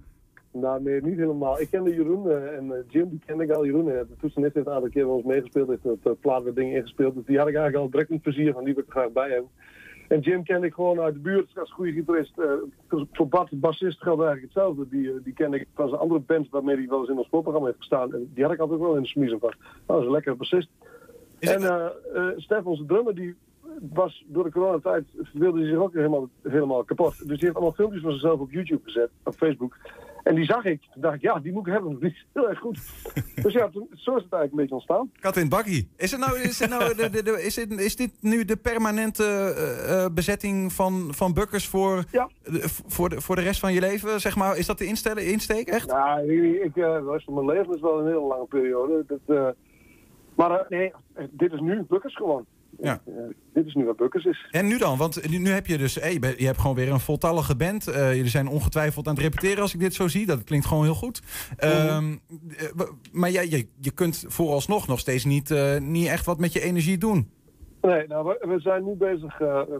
Nou, 0.52 0.82
nee, 0.82 1.02
niet 1.02 1.18
helemaal. 1.18 1.60
Ik 1.60 1.70
kende 1.70 1.94
Jeroen 1.94 2.30
eh, 2.30 2.56
en 2.56 2.72
eh, 2.72 2.78
Jim, 2.88 3.08
die 3.08 3.20
kende 3.26 3.44
ik 3.44 3.50
al. 3.50 3.64
Jeroen, 3.64 3.86
uh, 3.86 3.98
de 3.98 4.16
toetsenist 4.18 4.54
heeft 4.54 4.66
een 4.66 4.72
aantal 4.72 4.90
keer 4.90 5.04
bij 5.04 5.14
ons 5.14 5.24
meegespeeld, 5.24 5.68
heeft 5.68 5.82
het 5.82 6.06
uh, 6.06 6.12
plaat 6.20 6.44
met 6.44 6.54
dingen 6.54 6.76
ingespeeld. 6.76 7.14
Dus 7.14 7.24
die 7.24 7.38
had 7.38 7.48
ik 7.48 7.54
eigenlijk 7.54 7.84
al 7.84 7.90
direct 7.90 8.10
een 8.10 8.20
plezier 8.20 8.52
van, 8.52 8.64
die 8.64 8.74
wil 8.74 8.82
ik 8.82 8.90
graag 8.90 9.12
bij 9.12 9.30
hem. 9.30 9.44
En 10.08 10.20
Jim 10.20 10.44
ken 10.44 10.64
ik 10.64 10.74
gewoon 10.74 11.00
uit 11.00 11.14
de 11.14 11.20
buurt 11.20 11.58
als 11.58 11.72
goede 11.72 11.92
gitarist. 11.92 12.34
Voor 13.12 13.28
Bart, 13.28 13.60
bassist, 13.60 14.02
geldt 14.02 14.22
eigenlijk 14.22 14.54
hetzelfde. 14.54 14.88
Die, 14.88 15.22
die 15.22 15.32
ken 15.32 15.54
ik 15.54 15.66
van 15.74 15.88
zijn 15.88 16.00
andere 16.00 16.20
band 16.20 16.50
waarmee 16.50 16.76
hij 16.76 16.86
wel 16.88 17.00
eens 17.00 17.08
in 17.08 17.18
ons 17.18 17.28
voorprogramma 17.28 17.66
heeft 17.68 17.78
gestaan. 17.78 18.14
En 18.14 18.30
die 18.34 18.44
had 18.44 18.52
ik 18.52 18.58
altijd 18.60 18.80
wel 18.80 18.96
in 18.96 19.02
de 19.02 19.08
smiezen 19.08 19.38
van. 19.38 19.52
Nou, 19.58 19.70
dat 19.86 19.98
is 19.98 20.04
een 20.04 20.12
lekkere 20.12 20.34
bassist. 20.34 20.68
En 21.38 21.92
Stef, 22.36 22.64
onze 22.64 22.86
drummer, 22.86 23.14
die 23.14 23.36
was 23.92 24.24
door 24.26 24.44
de 24.44 24.50
coronatijd 24.50 25.04
wilde 25.32 25.58
hij 25.58 25.68
zich 25.68 25.78
ook 25.78 25.94
helemaal, 25.94 26.28
helemaal 26.42 26.84
kapot. 26.84 27.18
Dus 27.18 27.26
die 27.26 27.38
heeft 27.38 27.54
allemaal 27.54 27.74
filmpjes 27.74 28.02
van 28.02 28.12
zichzelf 28.12 28.40
op 28.40 28.50
YouTube 28.50 28.82
gezet, 28.84 29.10
op 29.24 29.34
Facebook. 29.34 29.76
En 30.22 30.34
die 30.34 30.44
zag 30.44 30.64
ik. 30.64 30.80
Toen 30.92 31.02
dacht 31.02 31.14
ik, 31.14 31.20
ja, 31.20 31.38
die 31.38 31.52
moet 31.52 31.66
ik 31.66 31.72
hebben. 31.72 31.98
Die 31.98 32.10
is 32.10 32.26
heel 32.32 32.48
erg 32.48 32.58
goed. 32.58 32.80
dus 33.42 33.52
ja, 33.52 33.68
toen, 33.68 33.88
zo 33.94 34.16
is 34.16 34.22
het 34.22 34.32
eigenlijk 34.32 34.50
een 34.50 34.56
beetje 34.56 34.74
ontstaan. 34.74 35.10
Katin 35.20 35.48
Bakkie. 35.48 35.88
Is, 35.96 36.10
het 36.10 36.20
nou, 36.20 36.38
is, 36.38 36.58
het 36.58 36.70
nou 36.70 36.94
de, 36.94 37.10
de, 37.10 37.22
de, 37.22 37.42
is, 37.42 37.56
het, 37.56 37.80
is 37.80 37.96
dit 37.96 38.10
nu 38.20 38.44
de 38.44 38.56
permanente 38.56 39.54
uh, 39.88 40.14
bezetting 40.14 40.72
van, 40.72 41.08
van 41.14 41.34
Bukkers 41.34 41.68
voor, 41.68 42.04
ja. 42.10 42.28
de, 42.42 42.68
voor, 42.86 43.08
de, 43.08 43.20
voor 43.20 43.36
de 43.36 43.42
rest 43.42 43.60
van 43.60 43.72
je 43.72 43.80
leven? 43.80 44.20
Zeg 44.20 44.36
maar, 44.36 44.56
is 44.56 44.66
dat 44.66 44.78
de 44.78 44.86
instellen, 44.86 45.26
insteek, 45.26 45.68
echt? 45.68 45.90
Ja, 45.90 46.18
ik, 46.18 46.62
ik, 46.62 46.74
de 46.74 47.10
rest 47.10 47.24
van 47.24 47.34
mijn 47.34 47.46
leven 47.46 47.74
is 47.74 47.80
wel 47.80 48.00
een 48.00 48.06
hele 48.06 48.20
lange 48.20 48.46
periode. 48.46 49.04
Dat, 49.06 49.20
uh, 49.26 49.48
maar 50.34 50.66
nee, 50.68 50.92
dit 51.30 51.52
is 51.52 51.60
nu 51.60 51.82
Bukkers 51.88 52.16
gewoon. 52.16 52.46
Ja. 52.78 53.00
Uh, 53.08 53.14
dit 53.52 53.66
is 53.66 53.74
nu 53.74 53.84
wat 53.84 53.96
Bukkers 53.96 54.24
is. 54.24 54.48
En 54.50 54.66
nu 54.66 54.78
dan? 54.78 54.96
Want 54.96 55.30
nu, 55.30 55.48
heb 55.48 55.66
je 55.66 55.78
dus, 55.78 55.94
hey, 55.94 56.12
je, 56.36 56.46
hebt 56.46 56.58
gewoon 56.58 56.76
weer 56.76 56.90
een 56.90 57.00
voltallige 57.00 57.56
band. 57.56 57.88
Uh, 57.88 58.14
jullie 58.14 58.30
zijn 58.30 58.48
ongetwijfeld 58.48 59.06
aan 59.06 59.14
het 59.14 59.22
repeteren 59.22 59.62
als 59.62 59.74
ik 59.74 59.80
dit 59.80 59.94
zo 59.94 60.08
zie. 60.08 60.26
Dat 60.26 60.44
klinkt 60.44 60.66
gewoon 60.66 60.84
heel 60.84 60.94
goed. 60.94 61.22
Uh, 61.64 61.98
mm. 61.98 62.20
maar 63.12 63.30
ja, 63.30 63.40
je, 63.40 63.66
je 63.80 63.90
kunt 63.90 64.24
vooralsnog 64.28 64.86
nog 64.86 64.98
steeds 64.98 65.24
niet, 65.24 65.54
niet 65.80 66.06
echt 66.06 66.26
wat 66.26 66.38
met 66.38 66.52
je 66.52 66.60
energie 66.60 66.98
doen. 66.98 67.30
Nee, 67.80 68.06
nou, 68.06 68.26
we, 68.26 68.46
we 68.48 68.60
zijn 68.60 68.84
nu 68.84 68.94
bezig. 68.94 69.36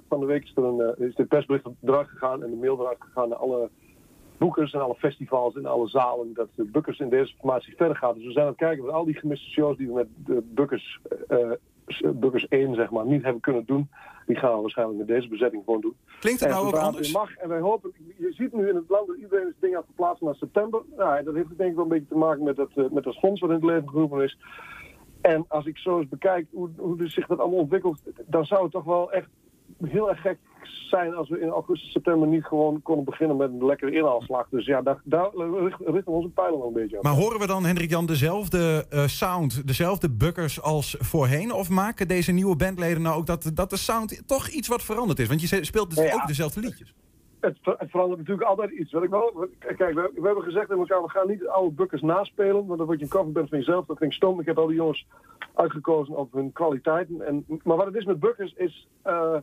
Van 0.09 0.21
de 0.21 0.27
week 0.27 0.45
is 0.45 0.53
er 0.57 0.65
een, 0.65 0.95
is 0.99 1.15
de 1.15 1.25
persbericht 1.25 1.67
eruit 1.83 2.09
gegaan 2.09 2.43
en 2.43 2.51
de 2.51 2.57
mail 2.57 2.81
eruit 2.81 3.01
gegaan 3.01 3.29
naar 3.29 3.39
alle 3.39 3.71
boekers 4.39 4.73
en 4.73 4.81
alle 4.81 4.95
festivals 4.95 5.55
en 5.55 5.67
alle 5.67 5.89
zalen. 5.89 6.35
Dat 6.35 6.49
de 6.55 6.65
Bukkers 6.65 6.99
in 6.99 7.09
deze 7.09 7.35
formatie 7.39 7.77
verder 7.77 7.97
gaat. 7.97 8.15
Dus 8.15 8.27
we 8.27 8.33
zijn 8.33 8.45
aan 8.45 8.51
het 8.51 8.61
kijken 8.61 8.85
met 8.85 8.95
al 8.95 9.05
die 9.05 9.19
gemiste 9.19 9.51
shows 9.51 9.77
die 9.77 9.87
we 9.87 9.93
met 9.93 10.09
de 10.25 10.43
Bukkers 10.55 11.01
Bukkers 12.15 12.49
1 12.49 12.75
zeg 12.75 12.91
maar, 12.91 13.07
niet 13.07 13.23
hebben 13.23 13.41
kunnen 13.41 13.65
doen. 13.67 13.91
Die 14.27 14.37
gaan 14.37 14.55
we 14.55 14.61
waarschijnlijk 14.61 14.99
met 14.99 15.07
deze 15.07 15.29
bezetting 15.29 15.63
gewoon 15.65 15.81
doen. 15.81 15.97
Klinkt 16.21 16.41
het 16.41 16.49
nou 16.49 16.67
ook 16.67 16.75
anders? 16.75 17.13
Mag, 17.13 17.37
en 17.37 17.49
wij 17.49 17.61
hopen, 17.61 17.93
je 18.19 18.33
ziet 18.33 18.53
nu 18.53 18.69
in 18.69 18.75
het 18.75 18.89
land 18.89 19.07
dat 19.07 19.17
iedereen 19.17 19.49
is 19.49 19.55
dingen 19.61 19.77
aan 19.77 19.83
het 19.83 19.95
verplaatsen 19.95 20.27
naar 20.27 20.35
september. 20.35 20.83
Nou, 20.97 21.25
dat 21.25 21.35
heeft 21.35 21.49
denk 21.57 21.71
ik 21.71 21.77
wel 21.77 21.85
een 21.85 21.91
beetje 21.91 22.09
te 22.09 22.19
maken 22.19 22.43
met 22.43 22.57
dat, 22.57 22.71
uh, 22.75 22.91
met 22.91 23.05
dat 23.05 23.19
fonds 23.19 23.41
wat 23.41 23.51
in 23.51 23.57
het 23.57 23.65
leven 23.65 23.89
geroepen 23.89 24.23
is. 24.23 24.39
En 25.21 25.45
als 25.49 25.67
ik 25.67 25.79
zo 25.79 25.99
eens 25.99 26.09
bekijk 26.09 26.47
hoe, 26.51 26.71
hoe 26.77 27.09
zich 27.09 27.27
dat 27.27 27.39
allemaal 27.39 27.59
ontwikkelt, 27.59 28.01
dan 28.27 28.45
zou 28.45 28.63
het 28.63 28.73
toch 28.73 28.85
wel 28.85 29.13
echt 29.13 29.29
heel 29.85 30.09
erg 30.09 30.21
gek 30.21 30.39
zijn 30.63 31.15
als 31.15 31.29
we 31.29 31.41
in 31.41 31.49
augustus, 31.49 31.93
september 31.93 32.29
niet 32.29 32.45
gewoon 32.45 32.83
konden 32.83 33.05
beginnen 33.05 33.37
met 33.37 33.51
een 33.51 33.67
lekkere 33.67 33.93
inhaalslag. 33.93 34.49
Dus 34.51 34.67
ja, 34.67 34.83
daar, 34.83 35.01
daar 35.05 35.31
richten 35.79 36.05
we 36.05 36.11
onze 36.11 36.29
pijlen 36.29 36.59
wel 36.59 36.67
een 36.67 36.73
beetje 36.73 36.97
op. 36.97 37.03
Maar 37.03 37.13
horen 37.13 37.39
we 37.39 37.47
dan, 37.47 37.65
Hendrik 37.65 37.91
Jan, 37.91 38.07
dezelfde 38.07 38.87
uh, 38.93 39.07
sound, 39.07 39.67
dezelfde 39.67 40.11
bukkers 40.11 40.63
als 40.63 40.97
voorheen? 40.99 41.53
Of 41.53 41.69
maken 41.69 42.09
deze 42.09 42.33
nieuwe 42.33 42.57
bandleden 42.57 43.03
nou 43.03 43.17
ook 43.17 43.27
dat, 43.27 43.51
dat 43.55 43.71
de 43.71 43.77
sound 43.77 44.23
toch 44.29 44.49
iets 44.49 44.69
wat 44.69 44.83
veranderd 44.83 45.19
is? 45.19 45.29
Want 45.29 45.41
je 45.49 45.65
speelt 45.65 45.91
dus 45.91 45.99
ja, 45.99 46.05
ja. 46.05 46.15
ook 46.15 46.27
dezelfde 46.27 46.61
liedjes. 46.61 46.95
Het, 47.41 47.59
het, 47.63 47.91
verandert 47.91 48.19
natuurlijk 48.19 48.49
altijd 48.49 48.71
iets. 48.71 48.93
Wat 48.93 49.03
ik 49.03 49.11
wel, 49.11 49.49
kijk, 49.59 49.79
we, 49.79 50.11
we, 50.15 50.27
hebben 50.27 50.45
gezegd 50.45 50.69
tegen 50.69 50.81
elkaar, 50.81 51.03
we 51.03 51.09
gaan 51.09 51.29
niet 51.29 51.39
de 51.39 51.51
oude 51.51 51.75
bukkers 51.75 52.03
naspelen, 52.03 52.67
want 52.67 52.79
dan 52.79 52.87
word 52.87 52.99
je 52.99 53.05
een 53.05 53.11
coverband 53.11 53.49
van 53.49 53.59
jezelf. 53.59 53.87
Dat 53.87 53.99
vind 53.99 54.11
ik 54.11 54.17
stom. 54.17 54.41
Ik 54.41 54.47
heb 54.47 54.59
al 54.59 54.67
die 54.67 54.77
jongens 54.77 55.07
uitgekozen 55.55 56.17
op 56.17 56.33
hun 56.33 56.53
kwaliteiten. 56.53 57.27
En, 57.27 57.45
maar 57.65 57.77
wat 57.77 57.87
het 57.87 57.95
is 57.95 58.05
met 58.05 58.21
bukkers 58.21 58.53
is... 58.57 58.89
Uh, 59.07 59.37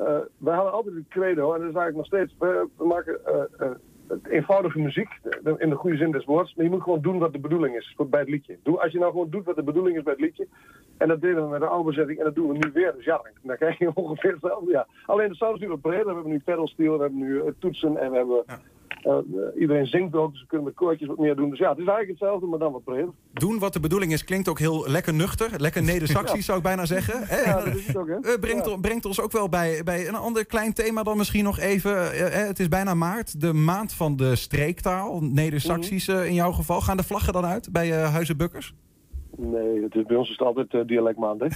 uh, 0.00 0.18
wij 0.38 0.54
hadden 0.54 0.72
altijd 0.72 0.94
het 0.94 1.08
credo, 1.08 1.52
en 1.52 1.60
dat 1.60 1.68
is 1.68 1.76
eigenlijk 1.76 1.96
nog 1.96 2.06
steeds, 2.06 2.34
we, 2.38 2.68
we 2.76 2.86
maken 2.86 3.20
uh, 3.26 3.68
uh, 3.68 4.16
eenvoudige 4.28 4.78
muziek, 4.78 5.08
in 5.56 5.70
de 5.70 5.76
goede 5.76 5.96
zin 5.96 6.10
des 6.10 6.24
woords, 6.24 6.54
maar 6.54 6.64
je 6.64 6.70
moet 6.70 6.82
gewoon 6.82 7.00
doen 7.00 7.18
wat 7.18 7.32
de 7.32 7.38
bedoeling 7.38 7.76
is 7.76 7.96
bij 8.08 8.20
het 8.20 8.28
liedje. 8.28 8.58
Doe, 8.62 8.80
als 8.80 8.92
je 8.92 8.98
nou 8.98 9.10
gewoon 9.10 9.30
doet 9.30 9.44
wat 9.44 9.56
de 9.56 9.62
bedoeling 9.62 9.96
is 9.96 10.02
bij 10.02 10.12
het 10.12 10.22
liedje, 10.22 10.46
en 10.96 11.08
dat 11.08 11.20
deden 11.20 11.42
we 11.42 11.48
met 11.48 11.60
de 11.60 11.66
oude 11.66 12.04
en 12.04 12.24
dat 12.24 12.34
doen 12.34 12.48
we 12.48 12.58
nu 12.58 12.70
weer, 12.72 12.92
dus 12.94 13.04
ja, 13.04 13.22
dan, 13.42 13.56
krijg 13.56 13.78
je 13.78 13.90
ongeveer 13.94 14.32
hetzelfde. 14.32 14.70
Ja. 14.70 14.86
Alleen 15.06 15.28
de 15.28 15.34
sound 15.34 15.54
is 15.54 15.60
nu 15.60 15.68
wat 15.68 15.80
breder, 15.80 16.06
we 16.06 16.12
hebben 16.12 16.32
nu 16.32 16.40
pedalsteel, 16.40 16.96
we 16.96 17.02
hebben 17.02 17.18
nu 17.18 17.42
toetsen, 17.58 17.96
en 17.96 18.10
we 18.10 18.16
hebben... 18.16 18.44
Uh, 19.06 19.16
iedereen 19.60 19.86
zingt 19.86 20.14
ook, 20.14 20.32
dus 20.32 20.40
we 20.40 20.46
kunnen 20.46 20.66
met 20.66 20.76
koortjes 20.76 21.08
wat 21.08 21.18
meer 21.18 21.36
doen. 21.36 21.50
Dus 21.50 21.58
ja, 21.58 21.68
het 21.68 21.78
is 21.78 21.86
eigenlijk 21.86 22.18
hetzelfde, 22.18 22.46
maar 22.46 22.58
dan 22.58 22.72
wat 22.72 22.84
breder. 22.84 23.10
Doen 23.32 23.58
wat 23.58 23.72
de 23.72 23.80
bedoeling 23.80 24.12
is 24.12 24.24
klinkt 24.24 24.48
ook 24.48 24.58
heel 24.58 24.88
lekker 24.88 25.14
nuchter. 25.14 25.50
Lekker 25.56 25.84
ja. 26.36 26.40
zou 26.40 26.56
ik 26.56 26.62
bijna 26.62 26.86
zeggen. 26.86 27.44
Ja, 27.44 27.64
dat 27.64 27.74
is 27.74 27.86
het 27.86 27.96
ook, 27.96 28.08
hè? 28.08 28.14
Uh, 28.14 28.38
brengt, 28.40 28.66
ja. 28.66 28.76
brengt, 28.76 29.04
ons 29.04 29.20
ook 29.20 29.32
wel 29.32 29.48
bij, 29.48 29.82
bij 29.84 30.08
een 30.08 30.14
ander 30.14 30.46
klein 30.46 30.72
thema 30.72 31.02
dan 31.02 31.16
misschien 31.16 31.44
nog 31.44 31.58
even. 31.58 31.90
Uh, 31.90 32.28
het 32.46 32.58
is 32.58 32.68
bijna 32.68 32.94
maart, 32.94 33.40
de 33.40 33.52
maand 33.52 33.92
van 33.92 34.16
de 34.16 34.36
streektaal. 34.36 35.20
Mm 35.20 35.36
-hmm. 35.36 36.22
in 36.24 36.34
jouw 36.34 36.52
geval. 36.52 36.80
Gaan 36.80 36.96
de 36.96 37.02
vlaggen 37.02 37.32
dan 37.32 37.44
uit 37.44 37.72
bij 37.72 37.90
Huizen 37.90 38.36
Bukkers? 38.36 38.74
Nee, 39.36 39.82
het 39.82 39.94
is, 39.94 40.04
bij 40.04 40.16
ons 40.16 40.30
is 40.30 40.36
het 40.38 40.46
altijd 40.46 40.88
dialectmaand, 40.88 41.40
hè? 41.40 41.46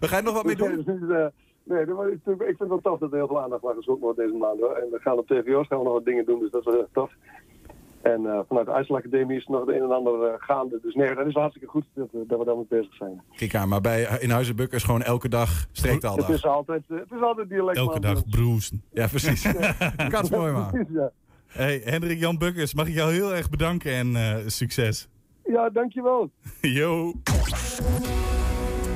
We 0.00 0.08
gaan 0.08 0.18
er 0.18 0.24
nog 0.24 0.34
wat 0.34 0.44
mee 0.44 0.56
doen? 0.64 0.84
Nee, 1.68 1.82
ik 1.82 2.20
vind 2.24 2.58
het 2.58 2.68
wel 2.68 2.80
tof 2.80 2.98
dat 2.98 3.12
er 3.12 3.16
heel 3.16 3.26
veel 3.26 3.40
aandacht 3.40 3.62
naar 3.62 3.74
gezocht 3.74 4.00
wordt 4.00 4.18
deze 4.18 4.34
maand. 4.34 4.60
Hoor. 4.60 4.74
En 4.74 4.90
we 4.90 4.98
gaan 4.98 5.18
op 5.18 5.26
TVO's 5.26 5.66
gaan 5.66 5.78
we 5.78 5.84
nog 5.84 5.92
wat 5.92 6.04
dingen 6.04 6.24
doen, 6.24 6.40
dus 6.40 6.50
dat 6.50 6.60
is 6.60 6.66
wel 6.66 6.74
heel 6.74 6.88
tof. 6.92 7.12
En 8.02 8.22
uh, 8.22 8.40
vanuit 8.48 8.66
de 8.66 8.72
IJsselacademie 8.72 9.36
is 9.36 9.46
nog 9.46 9.60
het 9.60 9.68
een 9.68 9.82
en 9.82 9.90
ander 9.90 10.28
uh, 10.28 10.34
gaande. 10.36 10.78
Dus 10.82 10.94
nee, 10.94 11.14
dat 11.14 11.26
is 11.26 11.34
hartstikke 11.34 11.68
goed 11.68 11.84
dat, 11.94 12.08
dat 12.12 12.38
we 12.38 12.44
daarmee 12.44 12.66
bezig 12.68 12.94
zijn. 12.94 13.22
Kijk 13.36 13.54
aan, 13.54 13.68
maar 13.68 13.80
bij 13.80 14.18
in 14.20 14.30
Huizenbuk 14.30 14.72
is 14.72 14.82
gewoon 14.82 15.02
elke 15.02 15.28
dag 15.28 15.66
streektaal. 15.72 16.16
Het 16.16 16.28
is 16.28 16.44
altijd, 16.44 16.82
het 16.88 17.12
is 17.12 17.20
altijd 17.20 17.48
dialect. 17.48 17.78
Elke 17.78 18.00
dag 18.00 18.28
broesen. 18.28 18.82
Ja, 18.92 19.06
precies. 19.06 19.52
Kats 20.08 20.30
mooi 20.30 20.52
man. 20.52 20.86
Ja. 20.88 21.10
Hey, 21.46 21.80
Hendrik 21.84 22.18
Jan 22.18 22.38
Bukkers, 22.38 22.74
mag 22.74 22.88
ik 22.88 22.94
jou 22.94 23.12
heel 23.12 23.34
erg 23.34 23.50
bedanken 23.50 23.92
en 23.92 24.50
succes. 24.50 25.08
Ja, 25.44 25.70
dankjewel. 25.70 26.30
Yo. 26.60 27.12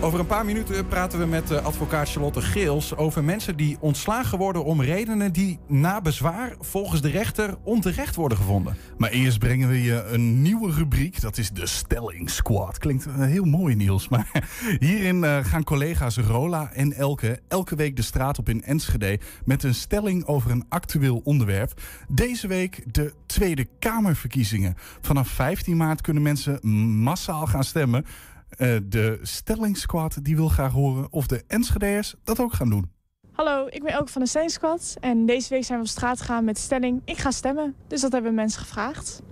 Over 0.02 0.20
een 0.20 0.26
paar 0.26 0.44
minuten 0.44 0.86
praten 0.86 1.18
we 1.18 1.26
met 1.26 1.62
advocaat 1.62 2.10
Charlotte 2.10 2.40
Geels 2.40 2.96
over 2.96 3.24
mensen 3.24 3.56
die 3.56 3.76
ontslagen 3.80 4.38
worden 4.38 4.64
om 4.64 4.82
redenen 4.82 5.32
die 5.32 5.58
na 5.68 6.00
bezwaar 6.00 6.54
volgens 6.60 7.00
de 7.00 7.10
rechter 7.10 7.56
onterecht 7.64 8.14
worden 8.14 8.38
gevonden. 8.38 8.76
Maar 8.96 9.10
eerst 9.10 9.38
brengen 9.38 9.68
we 9.68 9.82
je 9.82 10.04
een 10.04 10.42
nieuwe 10.42 10.72
rubriek, 10.72 11.20
dat 11.20 11.38
is 11.38 11.50
de 11.50 11.66
Stelling 11.66 12.30
Squad. 12.30 12.78
Klinkt 12.78 13.06
heel 13.10 13.44
mooi 13.44 13.74
Niels, 13.74 14.08
maar 14.08 14.28
hierin 14.78 15.22
uh, 15.22 15.44
gaan 15.44 15.64
collega's 15.64 16.16
Rola 16.16 16.72
en 16.72 16.92
Elke 16.92 17.40
elke 17.48 17.76
week 17.76 17.96
de 17.96 18.02
straat 18.02 18.38
op 18.38 18.48
in 18.48 18.62
Enschede 18.62 19.18
met 19.44 19.62
een 19.62 19.74
stelling 19.74 20.26
over 20.26 20.50
een 20.50 20.64
actueel 20.68 21.20
onderwerp. 21.24 21.80
Deze 22.08 22.46
week 22.46 22.94
de 22.94 23.12
Tweede 23.26 23.66
Kamerverkiezingen. 23.78 24.74
Vanaf 25.00 25.28
15 25.28 25.76
maart 25.76 26.00
kunnen 26.00 26.22
mensen 26.22 26.68
massaal 27.02 27.46
gaan 27.46 27.64
stemmen. 27.64 28.04
Uh, 28.58 28.76
de 28.84 29.18
stellingssquad 29.22 30.18
die 30.22 30.36
wil 30.36 30.48
graag 30.48 30.72
horen 30.72 31.06
of 31.10 31.26
de 31.26 31.44
Enschedeers 31.46 32.14
dat 32.24 32.40
ook 32.40 32.52
gaan 32.52 32.70
doen. 32.70 32.90
Hallo, 33.32 33.66
ik 33.70 33.82
ben 33.82 33.92
Elke 33.92 34.12
van 34.12 34.22
de 34.22 34.28
Stellingssquad 34.28 34.96
en 35.00 35.26
deze 35.26 35.48
week 35.48 35.64
zijn 35.64 35.78
we 35.78 35.84
op 35.84 35.90
straat 35.90 36.20
gegaan 36.20 36.44
met 36.44 36.54
de 36.54 36.60
stelling 36.60 37.02
ik 37.04 37.18
ga 37.18 37.30
stemmen. 37.30 37.74
Dus 37.86 38.00
dat 38.00 38.12
hebben 38.12 38.34
mensen 38.34 38.60
gevraagd. 38.60 39.22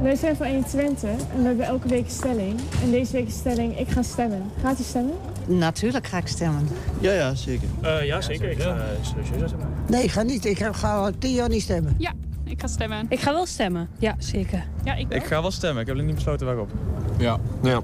Wij 0.00 0.16
zijn 0.16 0.36
van 0.36 0.46
120 0.46 1.10
en 1.10 1.18
we 1.36 1.42
hebben 1.42 1.66
elke 1.66 1.88
week 1.88 2.04
een 2.04 2.10
stelling. 2.10 2.60
En 2.82 2.90
deze 2.90 3.12
week 3.12 3.26
is 3.26 3.34
stelling 3.34 3.78
ik 3.78 3.88
ga 3.88 4.02
stemmen. 4.02 4.42
Gaat 4.62 4.80
u 4.80 4.82
stemmen? 4.82 5.14
Natuurlijk 5.46 6.06
ga 6.06 6.18
ik 6.18 6.26
stemmen. 6.26 6.68
Ja, 7.00 7.12
ja, 7.12 7.34
zeker. 7.34 7.68
Uh, 7.82 8.06
ja, 8.06 8.20
zeker. 8.20 8.50
Ik 8.50 8.60
ga 8.60 8.86
sowieso 9.02 9.46
stemmen. 9.46 9.68
Nee, 9.88 10.02
ik 10.02 10.10
ga 10.10 10.22
niet. 10.22 10.44
Ik 10.44 10.58
ga, 10.58 10.72
ga 10.72 10.96
al 10.96 11.10
tien 11.18 11.32
jaar 11.32 11.48
niet 11.48 11.62
stemmen. 11.62 11.94
Ja, 11.98 12.12
ik 12.50 12.60
ga 12.60 12.66
stemmen. 12.66 13.06
Ik 13.08 13.20
ga 13.20 13.32
wel 13.32 13.46
stemmen, 13.46 13.88
ja, 13.98 14.14
zeker. 14.18 14.64
Ja, 14.84 14.94
ik, 14.94 15.08
ik 15.08 15.24
ga 15.24 15.40
wel 15.40 15.50
stemmen. 15.50 15.80
Ik 15.80 15.86
heb 15.86 15.96
nog 15.96 16.06
niet 16.06 16.14
besloten 16.14 16.46
waarop. 16.46 16.70
Ja. 17.18 17.38
Ja. 17.62 17.80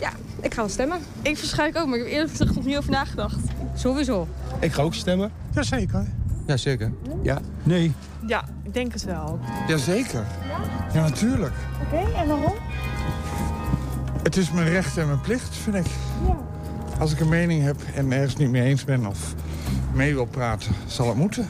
Ja, 0.00 0.12
ik 0.40 0.54
ga 0.54 0.60
wel 0.60 0.70
stemmen. 0.70 0.98
Ik 1.22 1.36
waarschijnlijk 1.36 1.78
ook, 1.78 1.86
maar 1.86 1.98
ik 1.98 2.04
heb 2.04 2.12
eerlijk 2.12 2.30
gezegd 2.30 2.54
nog 2.54 2.64
niet 2.64 2.76
over 2.76 2.90
nagedacht. 2.90 3.40
Sowieso. 3.74 4.28
Ik 4.60 4.72
ga 4.72 4.82
ook 4.82 4.94
stemmen. 4.94 5.32
Jazeker. 5.54 6.06
Jazeker. 6.46 6.92
Ja. 7.22 7.38
Nee. 7.62 7.92
Ja, 8.26 8.44
ik 8.62 8.74
denk 8.74 8.92
het 8.92 9.04
wel. 9.04 9.38
Jazeker. 9.68 10.24
Ja, 10.92 11.00
natuurlijk. 11.00 11.54
Oké, 11.82 11.96
okay, 11.96 12.14
en 12.22 12.28
waarom? 12.28 12.54
Het 14.22 14.36
is 14.36 14.50
mijn 14.50 14.68
recht 14.68 14.96
en 14.96 15.06
mijn 15.06 15.20
plicht, 15.20 15.56
vind 15.56 15.76
ik. 15.76 15.86
Ja. 16.26 16.36
Als 16.98 17.12
ik 17.12 17.20
een 17.20 17.28
mening 17.28 17.62
heb 17.62 17.76
en 17.94 18.12
ergens 18.12 18.36
niet 18.36 18.50
mee 18.50 18.62
eens 18.62 18.84
ben 18.84 19.06
of 19.06 19.34
mee 19.92 20.14
wil 20.14 20.24
praten, 20.24 20.72
zal 20.86 21.08
het 21.08 21.16
moeten 21.16 21.48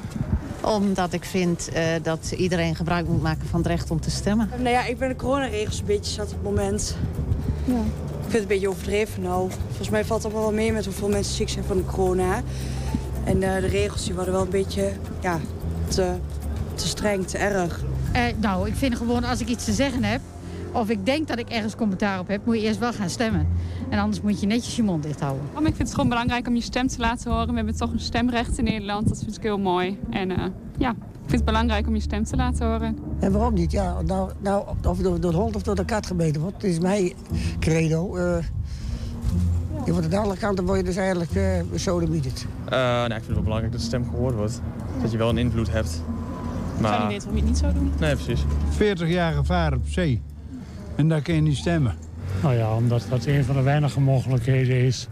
omdat 0.60 1.12
ik 1.12 1.24
vind 1.24 1.68
uh, 1.74 1.82
dat 2.02 2.32
iedereen 2.36 2.74
gebruik 2.74 3.08
moet 3.08 3.22
maken 3.22 3.46
van 3.48 3.58
het 3.58 3.68
recht 3.68 3.90
om 3.90 4.00
te 4.00 4.10
stemmen. 4.10 4.50
Nou 4.56 4.68
ja, 4.68 4.84
ik 4.84 4.98
ben 4.98 5.08
de 5.08 5.16
coronaregels 5.16 5.78
een 5.78 5.84
beetje 5.84 6.12
zat 6.12 6.26
op 6.26 6.32
het 6.32 6.42
moment. 6.42 6.96
Ja. 7.64 7.74
Ik 7.74 8.34
vind 8.34 8.42
het 8.42 8.42
een 8.42 8.48
beetje 8.48 8.68
overdreven 8.68 9.22
nou. 9.22 9.50
Volgens 9.66 9.90
mij 9.90 10.04
valt 10.04 10.22
het 10.22 10.32
allemaal 10.32 10.50
wel 10.50 10.60
mee 10.60 10.72
met 10.72 10.84
hoeveel 10.84 11.08
mensen 11.08 11.34
ziek 11.34 11.48
zijn 11.48 11.64
van 11.64 11.76
de 11.76 11.84
corona. 11.84 12.42
En 13.24 13.42
eh, 13.42 13.60
de 13.60 13.66
regels 13.66 14.04
die 14.04 14.14
worden 14.14 14.32
wel 14.32 14.42
een 14.42 14.50
beetje 14.50 14.92
ja, 15.20 15.40
te, 15.88 16.14
te 16.74 16.86
streng, 16.86 17.26
te 17.26 17.38
erg. 17.38 17.80
Eh, 18.12 18.22
nou, 18.36 18.68
ik 18.68 18.74
vind 18.74 18.96
gewoon 18.96 19.24
als 19.24 19.40
ik 19.40 19.48
iets 19.48 19.64
te 19.64 19.72
zeggen 19.72 20.04
heb... 20.04 20.20
of 20.72 20.88
ik 20.90 21.06
denk 21.06 21.28
dat 21.28 21.38
ik 21.38 21.48
ergens 21.48 21.76
commentaar 21.76 22.18
op 22.18 22.28
heb... 22.28 22.46
moet 22.46 22.54
je 22.56 22.62
eerst 22.62 22.78
wel 22.78 22.92
gaan 22.92 23.10
stemmen. 23.10 23.46
En 23.88 23.98
anders 23.98 24.20
moet 24.22 24.40
je 24.40 24.46
netjes 24.46 24.76
je 24.76 24.82
mond 24.82 25.02
dicht 25.02 25.20
houden. 25.20 25.42
Oh, 25.48 25.54
maar 25.54 25.68
ik 25.68 25.74
vind 25.76 25.88
het 25.88 25.94
gewoon 25.94 26.08
belangrijk 26.08 26.48
om 26.48 26.54
je 26.54 26.60
stem 26.60 26.86
te 26.86 26.98
laten 26.98 27.30
horen. 27.30 27.48
We 27.48 27.54
hebben 27.54 27.76
toch 27.76 27.92
een 27.92 28.00
stemrecht 28.00 28.58
in 28.58 28.64
Nederland. 28.64 29.08
Dat 29.08 29.18
vind 29.18 29.36
ik 29.36 29.42
heel 29.42 29.58
mooi. 29.58 29.98
En 30.10 30.30
eh, 30.30 30.44
ja, 30.78 30.90
ik 30.90 30.96
vind 31.26 31.32
het 31.32 31.44
belangrijk 31.44 31.86
om 31.86 31.94
je 31.94 32.00
stem 32.00 32.24
te 32.24 32.36
laten 32.36 32.66
horen. 32.66 32.98
En 33.20 33.32
waarom 33.32 33.54
niet? 33.54 33.70
Ja, 33.72 34.02
nou, 34.02 34.30
nou, 34.40 34.64
of 34.86 34.98
door, 34.98 35.20
door 35.20 35.30
de 35.30 35.36
hond 35.36 35.56
of 35.56 35.62
door 35.62 35.74
de 35.74 35.84
kat 35.84 36.06
gebeten 36.06 36.40
wordt. 36.40 36.62
Het 36.62 36.70
is 36.70 36.78
mijn 36.78 37.12
credo. 37.60 38.16
eh 38.16 38.44
je 39.84 39.94
wordt 39.94 40.06
aan 40.06 40.12
de 40.12 40.18
andere 40.18 40.40
kant 40.40 40.56
dan 40.56 40.66
word 40.66 40.78
je 40.78 40.84
dus 40.84 40.96
eigenlijk 40.96 41.34
uh, 41.34 41.44
besodemieterd. 41.70 42.46
Eh, 42.64 42.70
nou, 42.78 43.04
ik 43.04 43.10
vind 43.12 43.24
het 43.26 43.34
wel 43.34 43.42
belangrijk 43.42 43.72
dat 43.72 43.80
de 43.80 43.86
stem 43.86 44.04
gehoord 44.10 44.34
wordt. 44.34 44.60
Dat 45.02 45.12
je 45.12 45.18
wel 45.18 45.28
een 45.28 45.38
invloed 45.38 45.70
hebt. 45.72 46.02
Ik 46.78 46.86
zou 46.86 47.00
niet 47.00 47.08
weten 47.08 47.26
waarom 47.26 47.34
je 47.34 47.40
het 47.40 47.44
niet 47.44 47.58
zou 47.58 47.72
doen. 47.72 47.92
Nee, 48.00 48.14
precies. 48.14 48.44
40 48.70 49.08
jaar 49.08 49.32
gevaar 49.32 49.72
op 49.72 49.80
zee. 49.86 50.22
En 50.98 51.08
daar 51.08 51.20
kun 51.20 51.34
je 51.34 51.40
niet 51.40 51.56
stemmen. 51.56 51.94
Nou 52.42 52.54
ja, 52.54 52.74
omdat 52.74 53.06
dat 53.08 53.24
een 53.24 53.44
van 53.44 53.54
de 53.56 53.62
weinige 53.62 54.00
mogelijkheden 54.00 54.76
is 54.76 55.08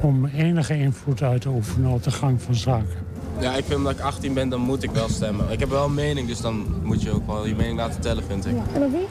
om 0.00 0.26
enige 0.26 0.78
invloed 0.78 1.22
uit 1.22 1.40
te 1.40 1.48
oefenen 1.48 1.90
op 1.90 2.02
de 2.02 2.10
gang 2.10 2.42
van 2.42 2.54
zaken. 2.54 2.96
Ja, 3.40 3.54
ik 3.54 3.64
vind 3.64 3.78
omdat 3.78 3.92
ik 3.92 4.00
18 4.00 4.34
ben, 4.34 4.48
dan 4.48 4.60
moet 4.60 4.82
ik 4.82 4.90
wel 4.90 5.08
stemmen. 5.08 5.50
Ik 5.50 5.60
heb 5.60 5.68
wel 5.68 5.84
een 5.84 5.94
mening, 5.94 6.28
dus 6.28 6.40
dan 6.40 6.66
moet 6.82 7.02
je 7.02 7.10
ook 7.10 7.26
wel 7.26 7.46
je 7.46 7.54
mening 7.54 7.78
laten 7.78 8.00
tellen, 8.00 8.24
vind 8.24 8.46
ik. 8.46 8.54
En 8.74 8.90
wie? 8.90 9.06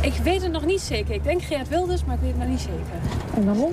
Ik 0.00 0.12
weet 0.22 0.42
het 0.42 0.52
nog 0.52 0.64
niet 0.64 0.80
zeker. 0.80 1.14
Ik 1.14 1.24
denk 1.24 1.42
Geert 1.42 1.68
Wilders, 1.68 2.04
maar 2.04 2.14
ik 2.14 2.20
weet 2.20 2.30
het 2.30 2.40
nog 2.40 2.48
niet 2.48 2.60
zeker. 2.60 3.10
En 3.34 3.44
waarom? 3.44 3.72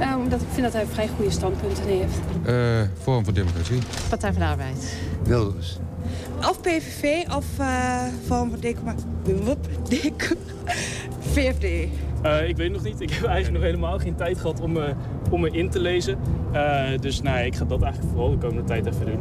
Uh, 0.00 0.16
omdat 0.18 0.40
ik 0.40 0.46
vind 0.50 0.62
dat 0.62 0.72
hij 0.72 0.86
vrij 0.86 1.08
goede 1.16 1.30
standpunten 1.30 1.84
heeft. 1.84 2.18
Uh, 2.46 2.88
Forum 3.02 3.24
voor 3.24 3.34
Democratie. 3.34 3.78
Partij 4.08 4.32
van 4.32 4.40
de 4.40 4.48
Arbeid. 4.48 4.96
Wilders. 5.22 5.78
Of 6.38 6.60
PVV 6.60 7.26
of 7.36 7.44
uh, 7.60 8.02
Forum 8.26 8.50
voor 8.50 8.60
Democratie. 8.60 9.04
VVD. 11.20 11.88
Uh, 12.24 12.48
ik 12.48 12.56
weet 12.56 12.72
nog 12.72 12.82
niet. 12.82 13.00
Ik 13.00 13.10
heb 13.10 13.24
eigenlijk 13.24 13.54
nog 13.54 13.62
helemaal 13.62 13.98
geen 13.98 14.14
tijd 14.14 14.38
gehad 14.38 14.60
om, 14.60 14.76
uh, 14.76 14.84
om 15.30 15.40
me 15.40 15.50
in 15.50 15.70
te 15.70 15.80
lezen. 15.80 16.18
Uh, 16.52 16.82
dus 17.00 17.22
nou, 17.22 17.44
ik 17.44 17.54
ga 17.54 17.64
dat 17.64 17.82
eigenlijk 17.82 18.12
vooral 18.12 18.30
de 18.30 18.38
komende 18.38 18.64
tijd 18.64 18.86
even 18.86 19.06
doen. 19.06 19.20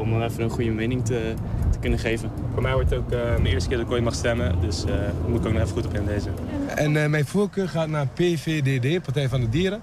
om 0.00 0.10
dan 0.10 0.22
even 0.22 0.42
een 0.42 0.50
goede 0.50 0.70
mening 0.70 1.04
te, 1.04 1.34
te 1.70 1.78
kunnen 1.78 1.98
geven. 1.98 2.30
Voor 2.52 2.62
mij 2.62 2.72
wordt 2.72 2.90
het 2.90 2.98
ook 2.98 3.08
mijn 3.08 3.46
eerste 3.46 3.68
keer 3.68 3.78
dat 3.78 3.86
ik 3.86 3.92
ooit 3.92 4.04
mag 4.04 4.14
stemmen. 4.14 4.60
Dus 4.60 4.84
daar 4.84 5.12
moet 5.28 5.40
ik 5.40 5.46
ook 5.46 5.52
nog 5.52 5.62
even 5.62 5.74
goed 5.74 5.86
op 5.86 5.94
inlezen. 5.94 6.32
En 6.74 7.10
mijn 7.10 7.26
voorkeur 7.26 7.68
gaat 7.68 7.88
naar 7.88 8.06
PVDD, 8.06 9.02
Partij 9.02 9.28
van 9.28 9.40
de 9.40 9.48
Dieren. 9.48 9.80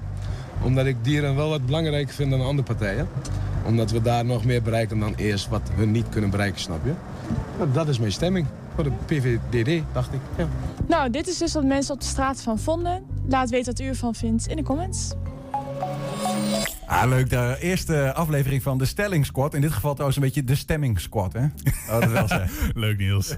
Omdat 0.64 0.86
ik 0.86 0.96
dieren 1.02 1.36
wel 1.36 1.50
wat 1.50 1.66
belangrijker 1.66 2.14
vind 2.14 2.32
dan 2.32 2.42
andere 2.42 2.68
partijen. 2.68 3.08
Omdat 3.66 3.92
we 3.92 4.02
daar 4.02 4.26
nog 4.26 4.46
meer 4.46 4.62
bereiken 4.62 5.00
dan 5.00 5.14
eerst 5.16 5.50
wat 5.50 5.62
we 5.76 5.86
niet 5.86 6.10
kunnen 6.10 6.30
bereiken, 6.30 6.62
snap 6.62 6.86
je? 6.86 6.94
Dat 7.72 7.88
is 7.88 8.00
mijn 8.00 8.12
stemming. 8.12 8.48
Voor 8.76 8.84
de 8.84 8.92
PVDD, 9.06 9.84
dacht 9.94 10.14
ik. 10.14 10.20
Ja. 10.38 10.48
Nou, 10.88 11.10
dit 11.10 11.28
is 11.28 11.38
dus 11.38 11.54
wat 11.54 11.64
mensen 11.64 11.94
op 11.94 12.00
de 12.00 12.06
straat 12.06 12.42
van 12.42 12.60
vonden. 12.60 13.04
Laat 13.28 13.50
weten 13.50 13.66
wat 13.66 13.82
u 13.82 13.88
ervan 13.88 14.16
vindt 14.16 14.48
in 14.48 14.56
de 14.56 14.64
comments. 14.64 15.12
Ah, 16.94 17.10
leuk. 17.10 17.30
De 17.30 17.58
eerste 17.60 18.14
aflevering 18.14 18.64
van 18.64 18.78
de 18.78 18.86
Stelling 18.86 19.26
Squad. 19.26 19.54
In 19.54 19.62
dit 19.62 19.72
geval 19.72 19.92
trouwens 19.92 20.18
een 20.18 20.24
beetje 20.24 20.44
de 20.44 20.56
Stemming 20.56 21.00
Squad, 21.00 21.34
hè? 21.34 21.42
Oh, 21.90 22.00
dat 22.00 22.12
wel 22.12 22.28
zeggen. 22.28 22.72
leuk, 22.82 22.98
Niels. 22.98 23.36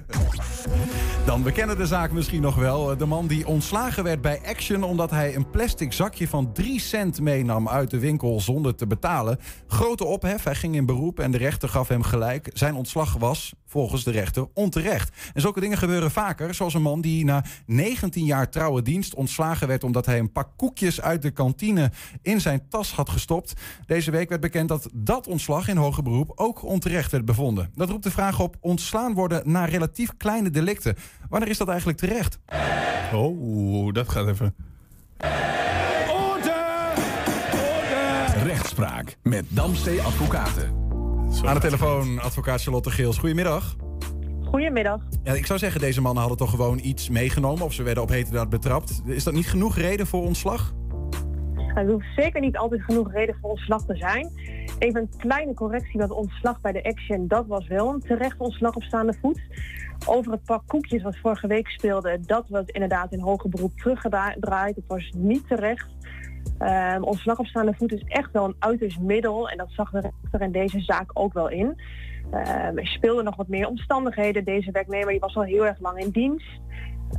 Dan, 1.25 1.43
we 1.43 1.51
kennen 1.51 1.77
de 1.77 1.85
zaak 1.85 2.11
misschien 2.11 2.41
nog 2.41 2.55
wel. 2.55 2.97
De 2.97 3.05
man 3.05 3.27
die 3.27 3.47
ontslagen 3.47 4.03
werd 4.03 4.21
bij 4.21 4.41
Action 4.45 4.83
omdat 4.83 5.11
hij 5.11 5.35
een 5.35 5.49
plastic 5.49 5.93
zakje 5.93 6.27
van 6.27 6.53
3 6.53 6.79
cent 6.79 7.21
meenam 7.21 7.69
uit 7.69 7.89
de 7.89 7.99
winkel 7.99 8.41
zonder 8.41 8.75
te 8.75 8.87
betalen. 8.87 9.39
Grote 9.67 10.05
ophef. 10.05 10.43
Hij 10.43 10.55
ging 10.55 10.75
in 10.75 10.85
beroep 10.85 11.19
en 11.19 11.31
de 11.31 11.37
rechter 11.37 11.69
gaf 11.69 11.87
hem 11.87 12.03
gelijk. 12.03 12.49
Zijn 12.53 12.75
ontslag 12.75 13.13
was, 13.13 13.53
volgens 13.65 14.03
de 14.03 14.11
rechter, 14.11 14.47
onterecht. 14.53 15.15
En 15.33 15.41
zulke 15.41 15.59
dingen 15.59 15.77
gebeuren 15.77 16.11
vaker. 16.11 16.53
Zoals 16.53 16.73
een 16.73 16.81
man 16.81 17.01
die 17.01 17.25
na 17.25 17.43
19 17.65 18.25
jaar 18.25 18.49
trouwe 18.49 18.81
dienst 18.81 19.15
ontslagen 19.15 19.67
werd 19.67 19.83
omdat 19.83 20.05
hij 20.05 20.19
een 20.19 20.31
pak 20.31 20.49
koekjes 20.55 21.01
uit 21.01 21.21
de 21.21 21.31
kantine 21.31 21.91
in 22.21 22.41
zijn 22.41 22.61
tas 22.69 22.93
had 22.93 23.09
gestopt. 23.09 23.44
Deze 23.85 24.11
week 24.11 24.29
werd 24.29 24.41
bekend 24.41 24.69
dat 24.69 24.89
dat 24.93 25.27
ontslag 25.27 25.67
in 25.67 25.77
hoger 25.77 26.03
beroep 26.03 26.31
ook 26.35 26.63
onterecht 26.63 27.11
werd 27.11 27.25
bevonden. 27.25 27.71
Dat 27.75 27.89
roept 27.89 28.03
de 28.03 28.11
vraag 28.11 28.39
op 28.39 28.55
ontslaan 28.59 29.13
worden 29.13 29.41
na 29.51 29.65
relatief 29.65 30.17
kleine 30.17 30.49
delicten. 30.49 30.95
Wanneer 31.29 31.49
is 31.49 31.57
dat 31.57 31.67
eigenlijk 31.67 31.97
terecht? 31.97 32.39
Oh, 33.13 33.93
dat 33.93 34.09
gaat 34.09 34.27
even. 34.27 34.55
Rechtspraak 38.43 39.17
met 39.23 39.45
Damstee 39.47 40.01
Advocaten. 40.01 40.83
Aan 41.43 41.53
de 41.53 41.59
telefoon 41.59 42.19
advocaat 42.19 42.61
Charlotte 42.61 42.91
Geels. 42.91 43.17
Goedemiddag. 43.17 43.75
Goedemiddag. 44.43 45.01
Ja, 45.23 45.33
ik 45.33 45.45
zou 45.45 45.59
zeggen, 45.59 45.81
deze 45.81 46.01
mannen 46.01 46.19
hadden 46.19 46.39
toch 46.39 46.49
gewoon 46.49 46.79
iets 46.83 47.09
meegenomen... 47.09 47.65
of 47.65 47.73
ze 47.73 47.83
werden 47.83 48.03
op 48.03 48.09
heterdaad 48.09 48.49
betrapt. 48.49 49.01
Is 49.05 49.23
dat 49.23 49.33
niet 49.33 49.47
genoeg 49.47 49.77
reden 49.77 50.07
voor 50.07 50.23
ontslag? 50.23 50.73
Er 51.75 51.91
hoeft 51.91 52.13
zeker 52.15 52.41
niet 52.41 52.57
altijd 52.57 52.81
genoeg 52.81 53.11
reden 53.11 53.35
voor 53.41 53.49
ontslag 53.49 53.85
te 53.85 53.95
zijn. 53.95 54.29
Even 54.79 55.01
een 55.01 55.17
kleine 55.17 55.53
correctie 55.53 55.99
dat 55.99 56.11
ontslag 56.11 56.61
bij 56.61 56.71
de 56.71 56.83
Action, 56.83 57.27
dat 57.27 57.45
was 57.47 57.67
wel 57.67 57.93
een 57.93 57.99
terecht 57.99 58.37
ontslag 58.37 58.75
op 58.75 58.83
staande 58.83 59.13
voet. 59.21 59.41
Over 60.07 60.31
het 60.31 60.43
pak 60.43 60.63
koekjes 60.67 61.03
wat 61.03 61.17
vorige 61.17 61.47
week 61.47 61.67
speelde, 61.67 62.19
dat 62.19 62.45
was 62.49 62.65
inderdaad 62.65 63.11
in 63.11 63.19
hoger 63.19 63.49
beroep 63.49 63.77
teruggedraaid. 63.77 64.75
Het 64.75 64.87
was 64.87 65.11
niet 65.15 65.47
terecht. 65.47 65.87
Um, 66.59 67.03
ontslag 67.03 67.39
op 67.39 67.45
staande 67.45 67.73
voet 67.73 67.93
is 67.93 68.03
echt 68.07 68.31
wel 68.31 68.45
een 68.45 68.55
uiterst 68.59 68.99
middel 68.99 69.49
en 69.49 69.57
dat 69.57 69.71
zag 69.71 69.91
de 69.91 69.99
rechter 69.99 70.41
in 70.41 70.51
deze 70.51 70.79
zaak 70.79 71.09
ook 71.13 71.33
wel 71.33 71.49
in. 71.49 71.67
Um, 72.31 72.77
er 72.77 72.87
speelden 72.87 73.23
nog 73.23 73.35
wat 73.35 73.47
meer 73.47 73.67
omstandigheden. 73.67 74.43
Deze 74.43 74.71
werknemer 74.71 75.09
die 75.09 75.19
was 75.19 75.35
al 75.35 75.43
heel 75.43 75.65
erg 75.65 75.79
lang 75.79 75.99
in 75.99 76.09
dienst. 76.09 76.59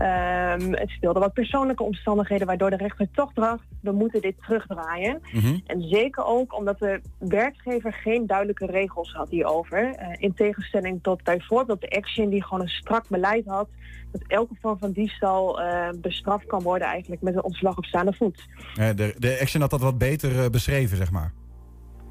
Um, 0.00 0.74
het 0.74 0.88
speelde 0.88 1.20
wat 1.20 1.32
persoonlijke 1.32 1.82
omstandigheden 1.82 2.46
waardoor 2.46 2.70
de 2.70 2.76
rechter 2.76 3.08
toch 3.12 3.32
dacht, 3.32 3.64
we 3.80 3.92
moeten 3.92 4.20
dit 4.20 4.34
terugdraaien. 4.42 5.20
Mm 5.32 5.40
-hmm. 5.40 5.60
En 5.66 5.80
zeker 5.80 6.24
ook 6.24 6.56
omdat 6.56 6.78
de 6.78 7.00
werkgever 7.18 7.92
geen 7.92 8.26
duidelijke 8.26 8.66
regels 8.66 9.12
had 9.12 9.28
hierover. 9.28 9.82
Uh, 9.82 10.08
in 10.16 10.34
tegenstelling 10.34 11.02
tot 11.02 11.22
bijvoorbeeld 11.22 11.80
de 11.80 11.90
Action 11.90 12.28
die 12.30 12.42
gewoon 12.44 12.60
een 12.60 12.68
strak 12.68 13.08
beleid 13.08 13.46
had 13.46 13.68
dat 14.12 14.22
elke 14.26 14.54
vorm 14.60 14.78
van 14.78 14.92
diefstal 14.92 15.60
uh, 15.60 15.88
bestraft 16.00 16.46
kan 16.46 16.62
worden 16.62 16.88
eigenlijk 16.88 17.22
met 17.22 17.34
een 17.34 17.44
ontslag 17.44 17.76
op 17.76 17.84
staande 17.84 18.12
voet. 18.12 18.46
Ja, 18.74 18.92
de, 18.92 19.14
de 19.18 19.38
Action 19.40 19.60
had 19.60 19.70
dat 19.70 19.80
wat 19.80 19.98
beter 19.98 20.32
uh, 20.32 20.46
beschreven, 20.48 20.96
zeg 20.96 21.10
maar. 21.10 21.32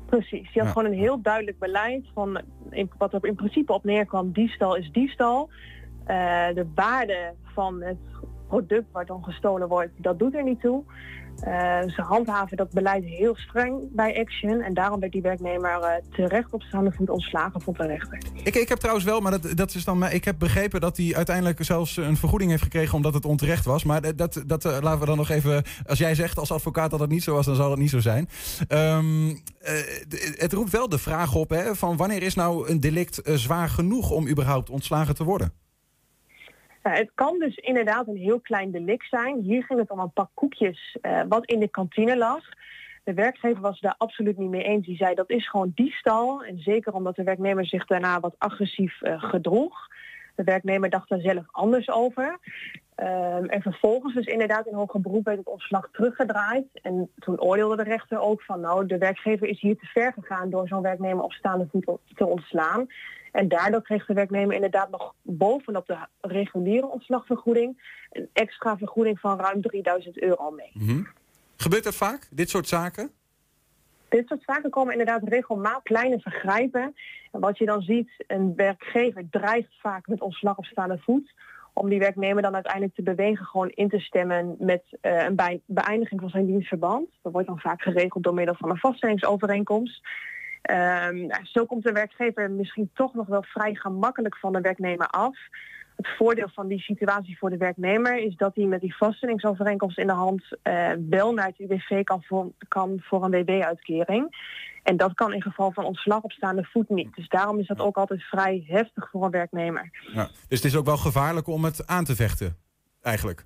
Precies, 0.05 0.29
die 0.29 0.61
had 0.61 0.63
Ja. 0.63 0.71
gewoon 0.71 0.85
een 0.85 0.99
heel 0.99 1.21
duidelijk 1.21 1.59
beleid 1.59 2.05
van 2.13 2.41
in, 2.69 2.91
wat 2.97 3.13
er 3.13 3.25
in 3.25 3.35
principe 3.35 3.73
op 3.73 3.83
neerkwam, 3.83 4.31
diefstal 4.31 4.75
is 4.75 4.89
diefstal. 4.91 5.49
Uh, 6.07 6.55
de 6.55 6.67
waarde 6.75 7.33
van 7.43 7.81
het 7.81 7.97
product 8.47 8.91
waar 8.91 9.05
dan 9.05 9.23
gestolen 9.23 9.67
wordt, 9.67 9.91
dat 9.97 10.19
doet 10.19 10.35
er 10.35 10.43
niet 10.43 10.61
toe. 10.61 10.83
Uh, 11.35 11.81
ze 11.81 12.01
handhaven 12.01 12.57
dat 12.57 12.71
beleid 12.71 13.03
heel 13.03 13.35
streng 13.35 13.79
bij 13.91 14.19
Action 14.19 14.61
en 14.61 14.73
daarom 14.73 14.99
werd 14.99 15.11
die 15.11 15.21
werknemer 15.21 15.79
uh, 15.79 15.89
terecht 16.11 16.53
op 16.53 16.61
staande 16.61 16.91
voet 16.91 17.09
ontslagen 17.09 17.61
van 17.61 17.73
de 17.73 17.85
rechter. 17.87 18.17
Ik, 18.43 18.55
ik 18.55 18.69
heb 18.69 18.77
trouwens 18.77 19.05
wel, 19.05 19.19
maar 19.19 19.31
dat, 19.31 19.57
dat 19.57 19.75
is 19.75 19.83
dan, 19.83 20.09
ik 20.09 20.25
heb 20.25 20.39
begrepen 20.39 20.81
dat 20.81 20.97
hij 20.97 21.15
uiteindelijk 21.15 21.63
zelfs 21.63 21.97
een 21.97 22.17
vergoeding 22.17 22.51
heeft 22.51 22.63
gekregen 22.63 22.95
omdat 22.95 23.13
het 23.13 23.25
onterecht 23.25 23.65
was. 23.65 23.83
Maar 23.83 24.15
dat, 24.15 24.43
dat, 24.45 24.63
laten 24.63 24.99
we 24.99 25.05
dan 25.05 25.17
nog 25.17 25.29
even, 25.29 25.63
als 25.85 25.99
jij 25.99 26.15
zegt 26.15 26.37
als 26.37 26.51
advocaat 26.51 26.91
dat 26.91 26.99
het 26.99 27.09
niet 27.09 27.23
zo 27.23 27.33
was, 27.33 27.45
dan 27.45 27.55
zal 27.55 27.69
het 27.69 27.79
niet 27.79 27.89
zo 27.89 27.99
zijn. 27.99 28.29
Um, 28.67 29.41
het 30.35 30.53
roept 30.53 30.71
wel 30.71 30.89
de 30.89 30.97
vraag 30.97 31.35
op 31.35 31.49
hè, 31.49 31.75
van 31.75 31.97
wanneer 31.97 32.23
is 32.23 32.35
nou 32.35 32.69
een 32.69 32.79
delict 32.79 33.21
zwaar 33.23 33.69
genoeg 33.69 34.11
om 34.11 34.27
überhaupt 34.27 34.69
ontslagen 34.69 35.15
te 35.15 35.23
worden? 35.23 35.63
Het 36.93 37.11
kan 37.15 37.39
dus 37.39 37.55
inderdaad 37.55 38.07
een 38.07 38.17
heel 38.17 38.39
klein 38.39 38.71
delict 38.71 39.09
zijn. 39.09 39.39
Hier 39.39 39.63
ging 39.63 39.79
het 39.79 39.91
om 39.91 39.99
een 39.99 40.11
pak 40.11 40.29
koekjes 40.33 40.97
uh, 41.01 41.21
wat 41.27 41.45
in 41.45 41.59
de 41.59 41.67
kantine 41.67 42.17
lag. 42.17 42.43
De 43.03 43.13
werkgever 43.13 43.61
was 43.61 43.79
daar 43.79 43.95
absoluut 43.97 44.37
niet 44.37 44.49
mee 44.49 44.63
eens. 44.63 44.85
Die 44.85 44.97
zei 44.97 45.15
dat 45.15 45.29
is 45.29 45.49
gewoon 45.49 45.71
diefstal. 45.75 46.43
En 46.43 46.59
zeker 46.59 46.93
omdat 46.93 47.15
de 47.15 47.23
werknemer 47.23 47.65
zich 47.65 47.85
daarna 47.85 48.19
wat 48.19 48.35
agressief 48.37 49.01
uh, 49.01 49.23
gedroeg. 49.23 49.87
De 50.35 50.43
werknemer 50.43 50.89
dacht 50.89 51.09
daar 51.09 51.19
zelf 51.19 51.45
anders 51.51 51.89
over. 51.89 52.39
Um, 52.97 53.45
en 53.49 53.61
vervolgens 53.61 54.13
dus 54.13 54.25
inderdaad 54.25 54.67
in 54.67 54.73
hoger 54.73 55.01
beroep 55.01 55.25
werd 55.25 55.37
het 55.37 55.47
ontslag 55.47 55.89
teruggedraaid. 55.91 56.65
En 56.81 57.11
toen 57.19 57.41
oordeelde 57.41 57.75
de 57.75 57.83
rechter 57.83 58.19
ook 58.19 58.41
van 58.41 58.59
nou, 58.59 58.85
de 58.85 58.97
werkgever 58.97 59.47
is 59.47 59.61
hier 59.61 59.77
te 59.77 59.85
ver 59.85 60.13
gegaan 60.13 60.49
door 60.49 60.67
zo'n 60.67 60.81
werknemer 60.81 61.23
op 61.23 61.31
staande 61.31 61.67
voet 61.71 61.97
te 62.15 62.25
ontslaan. 62.25 62.87
En 63.31 63.47
daardoor 63.47 63.81
kreeg 63.81 64.05
de 64.05 64.13
werknemer 64.13 64.55
inderdaad 64.55 64.89
nog 64.89 65.13
bovenop 65.21 65.87
de 65.87 65.97
reguliere 66.21 66.87
ontslagvergoeding 66.87 67.81
een 68.11 68.29
extra 68.33 68.77
vergoeding 68.77 69.19
van 69.19 69.39
ruim 69.39 69.61
3000 69.61 70.21
euro 70.21 70.51
mee. 70.51 70.71
Mm 70.73 70.87
-hmm. 70.87 71.07
Gebeurt 71.55 71.83
dat 71.83 71.95
vaak, 71.95 72.27
dit 72.31 72.49
soort 72.49 72.67
zaken? 72.67 73.11
Dit 74.09 74.27
soort 74.27 74.43
zaken 74.45 74.69
komen 74.69 74.91
inderdaad 74.91 75.23
regelmatig 75.23 75.83
kleine 75.83 76.19
vergrijpen. 76.19 76.95
En 77.31 77.39
wat 77.39 77.57
je 77.57 77.65
dan 77.65 77.81
ziet, 77.81 78.09
een 78.27 78.55
werkgever 78.55 79.29
dreigt 79.29 79.79
vaak 79.81 80.07
met 80.07 80.21
ontslag 80.21 80.57
op 80.57 80.65
staande 80.65 80.97
voet 80.97 81.33
om 81.75 81.89
die 81.89 81.99
werknemer 81.99 82.41
dan 82.41 82.53
uiteindelijk 82.53 82.95
te 82.95 83.03
bewegen 83.03 83.45
gewoon 83.45 83.69
in 83.69 83.89
te 83.89 83.99
stemmen 83.99 84.55
met 84.59 84.83
uh, 85.01 85.23
een 85.23 85.61
beëindiging 85.65 86.21
van 86.21 86.29
zijn 86.29 86.45
dienstverband. 86.45 87.09
Dat 87.21 87.31
wordt 87.31 87.47
dan 87.47 87.59
vaak 87.59 87.81
geregeld 87.81 88.23
door 88.23 88.33
middel 88.33 88.55
van 88.55 88.69
een 88.69 88.77
vaststellingsovereenkomst. 88.77 90.01
Ehm, 90.61 91.29
zo 91.43 91.65
komt 91.65 91.83
de 91.83 91.91
werkgever 91.91 92.51
misschien 92.51 92.89
toch 92.93 93.13
nog 93.13 93.27
wel 93.27 93.43
vrij 93.43 93.75
gemakkelijk 93.75 94.37
van 94.37 94.53
de 94.53 94.61
werknemer 94.61 95.07
af. 95.07 95.37
Het 95.95 96.07
voordeel 96.17 96.49
van 96.53 96.67
die 96.67 96.79
situatie 96.79 97.37
voor 97.37 97.49
de 97.49 97.57
werknemer 97.57 98.17
is 98.17 98.35
dat 98.35 98.55
hij 98.55 98.65
met 98.65 98.81
die 98.81 98.95
vaststellingsovereenkomst 98.95 99.97
in 99.97 100.07
de 100.07 100.13
hand 100.13 100.43
eh, 100.61 100.91
wel 101.09 101.33
naar 101.33 101.47
het 101.47 101.59
UWV 101.59 102.03
kan 102.03 102.23
voor, 102.23 102.51
kan 102.67 102.99
voor 103.01 103.23
een 103.23 103.45
WW-uitkering. 103.45 104.35
En 104.83 104.97
dat 104.97 105.13
kan 105.13 105.33
in 105.33 105.41
geval 105.41 105.71
van 105.71 105.85
ontslag 105.85 106.21
op 106.21 106.31
staande 106.31 106.63
voet 106.63 106.89
niet. 106.89 107.15
Dus 107.15 107.27
daarom 107.27 107.59
is 107.59 107.67
dat 107.67 107.79
ook 107.79 107.97
altijd 107.97 108.23
vrij 108.23 108.63
heftig 108.67 109.09
voor 109.09 109.23
een 109.23 109.31
werknemer. 109.31 109.89
Ja. 110.13 110.27
Dus 110.47 110.61
het 110.61 110.63
is 110.63 110.75
ook 110.75 110.85
wel 110.85 110.97
gevaarlijk 110.97 111.47
om 111.47 111.63
het 111.63 111.87
aan 111.87 112.03
te 112.03 112.15
vechten, 112.15 112.57
eigenlijk. 113.01 113.45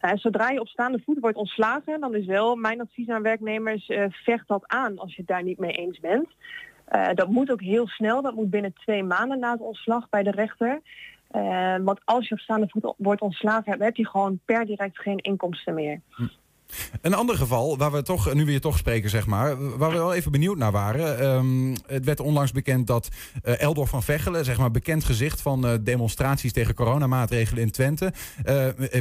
Nou, 0.00 0.18
zodra 0.18 0.50
je 0.50 0.60
op 0.60 0.68
staande 0.68 1.02
voet 1.04 1.20
wordt 1.20 1.36
ontslagen, 1.36 2.00
dan 2.00 2.14
is 2.14 2.26
wel 2.26 2.56
mijn 2.56 2.80
advies 2.80 3.08
aan 3.08 3.22
werknemers, 3.22 3.88
eh, 3.88 4.04
vecht 4.10 4.48
dat 4.48 4.64
aan 4.66 4.98
als 4.98 5.10
je 5.10 5.20
het 5.20 5.26
daar 5.26 5.42
niet 5.42 5.58
mee 5.58 5.72
eens 5.72 6.00
bent. 6.00 6.28
Eh, 6.84 7.08
dat 7.14 7.28
moet 7.28 7.50
ook 7.50 7.60
heel 7.60 7.86
snel, 7.86 8.22
dat 8.22 8.34
moet 8.34 8.50
binnen 8.50 8.72
twee 8.72 9.02
maanden 9.02 9.38
na 9.38 9.52
het 9.52 9.60
ontslag 9.60 10.08
bij 10.08 10.22
de 10.22 10.30
rechter. 10.30 10.80
Eh, 11.32 11.76
want 11.84 12.00
als 12.04 12.28
je 12.28 12.34
op 12.34 12.40
staande 12.40 12.68
voet 12.68 12.94
wordt 12.96 13.20
ontslagen, 13.20 13.82
heb, 13.82 13.96
je 13.96 14.06
gewoon 14.06 14.40
per 14.44 14.66
direct 14.66 14.98
geen 14.98 15.18
inkomsten 15.18 15.74
meer. 15.74 16.00
Een 17.00 17.14
ander 17.14 17.36
geval, 17.36 17.76
waar 17.76 17.92
we 17.92 18.02
toch, 18.02 18.34
nu 18.34 18.44
weer 18.44 18.60
toch 18.60 18.78
spreken, 18.78 19.10
zeg 19.10 19.26
maar, 19.26 19.78
waar 19.78 19.90
we 19.90 19.96
wel 19.96 20.14
even 20.14 20.32
benieuwd 20.32 20.56
naar 20.56 20.72
waren. 20.72 21.18
Ehm, 21.18 21.76
het 21.86 22.04
werd 22.04 22.20
onlangs 22.20 22.52
bekend 22.52 22.86
dat 22.86 23.08
uh, 23.44 23.60
Eldor 23.60 23.86
van 23.86 24.02
Vechelen, 24.02 24.44
zeg 24.44 24.58
maar 24.58 24.70
bekend 24.70 25.04
gezicht 25.04 25.42
van 25.42 25.66
uh, 25.66 25.72
demonstraties 25.80 26.52
tegen 26.52 26.74
coronamaatregelen 26.74 27.62
in 27.62 27.70
Twente, 27.70 28.12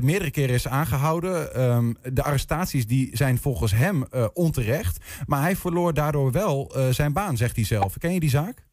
meerdere 0.02 0.32
keren 0.32 0.56
is 0.56 0.68
aangehouden. 0.68 1.62
Um, 1.62 1.96
de 2.14 2.24
arrestaties 2.24 2.88
die 2.88 3.10
zijn 3.14 3.38
volgens 3.38 3.74
hem 3.74 4.06
onterecht, 4.34 5.24
maar 5.26 5.42
hij 5.42 5.56
verloor 5.56 5.94
daardoor 5.94 6.32
wel 6.32 6.72
zijn 6.90 7.14
baan, 7.14 7.38
zegt 7.38 7.56
hij 7.56 7.66
zelf. 7.66 7.98
Ken 7.98 8.14
je 8.14 8.20
die 8.20 8.30
zaak? 8.30 8.70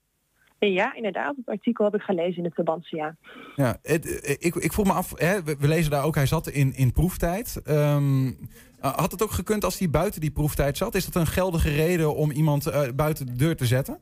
Ja, 0.59 0.95
inderdaad. 0.95 1.37
Het 1.37 1.49
artikel 1.49 1.85
heb 1.85 1.95
ik 1.95 2.01
gelezen 2.01 2.37
in 2.37 2.45
het 2.45 2.55
Tubantia. 2.55 3.17
ja. 3.17 3.17
Ja, 3.57 3.77
het, 3.83 4.37
ik, 4.41 4.55
ik 4.55 4.73
vroeg 4.73 4.87
me 4.87 4.93
af, 4.93 5.13
hè, 5.15 5.43
we, 5.43 5.57
we, 5.59 5.69
lezen 5.69 5.91
daar 5.91 6.05
ook, 6.05 6.15
hij 6.15 6.27
zat 6.27 6.49
in, 6.49 6.73
in 6.75 6.93
proeftijd. 6.93 7.63
Um, 7.69 8.39
had 8.81 9.13
het 9.13 9.23
ook 9.23 9.31
gekund 9.31 9.65
als 9.65 9.79
hij 9.79 9.91
buiten 9.91 10.21
die 10.21 10.31
proeftijd 10.31 10.77
zat? 10.77 10.95
Is 10.95 11.05
dat 11.05 11.15
een 11.15 11.27
geldige 11.27 11.71
reden 11.71 12.15
om 12.15 12.31
iemand 12.31 12.67
uh, 12.67 12.83
buiten 12.95 13.27
de 13.27 13.37
deur 13.37 13.57
te 13.57 13.67
zetten? 13.67 13.99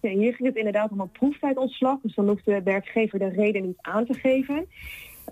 Ja, 0.00 0.10
hier 0.10 0.34
ging 0.34 0.48
het 0.48 0.56
inderdaad 0.56 0.90
om 0.90 1.00
een 1.00 1.10
proeftijdontslag. 1.10 1.98
Dus 2.02 2.14
dan 2.14 2.28
hoeft 2.28 2.44
de 2.44 2.62
werkgever 2.62 3.18
de 3.18 3.28
reden 3.28 3.62
niet 3.62 3.78
aan 3.80 4.06
te 4.06 4.14
geven. 4.14 4.66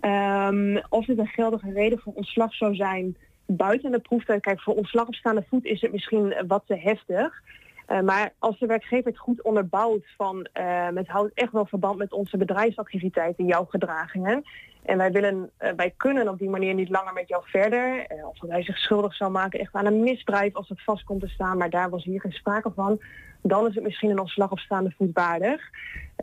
Um, 0.01 0.83
of 0.89 1.07
het 1.07 1.19
een 1.19 1.27
geldige 1.27 1.73
reden 1.73 1.99
voor 1.99 2.13
ontslag 2.13 2.55
zou 2.55 2.75
zijn 2.75 3.17
buiten 3.47 3.91
de 3.91 3.99
proeftijd. 3.99 4.41
Kijk, 4.41 4.61
voor 4.61 4.75
ontslag 4.75 5.07
op 5.07 5.15
staande 5.15 5.45
voet 5.49 5.65
is 5.65 5.81
het 5.81 5.93
misschien 5.93 6.35
wat 6.47 6.63
te 6.67 6.77
heftig. 6.77 7.43
Uh, 7.89 8.01
maar 8.01 8.33
als 8.39 8.59
de 8.59 8.67
werkgever 8.67 9.11
het 9.11 9.19
goed 9.19 9.43
onderbouwt 9.43 10.05
van 10.17 10.49
het 10.95 11.09
houdt 11.09 11.35
echt 11.35 11.53
wel 11.53 11.67
verband 11.67 11.99
met 11.99 12.13
onze 12.13 12.37
bedrijfsactiviteiten, 12.37 13.47
jouw 13.47 13.65
gedragingen. 13.65 14.45
En 14.83 14.99
wij, 14.99 15.13
willen, 15.13 15.51
uh, 15.61 15.71
wij 15.77 15.95
kunnen 15.97 16.29
op 16.29 16.39
die 16.39 16.51
manier 16.51 16.75
niet 16.75 16.89
langer 16.89 17.13
met 17.13 17.29
jou 17.29 17.43
verder. 17.47 18.07
of 18.29 18.39
dat 18.39 18.51
hij 18.51 18.63
zich 18.63 18.79
schuldig 18.79 19.15
zou 19.15 19.31
maken 19.31 19.61
echt 19.61 19.75
aan 19.75 19.87
een 19.87 20.03
misdrijf 20.03 20.55
als 20.55 20.69
het 20.69 20.83
vast 20.83 21.05
komt 21.05 21.21
te 21.21 21.29
staan, 21.29 21.59
maar 21.59 21.71
daar 21.71 21.91
was 21.91 22.05
hier 22.05 22.21
geen 22.21 22.33
sprake 22.33 22.71
van. 22.75 23.01
Dan 23.43 23.67
is 23.67 23.75
het 23.75 23.85
misschien 23.85 24.11
een 24.11 24.21
ontslag 24.21 24.51
op 24.51 24.59
staande 24.59 24.95
voet 24.97 25.11
waardig. 25.13 25.71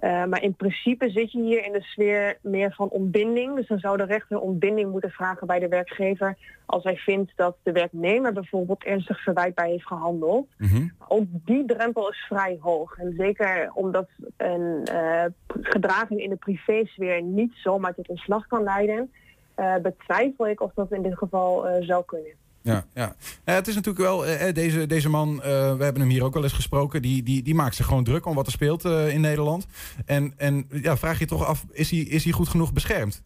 maar 0.02 0.44
in 0.44 0.54
principe 0.54 1.10
zit 1.10 1.32
je 1.32 1.42
hier 1.42 1.66
in 1.66 1.72
de 1.72 1.82
sfeer 1.82 2.38
meer 2.42 2.74
van 2.74 2.90
ontbinding. 2.90 3.56
Dus 3.56 3.68
dan 3.68 3.80
zou 3.80 3.98
de 3.98 4.04
rechter 4.04 4.40
ontbinding 4.40 4.92
moeten 4.92 5.10
vragen 5.10 5.48
bij 5.48 5.60
de 5.60 5.68
werkgever 5.68 6.38
als 6.70 6.84
hij 6.84 6.96
vindt 6.96 7.32
dat 7.36 7.56
de 7.64 7.72
werknemer 7.72 8.34
bijvoorbeeld 8.34 8.84
ernstig 8.84 9.24
verwijtbaar 9.24 9.66
heeft 9.66 9.88
gehandeld. 9.88 10.48
Mm 10.58 10.68
-hmm. 10.68 10.92
Ook 11.08 11.24
die 11.30 11.66
drempel 11.66 12.10
is 12.10 12.26
vrij 12.28 12.58
hoog. 12.62 12.98
En 12.98 13.14
zeker 13.18 13.72
omdat 13.74 14.10
een 14.38 14.88
uh, 14.92 15.24
gedraging 15.48 16.22
in 16.22 16.30
de 16.30 16.36
privésfeer 16.36 17.22
niet 17.22 17.54
zomaar 17.56 17.94
tot 17.94 18.08
ontslag 18.08 18.48
kan 18.50 18.64
leiden, 18.64 19.12
uh, 19.58 19.76
betwijfel 19.76 20.48
ik 20.48 20.62
of 20.62 20.72
dat 20.76 20.92
in 20.92 21.02
dit 21.02 21.18
geval 21.18 21.70
uh, 21.70 21.86
zou 21.86 22.06
kunnen. 22.06 22.32
Ja, 22.62 22.86
ja. 22.94 23.16
ja, 23.46 23.54
het 23.54 23.68
is 23.68 23.76
natuurlijk 23.76 24.06
wel, 24.06 24.26
eh, 24.26 24.54
deze, 24.54 24.86
deze 24.86 25.10
man, 25.10 25.30
uh, 25.36 25.42
we 25.76 25.84
hebben 25.84 26.02
hem 26.02 26.10
hier 26.10 26.24
ook 26.24 26.34
wel 26.34 26.44
eens 26.44 26.54
gesproken, 26.54 27.02
die, 27.02 27.24
die, 27.24 27.44
die 27.44 27.56
maakt 27.56 27.76
zich 27.76 27.86
gewoon 27.86 28.04
druk 28.04 28.26
om 28.26 28.36
wat 28.36 28.46
er 28.46 28.52
speelt 28.52 28.86
uh, 28.86 29.14
in 29.14 29.22
Nederland. 29.22 29.68
En, 30.06 30.34
en 30.38 30.68
ja, 30.72 30.98
vraag 30.98 31.20
je 31.20 31.26
toch 31.26 31.46
af, 31.46 31.66
is 31.72 31.92
hij, 31.92 32.00
is 32.00 32.24
hij 32.24 32.34
goed 32.34 32.48
genoeg 32.48 32.74
beschermd? 32.74 33.24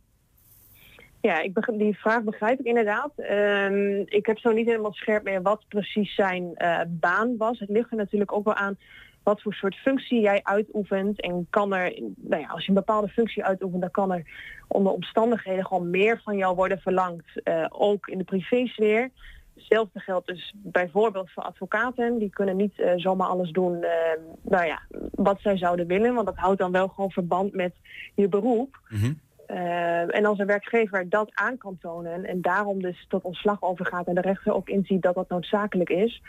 Ja, 1.22 1.42
ik 1.42 1.72
die 1.78 2.00
vraag 2.00 2.24
begrijp 2.24 2.60
ik 2.60 2.66
inderdaad. 2.66 3.12
Um, 3.18 4.04
ik 4.06 4.26
heb 4.26 4.38
zo 4.38 4.52
niet 4.52 4.66
helemaal 4.66 4.94
scherp 4.94 5.24
meer 5.24 5.42
wat 5.42 5.64
precies 5.68 6.16
zijn 6.16 6.54
baan 6.88 7.38
was. 7.38 7.60
Het 7.60 7.70
ligt 7.70 7.92
er 7.92 7.98
natuurlijk 7.98 8.32
ook 8.32 8.46
wel 8.46 8.56
aan 8.56 8.78
wat 9.24 9.42
voor 9.42 9.54
soort 9.54 9.76
functie 9.76 10.22
jij 10.22 10.40
uitoefent. 10.44 11.22
En 11.22 11.48
kan 11.50 11.74
er, 11.74 12.02
nou 12.16 12.42
ja, 12.42 12.48
als 12.48 12.62
je 12.64 12.70
een 12.70 12.76
bepaalde 12.76 13.08
functie 13.08 13.44
uitoefent, 13.44 13.82
dan 13.82 13.92
kan 13.92 14.12
er 14.12 14.24
onder 14.68 14.92
omstandigheden 14.92 15.66
gewoon 15.66 15.90
meer 15.90 16.22
van 16.24 16.38
jou 16.38 16.56
worden 16.56 16.80
verlangd. 16.80 17.26
Uh, 17.44 17.66
ook 17.70 18.08
in 18.08 18.18
de 18.18 18.24
privésfeer. 18.24 19.10
Hetzelfde 19.56 20.00
geldt 20.00 20.28
dus 20.28 20.54
bijvoorbeeld 20.58 21.32
voor 21.32 21.44
advocaten. 21.44 22.18
Die 22.18 22.30
kunnen 22.30 22.56
niet 22.56 22.78
uh, 22.78 22.92
zomaar 22.96 23.28
alles 23.28 23.52
doen 23.52 23.74
uh, 23.74 23.90
nou 24.42 24.66
ja, 24.66 24.82
wat 25.12 25.40
zij 25.40 25.58
zouden 25.58 25.88
willen. 25.88 26.14
Want 26.14 26.26
dat 26.26 26.36
houdt 26.36 26.60
dan 26.60 26.72
wel 26.72 26.88
gewoon 26.88 27.12
verband 27.12 27.54
met 27.54 27.76
je 28.16 28.28
beroep. 28.28 28.80
Mm 28.90 29.00
-hmm. 29.00 29.20
Uh, 29.48 30.16
en 30.16 30.26
als 30.26 30.40
een 30.40 30.46
werkgever 30.46 31.10
dat 31.10 31.30
aan 31.34 31.58
kan 31.58 31.78
tonen 31.82 32.26
en 32.26 32.42
daarom 32.42 32.82
dus 32.82 33.06
tot 33.08 33.24
ontslag 33.24 33.62
overgaat 33.62 34.08
en 34.08 34.16
de 34.16 34.22
rechter 34.22 34.54
ook 34.54 34.70
inziet 34.70 35.02
dat 35.02 35.16
dat 35.16 35.30
noodzakelijk 35.30 35.90
is, 35.90 36.22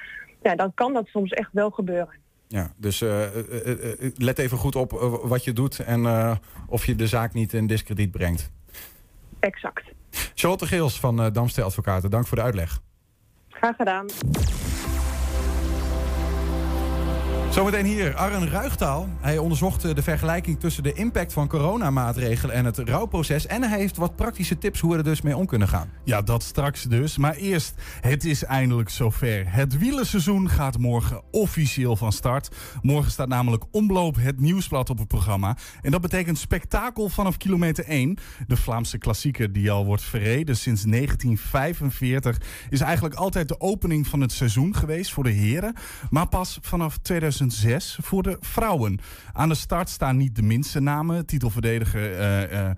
ja, 0.42 0.55
dan 0.55 0.74
kan 0.74 0.92
dat 0.92 1.07
soms 1.07 1.30
echt 1.30 1.49
wel 1.53 1.70
gebeuren. 1.70 2.22
Ja, 2.49 2.72
dus 2.76 3.01
uh, 3.03 3.36
uh, 3.36 4.11
let 4.16 4.38
even 4.38 4.59
goed 4.59 4.76
op 4.76 4.90
wat 5.22 5.45
je 5.45 5.53
doet 5.53 5.78
en 5.78 6.38
of 6.66 6.86
je 6.86 6.95
de 6.95 7.07
zaak 7.07 7.32
niet 7.32 7.53
in 7.53 7.66
discrediet 7.66 8.11
brengt. 8.11 8.51
Exact. 9.40 9.82
Charlotte 10.34 10.66
Geels 10.66 11.01
van 11.01 11.32
Damstel 11.32 11.64
Advocaten, 11.64 12.11
dank 12.11 12.26
voor 12.26 12.36
de 12.36 12.42
uitleg. 12.42 12.80
Graag 13.49 13.76
gedaan. 13.76 14.07
Zometeen 17.55 17.84
hier, 17.84 18.14
Arren 18.16 18.48
Ruigtaal. 18.48 19.09
Hij 19.20 19.38
onderzocht 19.38 19.82
de 19.96 20.02
vergelijking 20.02 20.61
tussen 20.61 20.82
de 20.82 20.92
impact 20.92 21.32
van 21.32 21.48
coronamaatregelen 21.48 22.55
en 22.55 22.64
het 22.64 22.78
rouwproces. 22.78 23.46
En 23.46 23.62
hij 23.62 23.78
heeft 23.78 23.96
wat 23.96 24.16
praktische 24.16 24.59
tips 24.59 24.80
hoe 24.80 24.90
we 24.90 24.96
er 24.96 25.05
dus 25.05 25.22
mee 25.22 25.36
om 25.36 25.46
kunnen 25.46 25.68
gaan. 25.68 25.88
Ja, 26.05 26.22
dat 26.22 26.42
straks 26.42 26.82
dus. 26.82 27.16
Maar 27.16 27.34
eerst, 27.34 27.74
het 28.00 28.24
is 28.24 28.44
eindelijk 28.44 28.88
zover. 28.88 29.52
Het 29.52 29.78
wielerseizoen 29.78 30.48
gaat 30.50 30.78
morgen 30.78 31.22
officieel 31.30 31.96
van 31.96 32.12
start. 32.12 32.57
Morgen 32.82 33.11
staat 33.11 33.28
namelijk 33.28 33.64
Omloop 33.70 34.16
het 34.16 34.40
nieuwsblad 34.40 34.90
op 34.90 34.98
het 34.98 35.09
programma. 35.09 35.57
En 35.82 35.90
dat 35.90 36.00
betekent 36.00 36.38
spektakel 36.38 37.09
vanaf 37.09 37.36
kilometer 37.36 37.84
1. 37.84 38.18
De 38.46 38.57
Vlaamse 38.57 38.98
klassieker 38.98 39.52
die 39.52 39.70
al 39.70 39.84
wordt 39.84 40.02
verreden 40.02 40.57
sinds 40.57 40.82
1945... 40.82 42.40
is 42.70 42.80
eigenlijk 42.80 43.14
altijd 43.14 43.48
de 43.48 43.61
opening 43.61 44.07
van 44.07 44.20
het 44.20 44.32
seizoen 44.32 44.74
geweest 44.74 45.12
voor 45.12 45.24
de 45.24 45.30
heren. 45.30 45.74
Maar 46.11 46.28
pas 46.28 46.59
vanaf 46.62 46.98
2000 46.98 47.42
2006 47.49 47.99
voor 48.03 48.22
de 48.22 48.36
vrouwen. 48.40 48.99
Aan 49.32 49.49
de 49.49 49.55
start 49.55 49.88
staan 49.88 50.16
niet 50.16 50.36
de 50.36 50.42
minste 50.42 50.80
namen. 50.80 51.26
Titelverdediger 51.26 52.53
uh, 52.53 52.70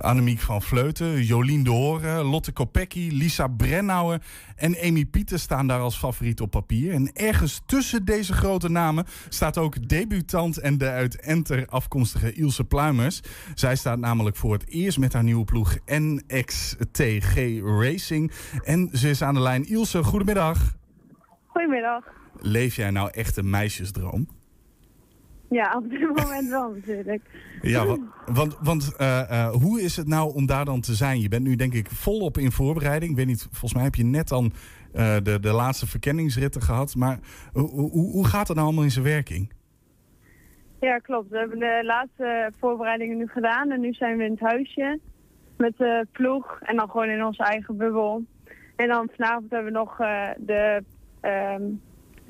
Annemiek 0.00 0.40
van 0.40 0.62
Vleuten, 0.62 1.22
Jolien 1.22 1.64
de 1.64 1.70
Horen, 1.70 2.24
Lotte 2.24 2.52
Kopecky, 2.52 3.08
Lisa 3.12 3.46
Brennauer 3.46 4.22
en 4.56 4.76
Amy 4.82 5.04
Pieter 5.04 5.38
staan 5.38 5.66
daar 5.66 5.80
als 5.80 5.98
favoriet 5.98 6.40
op 6.40 6.50
papier. 6.50 6.92
En 6.92 7.12
ergens 7.12 7.62
tussen 7.66 8.04
deze 8.04 8.32
grote 8.32 8.68
namen 8.68 9.04
staat 9.28 9.58
ook 9.58 9.88
debutant 9.88 10.58
en 10.58 10.78
de 10.78 10.88
uit 10.88 11.20
Enter 11.20 11.66
afkomstige 11.66 12.32
Ilse 12.32 12.64
Pluimers. 12.64 13.20
Zij 13.54 13.76
staat 13.76 13.98
namelijk 13.98 14.36
voor 14.36 14.52
het 14.52 14.68
eerst 14.68 14.98
met 14.98 15.12
haar 15.12 15.22
nieuwe 15.22 15.44
ploeg 15.44 15.76
NXTG 15.86 17.60
Racing. 17.62 18.32
En 18.64 18.88
ze 18.92 19.10
is 19.10 19.22
aan 19.22 19.34
de 19.34 19.40
lijn. 19.40 19.68
Ilse, 19.68 20.02
goedemiddag. 20.02 20.76
Goedemiddag 21.46 22.21
leef 22.42 22.76
jij 22.76 22.90
nou 22.90 23.10
echt 23.12 23.36
een 23.36 23.50
meisjesdroom? 23.50 24.26
Ja, 25.48 25.76
op 25.76 25.90
dit 25.90 26.00
moment 26.00 26.48
wel 26.48 26.70
natuurlijk. 26.70 27.22
Ja, 27.62 27.86
want, 27.86 28.00
want, 28.26 28.58
want 28.60 28.94
uh, 29.00 29.22
uh, 29.30 29.50
hoe 29.50 29.82
is 29.82 29.96
het 29.96 30.06
nou 30.06 30.34
om 30.34 30.46
daar 30.46 30.64
dan 30.64 30.80
te 30.80 30.94
zijn? 30.94 31.20
Je 31.20 31.28
bent 31.28 31.44
nu 31.44 31.56
denk 31.56 31.72
ik 31.72 31.90
volop 31.90 32.38
in 32.38 32.52
voorbereiding. 32.52 33.10
Ik 33.10 33.16
weet 33.16 33.26
niet, 33.26 33.42
volgens 33.50 33.74
mij 33.74 33.82
heb 33.82 33.94
je 33.94 34.04
net 34.04 34.28
dan 34.28 34.44
uh, 34.94 35.16
de, 35.22 35.40
de 35.40 35.52
laatste 35.52 35.86
verkenningsritten 35.86 36.62
gehad. 36.62 36.94
Maar 36.94 37.18
hoe, 37.52 37.90
hoe 37.90 38.26
gaat 38.26 38.46
het 38.46 38.56
nou 38.56 38.66
allemaal 38.66 38.84
in 38.84 38.90
zijn 38.90 39.04
werking? 39.04 39.52
Ja, 40.80 40.98
klopt. 40.98 41.30
We 41.30 41.38
hebben 41.38 41.58
de 41.58 41.82
laatste 41.84 42.52
voorbereidingen 42.58 43.16
nu 43.16 43.26
gedaan. 43.26 43.70
En 43.70 43.80
nu 43.80 43.92
zijn 43.92 44.16
we 44.16 44.24
in 44.24 44.30
het 44.30 44.40
huisje 44.40 45.00
met 45.56 45.76
de 45.76 46.06
ploeg. 46.12 46.58
En 46.60 46.76
dan 46.76 46.90
gewoon 46.90 47.08
in 47.08 47.24
onze 47.24 47.42
eigen 47.42 47.76
bubbel. 47.76 48.24
En 48.76 48.88
dan 48.88 49.08
vanavond 49.16 49.50
hebben 49.50 49.72
we 49.72 49.78
nog 49.78 49.96
de... 50.38 50.84
Um, 51.22 51.80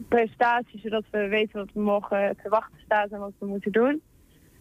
presentatie, 0.09 0.81
zodat 0.81 1.05
we 1.11 1.29
weten 1.29 1.59
wat 1.59 1.71
we 1.75 1.81
morgen 1.81 2.37
te 2.43 2.49
wachten 2.49 2.79
staat 2.85 3.11
en 3.11 3.19
wat 3.19 3.33
we 3.39 3.47
moeten 3.47 3.73
doen. 3.73 4.03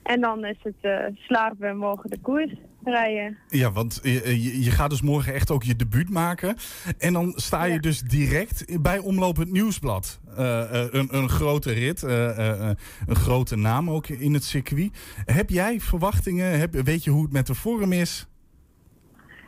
En 0.03 0.21
dan 0.21 0.45
is 0.45 0.57
het 0.63 0.75
uh, 0.81 1.05
slapen 1.15 1.67
en 1.67 1.77
morgen 1.77 2.09
de 2.09 2.19
koers 2.21 2.53
rijden. 2.83 3.37
Ja, 3.47 3.71
want 3.71 3.99
je, 4.03 4.63
je, 4.63 4.71
gaat 4.71 4.89
dus 4.89 5.01
morgen 5.01 5.33
echt 5.33 5.51
ook 5.51 5.63
je 5.63 5.75
debuut 5.75 6.09
maken. 6.09 6.55
En 6.97 7.13
dan 7.13 7.33
sta 7.35 7.63
je 7.63 7.79
dus 7.79 8.01
direct 8.01 8.81
bij 8.81 8.99
Omloop 8.99 9.37
het 9.37 9.51
Nieuwsblad. 9.51 10.19
Uh, 10.29 10.87
een, 10.91 11.15
een 11.15 11.29
grote 11.29 11.71
rit, 11.71 12.01
een 12.01 13.15
grote 13.15 13.55
naam 13.55 13.89
ook 13.89 14.07
in 14.07 14.33
het 14.33 14.43
circuit. 14.43 15.21
Heb 15.25 15.49
jij 15.49 15.79
verwachtingen? 15.79 16.59
Heb, 16.59 16.73
weet 16.73 17.03
je 17.03 17.11
hoe 17.11 17.23
het 17.23 17.31
met 17.31 17.47
de 17.47 17.55
vorm 17.55 17.91
is? 17.91 18.27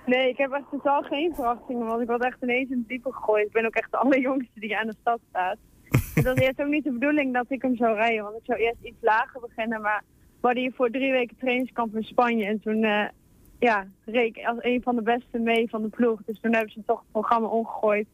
Nee, 0.05 0.29
ik 0.29 0.37
heb 0.37 0.51
echt 0.51 0.69
totaal 0.71 1.01
geen 1.01 1.33
verwachtingen, 1.35 1.85
want 1.85 2.01
ik 2.01 2.07
was 2.07 2.19
echt 2.19 2.37
ineens 2.41 2.69
in 2.69 2.77
het 2.77 2.87
diepe 2.87 3.11
gegooid. 3.11 3.45
Ik 3.45 3.51
ben 3.51 3.65
ook 3.65 3.75
echt 3.75 3.91
de 3.91 3.97
allerjongste 3.97 4.59
die 4.59 4.77
aan 4.77 4.87
de 4.87 4.95
stad 5.01 5.19
staat. 5.29 5.57
Was 6.23 6.35
eerst 6.35 6.61
ook 6.61 6.67
niet 6.67 6.83
de 6.83 6.91
bedoeling 6.91 7.33
dat 7.33 7.45
ik 7.47 7.61
hem 7.61 7.75
zou 7.75 7.95
rijden, 7.95 8.23
want 8.23 8.35
ik 8.35 8.45
zou 8.45 8.59
eerst 8.59 8.81
iets 8.81 9.01
lager 9.01 9.41
beginnen. 9.41 9.81
Maar 9.81 10.03
we 10.43 10.49
hadden 10.49 10.63
hier 10.63 10.73
voor 10.75 10.89
drie 10.89 11.11
weken 11.11 11.37
trainingskamp 11.37 11.95
in 11.95 12.03
Spanje 12.03 12.45
en 12.45 12.59
toen 12.59 12.83
uh, 12.83 13.05
ja, 13.59 13.87
reek 14.05 14.37
ik 14.37 14.45
als 14.45 14.57
een 14.61 14.81
van 14.81 14.95
de 14.95 15.01
beste 15.01 15.39
mee 15.39 15.69
van 15.69 15.81
de 15.81 15.89
ploeg. 15.89 16.19
Dus 16.25 16.39
toen 16.41 16.53
hebben 16.53 16.71
ze 16.71 16.83
toch 16.85 16.99
het 16.99 17.11
programma 17.11 17.47
omgegooid 17.47 18.07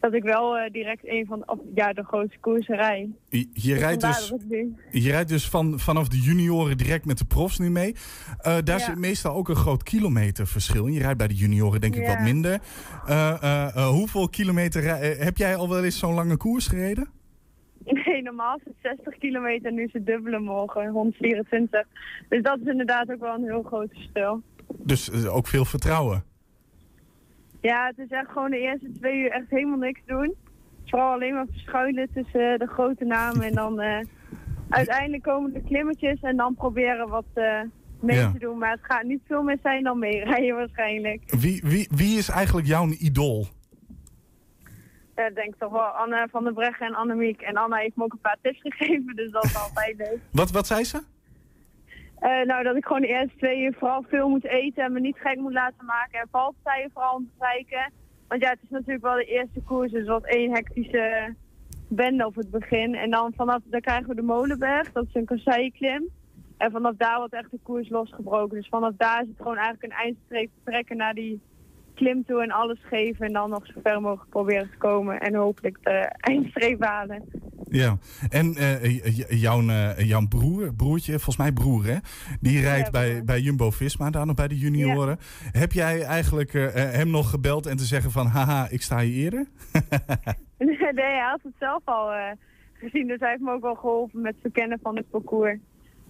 dat 0.00 0.14
ik 0.14 0.22
wel 0.22 0.58
uh, 0.58 0.70
direct 0.72 1.06
een 1.06 1.26
van 1.26 1.38
de, 1.38 1.46
of, 1.46 1.58
ja, 1.74 1.92
de 1.92 2.02
grootste 2.04 2.38
koersen 2.38 2.76
rij. 2.76 3.10
Je, 3.28 3.38
je 3.52 3.72
dus 3.72 3.78
rijdt 3.78 4.00
dus, 4.00 4.32
je 4.90 5.10
rijdt 5.10 5.28
dus 5.28 5.48
van, 5.48 5.78
vanaf 5.78 6.08
de 6.08 6.20
junioren 6.20 6.76
direct 6.76 7.04
met 7.04 7.18
de 7.18 7.24
profs 7.24 7.58
nu 7.58 7.70
mee. 7.70 7.92
Uh, 7.92 7.96
daar 8.42 8.78
ja. 8.78 8.78
zit 8.78 8.98
meestal 8.98 9.34
ook 9.34 9.48
een 9.48 9.56
groot 9.56 9.82
kilometerverschil 9.82 10.86
in. 10.86 10.92
Je 10.92 11.00
rijdt 11.00 11.18
bij 11.18 11.28
de 11.28 11.34
junioren 11.34 11.80
denk 11.80 11.96
ik 11.96 12.02
ja. 12.02 12.14
wat 12.14 12.22
minder. 12.22 12.60
Hoeveel 13.74 14.28
kilometer 14.28 14.84
heb 15.24 15.36
jij 15.36 15.56
al 15.56 15.68
wel 15.68 15.84
eens 15.84 15.98
zo'n 15.98 16.14
lange 16.14 16.36
koers 16.36 16.66
gereden? 16.66 17.15
Nee, 18.04 18.22
normaal 18.22 18.56
is 18.56 18.62
het 18.64 18.96
60 18.96 19.18
kilometer, 19.18 19.72
nu 19.72 19.84
is 19.84 19.92
het 19.92 20.06
dubbele 20.06 20.38
morgen, 20.38 20.88
124. 20.88 21.86
Dus 22.28 22.42
dat 22.42 22.58
is 22.60 22.66
inderdaad 22.66 23.10
ook 23.12 23.20
wel 23.20 23.34
een 23.34 23.44
heel 23.44 23.62
groot 23.62 23.90
verschil. 23.92 24.42
Dus 24.78 25.26
ook 25.26 25.46
veel 25.46 25.64
vertrouwen? 25.64 26.24
Ja, 27.60 27.86
het 27.86 27.98
is 27.98 28.08
echt 28.08 28.30
gewoon 28.30 28.50
de 28.50 28.58
eerste 28.58 28.92
twee 28.92 29.18
uur 29.18 29.30
echt 29.30 29.50
helemaal 29.50 29.78
niks 29.78 30.00
doen. 30.06 30.34
Vooral 30.84 31.12
alleen 31.12 31.34
maar 31.34 31.46
verschuilen 31.50 32.08
tussen 32.14 32.52
uh, 32.52 32.58
de 32.58 32.66
grote 32.66 33.04
namen 33.04 33.42
en 33.42 33.54
dan 33.54 33.80
uh, 33.80 33.98
uiteindelijk 34.68 35.22
komen 35.22 35.52
de 35.52 35.62
klimmetjes 35.62 36.20
en 36.20 36.36
dan 36.36 36.54
proberen 36.54 37.08
wat 37.08 37.24
mee 38.00 38.16
ja. 38.16 38.32
te 38.32 38.38
doen. 38.38 38.58
Maar 38.58 38.70
het 38.70 38.84
gaat 38.84 39.02
niet 39.02 39.20
veel 39.26 39.42
meer 39.42 39.58
zijn 39.62 39.82
dan 39.82 39.98
meerijden 39.98 40.56
waarschijnlijk. 40.64 41.22
Wie, 41.26 41.62
wie, 41.64 41.88
wie 41.94 42.18
is 42.18 42.28
eigenlijk 42.28 42.66
jouw 42.66 42.88
idool? 42.88 43.46
Ja, 45.16 45.26
ik 45.26 45.34
denk 45.34 45.54
toch 45.58 45.72
wel 45.72 45.82
Anne 45.82 46.28
van 46.30 46.44
der 46.44 46.52
Breggen 46.52 46.86
en 46.86 46.94
Annemiek. 46.94 47.40
En 47.40 47.56
Anna 47.56 47.76
heeft 47.76 47.96
me 47.96 48.04
ook 48.04 48.12
een 48.12 48.18
paar 48.18 48.36
tips 48.42 48.60
gegeven, 48.66 49.16
dus 49.16 49.30
dat 49.30 49.44
is 49.44 49.56
altijd 49.56 49.96
leuk. 49.96 50.18
Wat, 50.32 50.50
wat 50.50 50.66
zei 50.66 50.84
ze? 50.84 51.02
Uh, 52.20 52.46
nou, 52.46 52.62
dat 52.62 52.76
ik 52.76 52.84
gewoon 52.84 53.00
de 53.00 53.06
eerste 53.06 53.36
twee 53.36 53.62
uur 53.62 53.74
vooral 53.78 54.04
veel 54.08 54.28
moet 54.28 54.44
eten 54.44 54.84
en 54.84 54.92
me 54.92 55.00
niet 55.00 55.18
gek 55.18 55.36
moet 55.36 55.52
laten 55.52 55.84
maken. 55.84 56.20
En 56.20 56.28
valpartijen 56.30 56.90
vooral 56.92 57.14
ontwijken. 57.14 57.92
Want 58.28 58.42
ja, 58.42 58.50
het 58.50 58.58
is 58.62 58.70
natuurlijk 58.70 59.02
wel 59.04 59.14
de 59.14 59.24
eerste 59.24 59.62
koers, 59.62 59.92
dus 59.92 60.06
wat 60.06 60.24
één 60.24 60.52
hectische 60.52 61.34
bende 61.88 62.26
op 62.26 62.34
het 62.34 62.50
begin. 62.50 62.94
En 62.94 63.10
dan 63.10 63.32
vanaf, 63.36 63.60
daar 63.64 63.80
krijgen 63.80 64.08
we 64.08 64.14
de 64.14 64.22
Molenberg, 64.22 64.92
dat 64.92 65.06
is 65.08 65.14
een 65.14 65.24
kasseiklim. 65.24 66.08
En 66.56 66.70
vanaf 66.70 66.94
daar 66.96 67.18
wordt 67.18 67.34
echt 67.34 67.50
de 67.50 67.58
koers 67.62 67.88
losgebroken. 67.88 68.56
Dus 68.56 68.68
vanaf 68.68 68.92
daar 68.96 69.22
is 69.22 69.28
het 69.28 69.36
gewoon 69.36 69.56
eigenlijk 69.56 69.92
een 69.92 69.98
eindstreep 69.98 70.50
trekken 70.64 70.96
naar 70.96 71.14
die 71.14 71.40
klim 71.96 72.24
toe 72.24 72.42
en 72.42 72.50
alles 72.50 72.78
geven. 72.82 73.26
En 73.26 73.32
dan 73.32 73.50
nog 73.50 73.66
zo 73.66 73.80
ver 73.82 74.00
mogelijk 74.00 74.30
proberen 74.30 74.70
te 74.70 74.76
komen 74.76 75.20
en 75.20 75.34
hopelijk 75.34 75.78
de 75.82 75.90
eindstreep 76.30 76.82
halen. 76.82 77.24
Ja, 77.68 77.96
en 78.28 78.46
uh, 78.46 79.40
jouw, 79.40 79.60
uh, 79.60 79.98
jouw 79.98 80.26
broer, 80.28 80.74
broertje, 80.74 81.12
volgens 81.12 81.36
mij 81.36 81.52
broer 81.52 81.84
hè, 81.84 81.96
die 82.40 82.60
rijdt 82.60 82.84
ja, 82.84 82.90
bij, 82.90 83.24
bij 83.24 83.40
Jumbo-Visma, 83.40 84.10
daar 84.10 84.26
nog 84.26 84.34
bij 84.34 84.48
de 84.48 84.58
junioren. 84.58 85.16
Ja. 85.18 85.60
Heb 85.60 85.72
jij 85.72 86.02
eigenlijk 86.02 86.52
uh, 86.52 86.66
hem 86.72 87.10
nog 87.10 87.30
gebeld 87.30 87.66
en 87.66 87.76
te 87.76 87.84
zeggen 87.84 88.10
van, 88.10 88.26
haha, 88.26 88.66
ik 88.70 88.82
sta 88.82 88.98
hier 89.00 89.24
eerder? 89.24 89.46
nee, 90.58 90.76
hij 90.94 91.28
had 91.30 91.40
het 91.42 91.54
zelf 91.58 91.82
al 91.84 92.12
gezien, 92.72 93.06
dus 93.06 93.20
hij 93.20 93.30
heeft 93.30 93.42
me 93.42 93.52
ook 93.52 93.62
wel 93.62 93.74
geholpen 93.74 94.20
met 94.20 94.32
het 94.32 94.40
verkennen 94.40 94.78
van 94.82 94.96
het 94.96 95.10
parcours. 95.10 95.58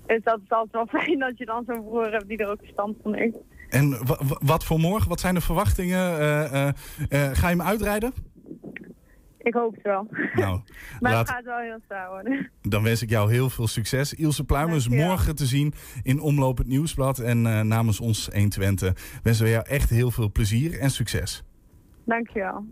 Dus 0.07 0.23
dat 0.23 0.41
is 0.45 0.51
altijd 0.51 0.73
wel 0.73 1.01
fijn 1.01 1.19
dat 1.19 1.39
je 1.39 1.45
dan 1.45 1.65
zo'n 1.67 1.85
broer 1.85 2.13
hebt 2.13 2.29
die 2.29 2.39
er 2.39 2.51
ook 2.51 2.61
verstand 2.61 2.97
van 3.03 3.15
heeft. 3.15 3.39
En 3.69 3.99
wat 4.41 4.65
voor 4.65 4.79
morgen? 4.79 5.09
Wat 5.09 5.21
zijn 5.21 5.35
de 5.35 5.41
verwachtingen? 5.41 6.17
ga 7.11 7.49
je 7.49 7.57
hem 7.57 7.63
uitrijden? 7.63 8.13
Ik 9.47 9.55
hoop 9.55 9.75
het 9.75 9.83
wel. 9.83 10.07
Nou, 10.35 10.61
maar 11.01 11.13
laat... 11.13 11.27
het 11.27 11.37
gaat 11.37 11.45
wel 11.45 11.59
heel 11.59 11.79
zwaar 11.85 12.09
worden. 12.09 12.51
Dan 12.63 12.83
wens 12.83 13.03
ik 13.03 13.11
jou 13.11 13.33
heel 13.33 13.51
veel 13.51 13.67
succes. 13.67 14.15
Ilse 14.15 14.45
Pluim 14.45 14.73
is 14.73 14.89
morgen 14.89 15.37
te 15.37 15.47
zien 15.47 15.75
in 16.03 16.21
Omloop 16.21 16.59
het 16.59 16.67
Nieuwsblad. 16.67 17.19
En 17.19 17.45
uh, 17.45 17.61
namens 17.61 18.01
ons 18.01 18.29
120 18.33 19.21
wensen 19.23 19.45
we 19.45 19.51
jou 19.51 19.65
echt 19.69 19.91
heel 19.91 20.11
veel 20.11 20.33
plezier 20.33 20.79
en 20.79 20.91
succes. 20.91 21.45
Dankjewel. 22.05 22.65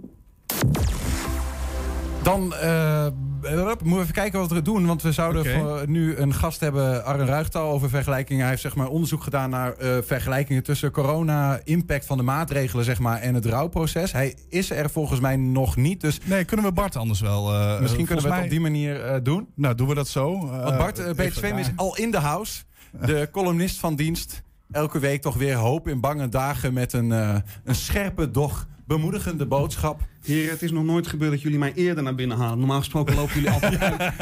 Dan 2.25 2.55
uh, 2.63 3.07
moeten 3.43 3.91
we 3.91 4.01
even 4.01 4.13
kijken 4.13 4.39
wat 4.39 4.51
we 4.51 4.63
doen. 4.63 4.87
Want 4.87 5.03
we 5.03 5.13
zouden 5.13 5.41
okay. 5.41 5.85
nu 5.85 6.17
een 6.17 6.35
gast 6.35 6.61
hebben, 6.61 7.05
Arjen 7.05 7.27
Ruigtal, 7.27 7.71
over 7.71 7.89
vergelijkingen. 7.89 8.41
Hij 8.41 8.51
heeft 8.51 8.63
zeg 8.63 8.75
maar, 8.75 8.89
onderzoek 8.89 9.23
gedaan 9.23 9.51
naar 9.51 9.75
uh, 9.83 9.97
vergelijkingen 10.03 10.63
tussen 10.63 10.91
corona-impact 10.91 12.07
van 12.07 12.17
de 12.17 12.23
maatregelen 12.23 12.85
zeg 12.85 12.99
maar, 12.99 13.21
en 13.21 13.35
het 13.35 13.47
rouwproces. 13.47 14.13
Hij 14.13 14.37
is 14.49 14.71
er 14.71 14.91
volgens 14.91 15.21
mij 15.21 15.37
nog 15.37 15.77
niet. 15.77 16.01
Dus 16.01 16.19
nee, 16.25 16.45
kunnen 16.45 16.67
we 16.67 16.73
Bart 16.73 16.97
anders 16.97 17.21
wel. 17.21 17.53
Uh, 17.53 17.81
misschien 17.81 18.07
kunnen 18.07 18.25
we 18.25 18.31
het 18.31 18.39
mij... 18.39 18.45
op 18.45 18.51
die 18.51 18.61
manier 18.61 19.23
doen. 19.23 19.49
Nou, 19.55 19.75
doen 19.75 19.89
we 19.89 19.95
dat 19.95 20.09
zo. 20.09 20.47
want 20.47 20.77
Bart, 20.77 21.03
Zweem 21.35 21.59
is 21.59 21.71
al 21.77 21.97
in 21.97 22.11
de 22.11 22.19
house. 22.19 22.63
De 23.01 23.29
columnist 23.33 23.79
van 23.79 23.97
dienst. 23.97 24.43
Elke 24.75 24.99
week 24.99 25.23
toch 25.23 25.37
weer 25.37 25.55
hoop 25.55 25.89
in 25.89 26.01
bange 26.01 26.29
dagen 26.29 26.73
met 26.73 26.93
een, 26.93 27.11
een 27.11 27.75
scherpe, 27.75 28.31
doch 28.31 28.67
bemoedigende 28.87 29.47
boodschap. 29.47 30.01
Heren, 30.23 30.51
het 30.51 30.63
is 30.63 30.71
nog 30.71 30.85
nooit 30.85 31.07
gebeurd 31.07 31.31
dat 31.31 31.43
jullie 31.43 31.59
mij 31.59 31.73
eerder 31.75 32.03
naar 32.03 32.15
binnen 32.15 32.37
halen. 32.37 32.59
Normaal 32.59 32.79
gesproken 32.79 33.15
lopen 33.15 33.35
jullie 33.35 33.51
altijd 33.51 33.81
uit. 33.81 34.01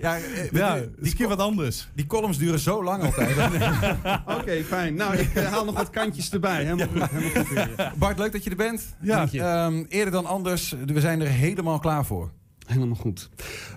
ja, 0.00 0.18
ja 0.52 0.80
die, 1.00 1.28
wat 1.28 1.38
anders. 1.38 1.88
Die 1.94 2.06
columns 2.06 2.38
duren 2.38 2.58
zo 2.58 2.84
lang 2.84 3.02
altijd. 3.02 3.36
Oké, 4.26 4.40
okay, 4.40 4.64
fijn. 4.64 4.94
Nou, 4.94 5.16
ik 5.16 5.34
uh, 5.34 5.52
haal 5.52 5.64
nog 5.64 5.74
wat 5.74 5.90
kantjes 5.90 6.32
erbij. 6.32 6.64
Helemaal 6.64 6.86
goed. 6.86 7.10
Helemaal 7.10 7.44
goed 7.44 7.98
Bart, 7.98 8.18
leuk 8.18 8.32
dat 8.32 8.44
je 8.44 8.50
er 8.50 8.56
bent. 8.56 8.96
Ja. 9.00 9.66
Um, 9.66 9.86
eerder 9.88 10.12
dan 10.12 10.26
anders. 10.26 10.74
We 10.86 11.00
zijn 11.00 11.20
er 11.20 11.28
helemaal 11.28 11.78
klaar 11.78 12.04
voor. 12.04 12.30
Helemaal 12.66 12.96
goed. 12.96 13.28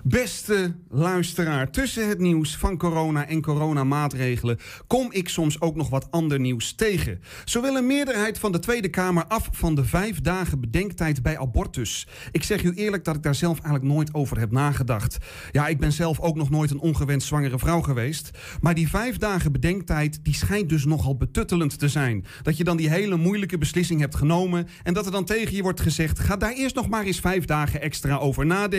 Beste 0.04 0.74
luisteraar, 0.90 1.70
tussen 1.70 2.08
het 2.08 2.18
nieuws 2.18 2.56
van 2.56 2.78
corona 2.78 3.26
en 3.26 3.42
coronamaatregelen 3.42 4.58
kom 4.86 5.12
ik 5.12 5.28
soms 5.28 5.60
ook 5.60 5.76
nog 5.76 5.88
wat 5.88 6.10
ander 6.10 6.40
nieuws 6.40 6.72
tegen. 6.72 7.20
Zo 7.44 7.62
wil 7.62 7.76
een 7.76 7.86
meerderheid 7.86 8.38
van 8.38 8.52
de 8.52 8.58
Tweede 8.58 8.88
Kamer 8.88 9.26
af 9.26 9.48
van 9.52 9.74
de 9.74 9.84
vijf 9.84 10.20
dagen 10.20 10.60
bedenktijd 10.60 11.22
bij 11.22 11.38
abortus. 11.38 12.06
Ik 12.32 12.42
zeg 12.42 12.62
u 12.62 12.72
eerlijk 12.74 13.04
dat 13.04 13.16
ik 13.16 13.22
daar 13.22 13.34
zelf 13.34 13.60
eigenlijk 13.60 13.94
nooit 13.94 14.14
over 14.14 14.38
heb 14.38 14.50
nagedacht. 14.50 15.18
Ja, 15.52 15.66
ik 15.66 15.78
ben 15.78 15.92
zelf 15.92 16.20
ook 16.20 16.36
nog 16.36 16.50
nooit 16.50 16.70
een 16.70 16.80
ongewenst 16.80 17.26
zwangere 17.26 17.58
vrouw 17.58 17.80
geweest. 17.80 18.30
Maar 18.60 18.74
die 18.74 18.88
vijf 18.88 19.16
dagen 19.16 19.52
bedenktijd, 19.52 20.18
die 20.22 20.34
schijnt 20.34 20.68
dus 20.68 20.84
nogal 20.84 21.16
betuttelend 21.16 21.78
te 21.78 21.88
zijn. 21.88 22.24
Dat 22.42 22.56
je 22.56 22.64
dan 22.64 22.76
die 22.76 22.90
hele 22.90 23.16
moeilijke 23.16 23.58
beslissing 23.58 24.00
hebt 24.00 24.16
genomen 24.16 24.68
en 24.82 24.94
dat 24.94 25.06
er 25.06 25.12
dan 25.12 25.24
tegen 25.24 25.56
je 25.56 25.62
wordt 25.62 25.80
gezegd: 25.80 26.18
ga 26.18 26.36
daar 26.36 26.52
eerst 26.52 26.74
nog 26.74 26.88
maar 26.88 27.04
eens 27.04 27.20
vijf 27.20 27.44
dagen 27.44 27.80
extra 27.80 28.16
over 28.16 28.46
nadenken. 28.46 28.75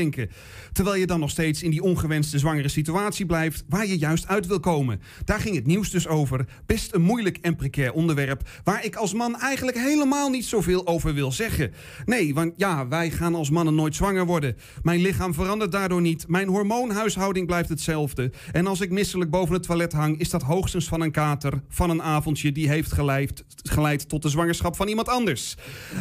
Terwijl 0.74 1.00
je 1.00 1.06
dan 1.06 1.20
nog 1.20 1.30
steeds 1.30 1.64
in 1.64 1.72
die 1.72 1.84
ongewenste 1.84 2.39
zwangere 2.39 2.68
situatie 2.68 3.26
blijft 3.26 3.64
waar 3.70 3.86
je 3.86 3.98
juist 3.98 4.28
uit 4.28 4.48
wil 4.48 4.60
komen. 4.60 5.02
Daar 5.26 5.39
ging 5.39 5.56
het 5.56 5.66
nieuws 5.66 5.89
dus 5.89 6.08
over. 6.08 6.45
Best 6.66 6.93
een 6.93 7.02
moeilijk 7.02 7.38
en 7.41 7.56
precair 7.56 7.93
onderwerp 7.93 8.50
waar 8.64 8.86
ik 8.86 8.95
als 8.95 9.14
man 9.14 9.39
eigenlijk 9.39 9.78
helemaal 9.78 10.30
niet 10.30 10.45
zoveel 10.45 10.88
over 10.88 11.14
wil 11.14 11.32
zeggen. 11.32 11.72
Nee, 12.06 12.34
want 12.34 12.54
ja, 12.56 12.88
wij 12.88 13.12
gaan 13.12 13.36
als 13.36 13.50
mannen 13.50 13.76
nooit 13.76 13.95
zwanger 13.95 14.26
worden. 14.26 14.56
Mijn 14.82 15.02
lichaam 15.02 15.34
verandert 15.34 15.72
daardoor 15.72 16.02
niet. 16.02 16.28
Mijn 16.28 16.48
hormoonhuishouding 16.48 17.45
blijft 17.45 17.70
hetzelfde. 17.70 18.32
En 18.52 18.68
als 18.68 18.82
ik 18.82 18.91
misselijk 18.91 19.30
boven 19.30 19.54
het 19.54 19.64
toilet 19.64 19.93
hang, 19.93 20.20
is 20.20 20.30
dat 20.30 20.41
hoogstens 20.41 20.88
van 20.88 21.02
een 21.02 21.12
kater, 21.12 21.62
van 21.70 21.89
een 21.89 22.02
avondje 22.02 22.52
die 22.52 22.70
heeft 22.70 22.91
geleid, 23.64 24.10
tot 24.10 24.22
de 24.22 24.30
zwangerschap 24.30 24.76
van 24.76 24.88
iemand 24.88 25.10
anders. 25.10 25.56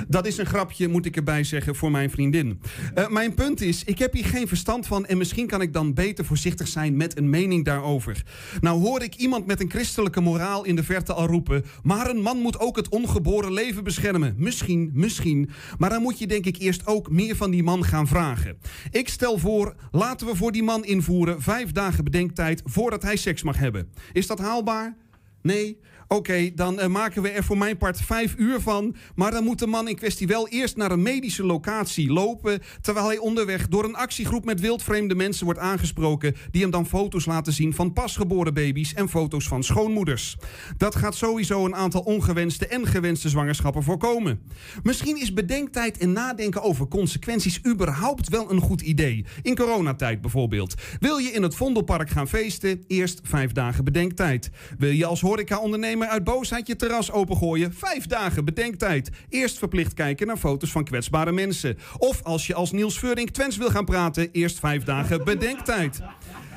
Dat 0.09 0.27
is 0.27 0.39
een 0.39 0.47
grapje, 0.47 0.89
moet 0.89 1.07
ik 1.07 1.17
erbij 1.17 1.45
zeggen, 1.45 1.75
voor 1.75 1.91
mijn 1.91 2.11
vriendin. 2.11 2.61
Uh, 2.99 3.09
mijn 3.09 3.35
punt 3.35 3.61
is, 3.61 3.85
ik 3.87 3.99
heb 3.99 4.13
hier 4.13 4.25
geen 4.25 4.49
verstand 4.49 4.87
van 4.87 5.07
en 5.07 5.19
misschien 5.19 5.47
kan 5.47 5.61
ik 5.61 5.73
dan 5.73 5.95
beter 5.95 6.25
voorzichtig 6.25 6.69
zijn 6.69 6.97
met 6.97 7.19
een 7.19 7.31
mening 7.31 7.65
daarover. 7.65 8.23
Nou 8.61 8.81
hoor 8.81 9.03
ik 9.03 9.15
iemand 9.15 9.47
met 9.47 9.61
een 9.61 9.71
christelijke 9.71 10.21
moraal 10.21 10.65
in 10.65 10.77
de 10.77 10.83
verte 10.83 11.13
al 11.13 11.27
roepen, 11.27 11.65
maar 11.83 12.11
een 12.11 12.21
man 12.21 12.39
moet 12.39 12.61
ook 12.61 12.77
het 12.77 12.89
ongeboren 12.89 13.53
leven 13.53 13.85
beschermen. 13.85 14.35
Misschien, 14.39 14.91
misschien. 14.95 15.51
Maar 15.79 15.91
dan 15.91 16.03
moet 16.03 16.19
je 16.19 16.27
denk 16.27 16.47
ik 16.47 16.57
eerst 16.57 16.87
ook 16.87 17.11
meer 17.11 17.37
van 17.37 17.51
die 17.51 17.63
man 17.63 17.85
gaan 17.85 18.07
vragen. 18.07 18.59
Ik 18.91 19.09
stel 19.09 19.39
voor, 19.39 19.75
laten 19.91 20.27
we 20.27 20.37
voor 20.37 20.53
die 20.53 20.63
man 20.63 20.85
invoeren 20.85 21.43
vijf 21.43 21.73
dagen 21.73 22.05
bedenktijd 22.05 22.63
voordat 22.65 23.03
hij 23.03 23.17
seks 23.17 23.43
mag 23.43 23.57
hebben. 23.57 23.89
Is 24.13 24.27
dat 24.27 24.39
haalbaar? 24.39 24.97
Nee? 25.43 25.81
Oké, 26.09 26.51
dan 26.55 26.81
eh, 26.81 26.89
maken 26.89 27.23
we 27.23 27.29
er 27.29 27.45
voor 27.45 27.59
mijn 27.59 27.77
part 27.77 28.01
vijf 28.01 28.35
uur 28.39 28.61
van. 28.61 28.97
Maar 29.15 29.31
dan 29.31 29.45
moet 29.45 29.59
de 29.59 29.67
man 29.67 29.89
in 29.89 29.97
kwestie 29.97 30.27
wel 30.27 30.49
eerst 30.49 30.77
naar 30.77 30.91
een 30.91 31.03
medische 31.03 31.45
locatie 31.45 32.13
lopen. 32.13 32.61
Terwijl 32.81 33.07
hij 33.07 33.19
onderweg 33.19 33.69
door 33.69 33.85
een 33.85 33.97
actiegroep 33.97 34.45
met 34.45 34.61
wildvreemde 34.61 35.15
mensen 35.15 35.45
wordt 35.45 35.61
aangesproken. 35.61 36.35
Die 36.51 36.63
hem 36.63 36.71
dan 36.71 36.87
foto's 36.87 37.27
laten 37.27 37.53
zien 37.53 37.75
van 37.75 37.93
pasgeboren 37.93 38.55
baby's 38.55 38.95
en 38.95 39.09
foto's 39.09 39.49
van 39.49 39.63
schoonmoeders. 39.63 40.37
Dat 40.77 40.97
gaat 40.97 41.15
sowieso 41.15 41.65
een 41.65 41.75
aantal 41.75 42.01
ongewenste 42.01 42.67
en 42.67 42.87
gewenste 42.87 43.29
zwangerschappen 43.29 43.83
voorkomen. 43.83 44.41
Misschien 44.83 45.21
is 45.21 45.33
bedenktijd 45.33 45.99
en 45.99 46.13
nadenken 46.13 46.63
over 46.63 46.89
consequenties 46.89 47.61
überhaupt 47.67 48.29
wel 48.29 48.51
een 48.51 48.61
goed 48.61 48.81
idee. 48.81 49.25
In 49.43 49.57
coronatijd 49.57 50.21
bijvoorbeeld. 50.21 50.75
Wil 51.01 51.17
je 51.17 51.31
in 51.31 51.43
het 51.43 51.55
Vondelpark 51.55 52.11
gaan 52.11 52.29
feesten? 52.29 52.85
Eerst 52.87 53.21
vijf 53.23 53.53
dagen 53.53 53.85
bedenktijd. 53.85 54.51
Wil 54.79 54.91
je 54.91 55.07
als 55.07 55.21
horeca-ondernemer 55.21 55.95
uit 56.05 56.25
boosheid 56.25 56.67
je 56.67 56.77
terras 56.77 57.13
opengooien? 57.13 57.75
Vijf 57.75 58.07
dagen 58.07 58.45
bedenktijd. 58.45 59.11
Eerst 59.29 59.59
verplicht 59.59 59.95
kijken 59.95 60.27
naar 60.27 60.37
foto's 60.37 60.71
van 60.71 60.85
kwetsbare 60.85 61.33
mensen. 61.33 61.79
Of 61.99 62.23
als 62.23 62.47
je 62.47 62.55
als 62.55 62.73
Niels 62.73 62.99
Veurink 62.99 63.31
Twens 63.31 63.57
wil 63.57 63.71
gaan 63.71 63.85
praten, 63.85 64.29
eerst 64.33 64.59
vijf 64.59 64.85
dagen 64.85 65.25
bedenktijd. 65.25 66.01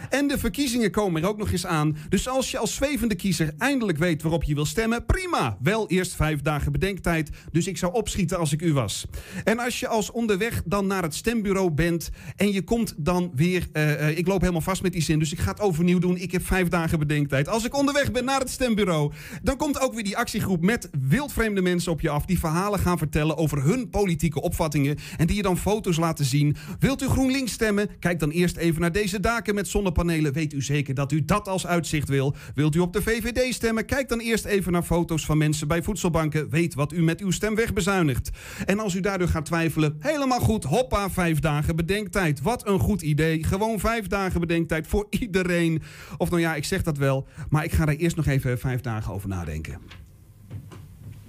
En 0.10 0.28
de 0.28 0.38
verkiezingen 0.38 0.91
komen 0.91 1.22
er 1.22 1.30
ook 1.30 1.38
nog 1.38 1.51
eens 1.51 1.66
aan. 1.66 1.97
Dus 2.10 2.28
als 2.28 2.51
je 2.51 2.57
als 2.57 2.76
zwevende 2.76 3.16
kiezer 3.16 3.53
eindelijk 3.57 3.97
weet 3.97 4.22
waarop 4.22 4.43
je 4.43 4.55
wil 4.55 4.66
stemmen, 4.66 5.05
prima. 5.05 5.57
Wel 5.62 5.89
eerst 5.89 6.16
vijf 6.16 6.41
dagen 6.41 6.72
bedenktijd. 6.72 7.30
Dus 7.51 7.68
ik 7.68 7.78
zou 7.78 7.93
opschieten 7.93 8.38
als 8.38 8.51
ik 8.51 8.62
u 8.62 8.74
was. 8.74 9.05
En 9.43 9.60
als 9.60 9.80
je 9.80 9.88
als 9.88 10.12
onderweg 10.12 10.62
dan 10.66 10.88
naar 10.88 11.03
het 11.03 11.16
stembureau 11.16 11.72
bent 11.72 12.10
en 12.36 12.51
je 12.51 12.62
komt 12.62 12.93
dan 12.97 13.32
weer. 13.36 13.68
eh, 13.72 14.07
eh, 14.07 14.18
ik 14.18 14.28
loop 14.28 14.39
helemaal 14.39 14.62
vast 14.62 14.82
met 14.82 14.91
die 14.91 15.01
zin, 15.01 15.20
dus 15.20 15.32
ik 15.32 15.39
ga 15.39 15.51
het 15.51 15.60
overnieuw 15.60 15.99
doen. 15.99 16.18
Ik 16.18 16.32
heb 16.32 16.45
vijf 16.45 16.68
dagen 16.68 16.99
bedenktijd. 16.99 17.47
Als 17.47 17.66
ik 17.66 17.76
onderweg 17.76 18.12
ben 18.12 18.26
naar 18.26 18.39
het 18.39 18.49
stembureau, 18.49 19.12
dan 19.43 19.57
komt 19.57 19.82
ook 19.82 19.93
weer 19.93 20.03
die 20.03 20.18
actiegroep 20.18 20.62
met 20.62 20.89
wildvreemde 21.07 21.62
mensen 21.62 21.91
op 21.91 22.01
je 22.01 22.10
af. 22.10 22.26
Die 22.26 22.39
verhalen 22.39 22.80
gaan 22.80 22.97
vertellen 22.97 23.38
over 23.38 23.64
hun 23.64 23.89
politieke 23.89 24.41
opvattingen. 24.41 24.97
En 25.18 25.28
die 25.28 25.36
je 25.36 25.41
dan 25.41 25.57
foto's 25.57 25.97
laten 25.97 26.26
zien. 26.26 26.55
Wilt 26.80 27.01
u 27.01 27.07
GroenLinks 27.07 27.51
stemmen? 27.51 27.89
Kijk 27.99 28.20
dan 28.20 28.30
eerst 28.30 28.57
even 28.57 28.82
naar 28.82 28.91
deze 28.91 29.20
daken 29.20 29.55
met 29.55 29.68
zonnepanelen. 29.68 29.97
Weet 30.08 30.54
u 30.54 30.62
zeker 30.62 30.93
dat 30.93 31.12
u 31.12 31.26
dat 31.26 31.47
als 31.47 31.68
uitzicht 31.68 32.10
wil? 32.10 32.36
Wilt 32.56 32.76
u 32.76 32.80
op 32.80 32.93
de 32.93 33.02
VVD 33.02 33.54
stemmen? 33.54 33.86
Kijk 33.86 34.10
dan 34.10 34.20
eerst 34.20 34.45
even 34.45 34.72
naar 34.72 34.84
foto's 34.84 35.26
van 35.26 35.38
mensen 35.38 35.68
bij 35.68 35.84
voedselbanken. 35.84 36.50
Weet 36.50 36.74
wat 36.74 36.93
u 36.93 37.02
met 37.02 37.22
uw 37.22 37.32
stem 37.32 37.56
wegbezuinigt. 37.56 38.30
En 38.66 38.80
als 38.80 38.95
u 38.95 39.00
daardoor 39.00 39.28
gaat 39.28 39.45
twijfelen, 39.45 39.95
helemaal 40.00 40.39
goed. 40.39 40.64
Hoppa, 40.64 41.10
vijf 41.10 41.39
dagen 41.39 41.76
bedenktijd. 41.76 42.41
Wat 42.41 42.68
een 42.68 42.80
goed 42.80 43.02
idee. 43.02 43.43
Gewoon 43.43 43.80
vijf 43.80 44.08
dagen 44.08 44.39
bedenktijd 44.39 44.88
voor 44.88 45.08
iedereen. 45.20 45.82
Of 46.18 46.30
nou 46.30 46.41
ja, 46.41 46.56
ik 46.56 46.66
zeg 46.66 46.84
dat 46.84 46.97
wel. 46.97 47.28
Maar 47.50 47.64
ik 47.64 47.72
ga 47.72 47.86
daar 47.86 47.95
eerst 47.95 48.16
nog 48.16 48.26
even 48.26 48.60
vijf 48.60 48.82
dagen 48.82 49.14
over 49.14 49.30
nadenken. 49.30 49.80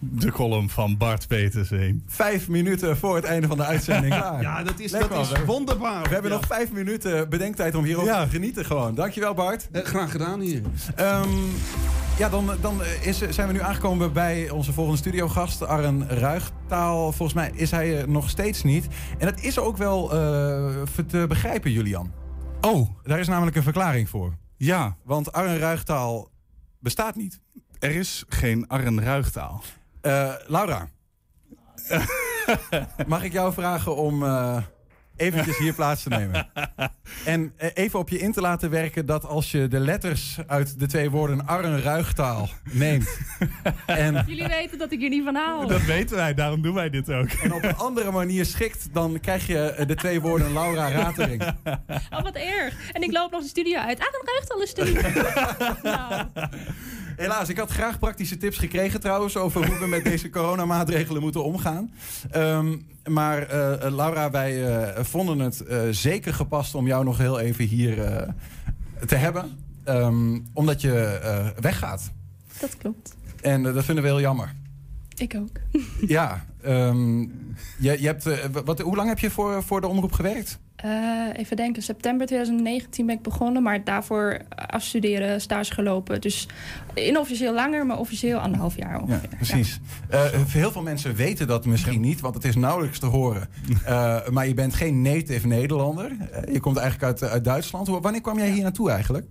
De 0.02 0.32
column 0.32 0.68
van 0.70 0.96
Bart 0.96 1.28
Petersen. 1.28 2.02
Vijf 2.06 2.48
minuten 2.48 2.96
voor 2.96 3.14
het 3.14 3.24
einde 3.24 3.46
van 3.46 3.56
de 3.56 3.64
uitzending. 3.64 4.14
klaar. 4.20 4.42
Ja, 4.42 4.62
dat 4.62 4.78
is, 4.80 4.90
Lekker, 4.90 5.10
dat 5.10 5.30
is 5.32 5.44
wonderbaar. 5.44 6.02
We 6.02 6.08
hebben 6.08 6.30
Ja. 6.30 6.36
nog 6.36 6.46
vijf 6.46 6.72
minuten 6.72 7.28
bedenktijd 7.28 7.74
om 7.74 7.84
hierover 7.84 8.10
Ja. 8.12 8.24
te 8.24 8.30
genieten 8.30 8.64
gewoon. 8.64 8.94
Dankjewel 8.94 9.34
Bart. 9.34 9.68
Eh, 9.72 9.82
graag 9.84 10.10
gedaan 10.10 10.40
hier. 10.40 10.62
Ehm, 10.94 11.28
ja, 12.18 12.28
dan, 12.28 12.50
dan 12.60 12.80
is, 13.02 13.18
zijn 13.30 13.46
we 13.46 13.52
nu 13.52 13.60
aangekomen 13.60 14.12
bij 14.12 14.50
onze 14.50 14.72
volgende 14.72 14.98
studiogast, 14.98 15.62
Arren 15.66 16.08
Ruigtaal. 16.08 17.12
Volgens 17.12 17.32
mij 17.34 17.50
is 17.54 17.70
hij 17.70 17.98
er 18.00 18.08
nog 18.08 18.30
steeds 18.30 18.62
niet. 18.62 18.86
En 19.18 19.26
dat 19.26 19.40
is 19.40 19.58
ook 19.58 19.76
wel 19.76 20.12
eh, 20.12 20.82
te 21.06 21.24
begrijpen, 21.28 21.70
Julian. 21.72 22.12
Oh. 22.60 22.88
Daar 23.02 23.18
is 23.18 23.28
namelijk 23.28 23.56
een 23.56 23.62
verklaring 23.62 24.08
voor. 24.08 24.32
Ja. 24.56 24.96
Want 25.04 25.32
Arren 25.32 25.58
Ruigtaal 25.58 26.30
bestaat 26.78 27.16
niet. 27.16 27.40
Er 27.78 27.90
is 27.90 28.24
geen 28.28 28.68
Arren 28.68 29.02
Ruigtaal. 29.02 29.62
Eh, 30.00 30.32
Laura. 30.46 30.88
Mag 33.06 33.22
ik 33.22 33.32
jou 33.32 33.52
vragen 33.52 33.96
om 33.96 34.24
eh, 34.24 34.56
eventjes 35.16 35.58
hier 35.58 35.74
plaats 35.74 36.02
te 36.02 36.08
nemen? 36.08 36.48
En 37.24 37.52
eh, 37.56 37.68
even 37.74 37.98
op 37.98 38.08
je 38.08 38.18
in 38.18 38.32
te 38.32 38.40
laten 38.40 38.70
werken 38.70 39.06
dat 39.06 39.24
als 39.24 39.50
je 39.50 39.68
de 39.68 39.78
letters 39.78 40.38
uit 40.46 40.78
de 40.78 40.86
twee 40.86 41.10
woorden 41.10 41.46
Arren 41.46 41.82
Ruigtaal 41.82 42.48
neemt. 42.72 43.18
en 43.86 44.24
Jullie 44.26 44.46
weten 44.46 44.78
dat 44.78 44.92
ik 44.92 44.98
hier 44.98 45.08
niet 45.08 45.24
van 45.24 45.34
hou. 45.34 45.66
Dat 45.66 45.84
weten 45.84 46.16
wij, 46.16 46.34
daarom 46.34 46.62
doen 46.62 46.74
wij 46.74 46.90
dit 46.90 47.12
ook. 47.12 47.28
En 47.28 47.52
op 47.52 47.62
een 47.62 47.76
andere 47.76 48.10
manier 48.10 48.44
schikt, 48.44 48.94
dan 48.94 49.20
krijg 49.20 49.46
je 49.46 49.84
de 49.86 49.94
twee 49.94 50.20
woorden 50.20 50.52
Laura 50.52 50.90
Ratering. 50.90 51.42
Oh, 52.10 52.22
wat 52.22 52.34
erg. 52.34 52.92
En 52.92 53.02
ik 53.02 53.12
loop 53.12 53.30
nog 53.30 53.42
de 53.42 53.48
studio 53.48 53.78
uit. 53.78 53.98
Ah, 53.98 54.12
dan 54.12 54.22
ruikt 54.24 54.52
al 54.52 54.58
de 54.58 54.66
studio. 54.66 55.00
nou, 55.96 56.26
Helaas, 57.20 57.48
ik 57.48 57.58
had 57.58 57.70
graag 57.70 57.98
praktische 57.98 58.36
tips 58.36 58.58
gekregen 58.58 59.00
trouwens 59.00 59.36
over 59.36 59.66
hoe 59.66 59.78
we 59.78 59.86
met 59.86 60.04
deze 60.04 60.30
coronamaatregelen 60.30 61.22
moeten 61.22 61.44
omgaan. 61.44 61.92
Ehm, 62.30 62.76
maar 63.08 63.42
eh, 63.42 63.90
Laura, 63.90 64.30
wij 64.30 64.66
eh, 64.66 65.04
vonden 65.04 65.38
het 65.38 65.60
eh, 65.60 65.80
zeker 65.90 66.34
gepast 66.34 66.74
om 66.74 66.86
jou 66.86 67.04
nog 67.04 67.18
heel 67.18 67.40
even 67.40 67.64
hier 67.64 68.26
te 69.06 69.14
hebben. 69.14 69.58
Ehm, 69.84 70.38
omdat 70.52 70.80
je 70.80 71.52
weggaat. 71.60 72.10
dat 72.60 72.76
klopt. 72.76 73.16
En 73.40 73.62
dat 73.62 73.84
vinden 73.84 74.04
we 74.04 74.10
heel 74.10 74.20
jammer. 74.20 74.54
Ik 75.16 75.34
ook. 75.34 75.82
Ja, 76.06 76.44
ehm, 76.62 77.20
je, 77.78 78.00
je 78.00 78.06
hebt, 78.06 78.50
wat, 78.64 78.80
hoe 78.80 78.96
lang 78.96 79.08
heb 79.08 79.18
je 79.18 79.30
voor, 79.30 79.62
voor 79.62 79.80
de 79.80 79.86
omroep 79.86 80.12
gewerkt? 80.12 80.58
Eh, 80.82 81.26
even 81.36 81.56
denken, 81.56 81.82
september 81.82 82.26
2019 82.26 83.06
ben 83.06 83.14
ik 83.16 83.22
begonnen, 83.22 83.62
maar 83.62 83.84
daarvoor 83.84 84.38
afstuderen, 84.66 85.40
stage 85.40 85.72
gelopen. 85.74 86.20
Dus 86.20 86.48
inofficieel 86.94 87.54
langer, 87.54 87.86
maar 87.86 87.98
officieel 87.98 88.38
anderhalf 88.38 88.76
jaar 88.76 88.92
Ja, 88.92 88.98
ongeveer. 89.00 89.28
precies. 89.36 89.80
Eh, 90.08 90.24
heel 90.46 90.72
veel 90.72 90.82
mensen 90.82 91.14
weten 91.14 91.46
dat 91.46 91.66
misschien 91.66 92.00
niet, 92.00 92.20
want 92.20 92.34
het 92.34 92.44
is 92.44 92.56
nauwelijks 92.56 92.98
te 92.98 93.06
horen. 93.06 93.48
Eh, 93.84 94.28
maar 94.28 94.46
je 94.46 94.54
bent 94.54 94.74
geen 94.74 95.02
native 95.02 95.46
Nederlander. 95.46 96.10
Je 96.52 96.60
komt 96.60 96.76
eigenlijk 96.76 97.20
uit, 97.20 97.30
uit 97.30 97.44
Duitsland. 97.44 97.88
Wanneer 97.88 98.20
kwam 98.20 98.38
jij 98.38 98.50
hier 98.50 98.62
naartoe 98.62 98.90
eigenlijk? 98.90 99.26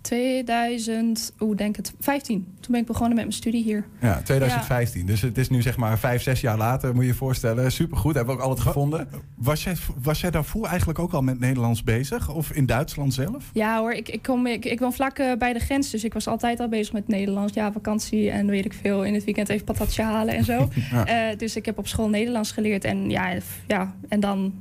2000, 0.00 1.32
hoe 1.38 1.54
denk 1.54 1.76
het, 1.76 1.92
15. 2.00 2.46
Toen 2.60 2.72
ben 2.72 2.80
ik 2.80 2.86
begonnen 2.86 3.14
met 3.14 3.24
mijn 3.24 3.36
studie 3.36 3.62
hier. 3.62 3.84
Ja, 4.00 4.22
2015. 4.22 5.06
Dus 5.06 5.20
het 5.20 5.38
is 5.38 5.48
nu 5.48 5.62
zeg 5.62 5.76
maar 5.76 5.98
vijf, 5.98 6.22
zes 6.22 6.40
jaar 6.40 6.56
later, 6.56 6.94
moet 6.94 7.02
je 7.02 7.08
je 7.08 7.14
voorstellen. 7.14 7.72
Supergoed, 7.72 8.14
hebben 8.14 8.34
we 8.34 8.40
ook 8.40 8.48
altijd 8.48 8.66
gevonden. 8.66 9.08
Was 9.34 9.64
jij, 9.64 9.74
was 10.02 10.20
jij 10.20 10.30
daarvoor 10.30 10.66
eigenlijk 10.66 10.98
ook 10.98 11.12
al 11.12 11.22
met 11.22 11.40
Nederlands 11.40 11.82
bezig? 11.82 12.34
Of 12.34 12.50
in 12.50 12.66
Duitsland 12.66 13.14
zelf? 13.14 13.50
Ja 13.52 13.78
hoor, 13.78 13.92
ik, 13.92 14.08
ik, 14.08 14.22
kom, 14.22 14.46
ik, 14.46 14.64
ik 14.64 14.78
woon 14.78 14.92
vlak 14.92 15.18
eh, 15.18 15.32
bij 15.38 15.52
de 15.52 15.58
grens, 15.58 15.90
dus 15.90 16.04
ik 16.04 16.12
was 16.12 16.26
altijd 16.26 16.60
al 16.60 16.68
bezig 16.68 16.92
met 16.92 17.08
Nederlands. 17.08 17.54
Ja, 17.54 17.72
vakantie 17.72 18.30
en 18.30 18.46
weet 18.46 18.64
ik 18.64 18.72
veel. 18.72 19.04
In 19.04 19.14
het 19.14 19.24
weekend 19.24 19.48
even 19.48 19.64
patatje 19.64 20.02
halen 20.02 20.34
en 20.34 20.44
zo. 20.44 20.68
Ja. 20.90 21.06
Eh, 21.06 21.38
dus 21.38 21.56
ik 21.56 21.64
heb 21.64 21.78
op 21.78 21.88
school 21.88 22.08
Nederlands 22.08 22.52
geleerd. 22.52 22.84
En 22.84 23.10
ja, 23.10 23.36
ja, 23.66 23.94
en 24.08 24.20
dan 24.20 24.52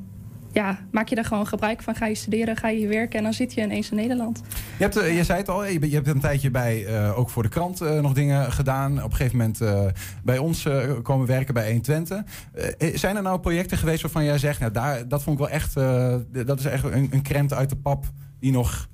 ja, 0.59 0.79
maak 0.91 1.07
je 1.07 1.15
daar 1.15 1.25
gewoon 1.25 1.47
gebruik 1.47 1.81
van. 1.81 1.95
Ga 1.95 2.05
je 2.05 2.15
studeren, 2.15 2.57
ga 2.57 2.69
je 2.69 2.87
werken 2.87 3.17
en 3.17 3.23
dan 3.23 3.33
zit 3.33 3.53
je 3.53 3.61
ineens 3.61 3.89
in 3.89 3.95
Nederland. 3.95 4.41
Je, 4.77 4.83
hebt, 4.83 4.97
eh, 4.97 5.15
je 5.17 5.23
zei 5.23 5.39
het 5.39 5.49
al, 5.49 5.65
je, 5.65 5.79
bent- 5.79 5.91
je 5.91 5.97
hebt 5.97 6.09
een 6.09 6.19
tijdje 6.19 6.51
bij, 6.51 6.85
eh, 6.85 7.17
ook 7.19 7.29
voor 7.29 7.43
de 7.43 7.49
krant 7.49 7.81
eh, 7.81 7.99
nog 7.99 8.13
dingen 8.13 8.51
gedaan. 8.51 9.03
Op 9.03 9.09
een 9.11 9.15
gegeven 9.17 9.37
moment 9.37 9.61
eh, 9.61 9.85
bij 10.23 10.37
ons 10.37 10.65
eh, 10.65 10.91
komen 11.03 11.27
werken 11.27 11.53
bij 11.53 11.63
120. 11.71 12.21
Eh, 12.77 12.95
zijn 12.97 13.15
er 13.15 13.21
nou 13.21 13.39
projecten 13.39 13.77
geweest 13.77 14.01
waarvan 14.01 14.23
jij 14.23 14.37
zegt, 14.37 14.59
nou, 14.59 14.71
daar, 14.71 15.07
dat 15.07 15.23
vond 15.23 15.39
ik 15.39 15.45
wel 15.45 15.53
echt, 15.55 15.75
eh, 15.77 16.15
dat 16.45 16.59
is 16.59 16.65
echt 16.65 16.83
een, 16.83 17.07
een 17.11 17.21
krent 17.21 17.53
uit 17.53 17.69
de 17.69 17.75
pap 17.77 18.05
die 18.39 18.51
nog, 18.51 18.87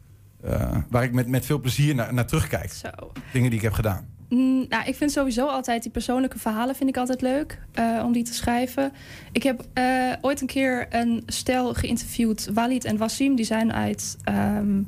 eh, 0.43 0.72
waar 0.89 1.03
ik 1.03 1.13
met, 1.13 1.28
met 1.28 1.45
veel 1.45 1.59
plezier 1.59 1.95
naar, 1.95 2.13
naar 2.13 2.26
terugkijk. 2.26 2.72
Zo. 2.74 2.89
Dingen 3.34 3.49
die 3.49 3.57
ik 3.59 3.63
heb 3.66 3.74
gedaan. 3.74 4.05
Mm, 4.30 4.65
nou, 4.69 4.86
ik 4.86 4.95
vind 4.95 5.11
sowieso 5.11 5.45
altijd 5.45 5.84
die 5.84 5.91
persoonlijke 5.91 6.39
verhalen 6.39 6.76
vind 6.76 6.89
ik 6.89 6.97
altijd 6.97 7.21
leuk 7.21 7.59
eh, 7.71 8.01
om 8.05 8.11
die 8.11 8.23
te 8.23 8.34
schrijven. 8.34 8.91
Ik 9.32 9.43
heb 9.43 9.65
eh, 9.73 10.11
ooit 10.21 10.41
een 10.41 10.47
keer 10.47 10.88
een 10.89 11.23
stel 11.26 11.73
geïnterviewd, 11.73 12.49
Walid 12.53 12.86
en 12.86 12.97
Wassim. 12.97 13.36
Die 13.36 13.45
zijn 13.45 13.73
uit 13.73 14.17
ehm, 14.23 14.82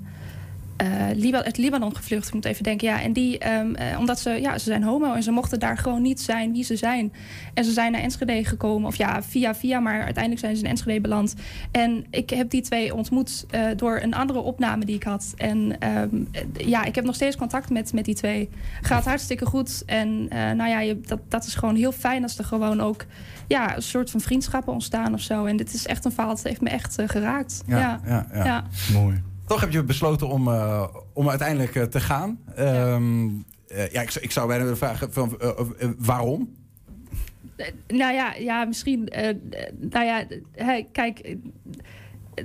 eh, 0.78 0.88
Liba- 1.14 1.44
uit 1.44 1.58
Libanon 1.58 1.96
gevlucht. 1.96 2.28
Ik 2.28 2.34
moet 2.34 2.46
even 2.46 2.64
denken. 2.64 2.88
Ja, 2.88 3.02
en 3.02 3.14
die, 3.14 3.38
ehm, 3.38 3.74
eh, 3.76 4.00
omdat 4.00 4.20
ze, 4.20 4.30
ja, 4.30 4.58
ze 4.58 4.64
zijn 4.64 4.84
homo 4.84 5.14
en 5.14 5.24
ze 5.24 5.32
mochten 5.32 5.60
daar 5.60 5.78
gewoon 5.78 6.02
niet 6.02 6.22
zijn 6.22 6.52
wie 6.52 6.64
ze 6.64 6.76
zijn. 6.76 7.14
En 7.54 7.64
ze 7.64 7.72
zijn 7.72 7.92
naar 7.92 8.02
Enschede 8.02 8.44
gekomen. 8.46 8.88
Of 8.88 8.96
ja, 8.96 9.24
via 9.24 9.56
via, 9.56 9.80
maar 9.80 10.04
uiteindelijk 10.04 10.40
zijn 10.40 10.56
ze 10.56 10.64
in 10.64 10.70
Enschede 10.70 11.02
beland. 11.02 11.34
En 11.72 12.06
ik 12.10 12.30
heb 12.30 12.50
die 12.50 12.62
twee 12.62 12.94
ontmoet 12.96 13.46
eh, 13.50 13.66
door 13.76 14.00
een 14.02 14.14
andere 14.14 14.40
opname 14.40 14.86
die 14.86 14.96
ik 14.96 15.04
had. 15.04 15.34
En 15.38 15.80
ehm, 15.80 16.10
eh, 16.32 16.68
ja, 16.68 16.84
ik 16.84 16.96
heb 16.96 17.06
nog 17.06 17.16
steeds 17.16 17.36
contact 17.36 17.70
met, 17.70 17.94
met 17.94 18.06
die 18.06 18.16
twee. 18.16 18.50
Gaat 18.82 19.06
hartstikke 19.06 19.46
goed. 19.46 19.84
En 19.86 20.26
eh, 20.30 20.52
nou 20.52 20.70
ja, 20.70 20.80
je, 20.80 21.02
dat, 21.02 21.20
dat 21.28 21.46
is 21.46 21.56
gewoon 21.56 21.76
heel 21.76 21.92
fijn 21.92 22.24
als 22.24 22.38
er 22.38 22.46
gewoon 22.46 22.82
ook 22.82 23.06
ja, 23.48 23.76
een 23.76 23.82
soort 23.82 24.10
van 24.12 24.22
vriendschappen 24.22 24.74
ontstaan 24.74 25.14
of 25.14 25.22
zo. 25.22 25.46
En 25.46 25.58
dit 25.58 25.74
is 25.74 25.86
echt 25.88 26.06
een 26.06 26.12
verhaal 26.12 26.36
dat 26.36 26.44
heeft 26.44 26.62
me 26.62 26.70
echt 26.70 26.96
geraakt. 27.06 27.64
Ja, 27.68 27.78
ja. 27.80 28.00
ja, 28.06 28.28
ja. 28.34 28.46
Ja. 28.46 28.64
Mooi. 28.94 29.22
Toch 29.48 29.62
heb 29.62 29.72
je 29.72 29.84
besloten 29.84 30.28
om, 30.28 30.48
eh, 30.48 30.88
om 31.14 31.30
uiteindelijk 31.30 31.76
eh, 31.76 31.84
te 31.84 32.00
gaan. 32.00 32.40
Eh, 32.56 32.98
ja, 33.92 34.02
ik, 34.02 34.10
zou- 34.12 34.26
ik 34.26 34.32
zou 34.32 34.48
bijna 34.48 34.64
willen 34.64 34.78
vragen 34.78 35.14
van, 35.14 35.38
waarom? 35.98 36.56
Nou 37.88 38.14
ja, 38.14 38.34
ja 38.34 38.66
misschien. 38.66 39.10
nou 39.80 40.06
ja, 40.06 40.26
kijk. 40.92 41.36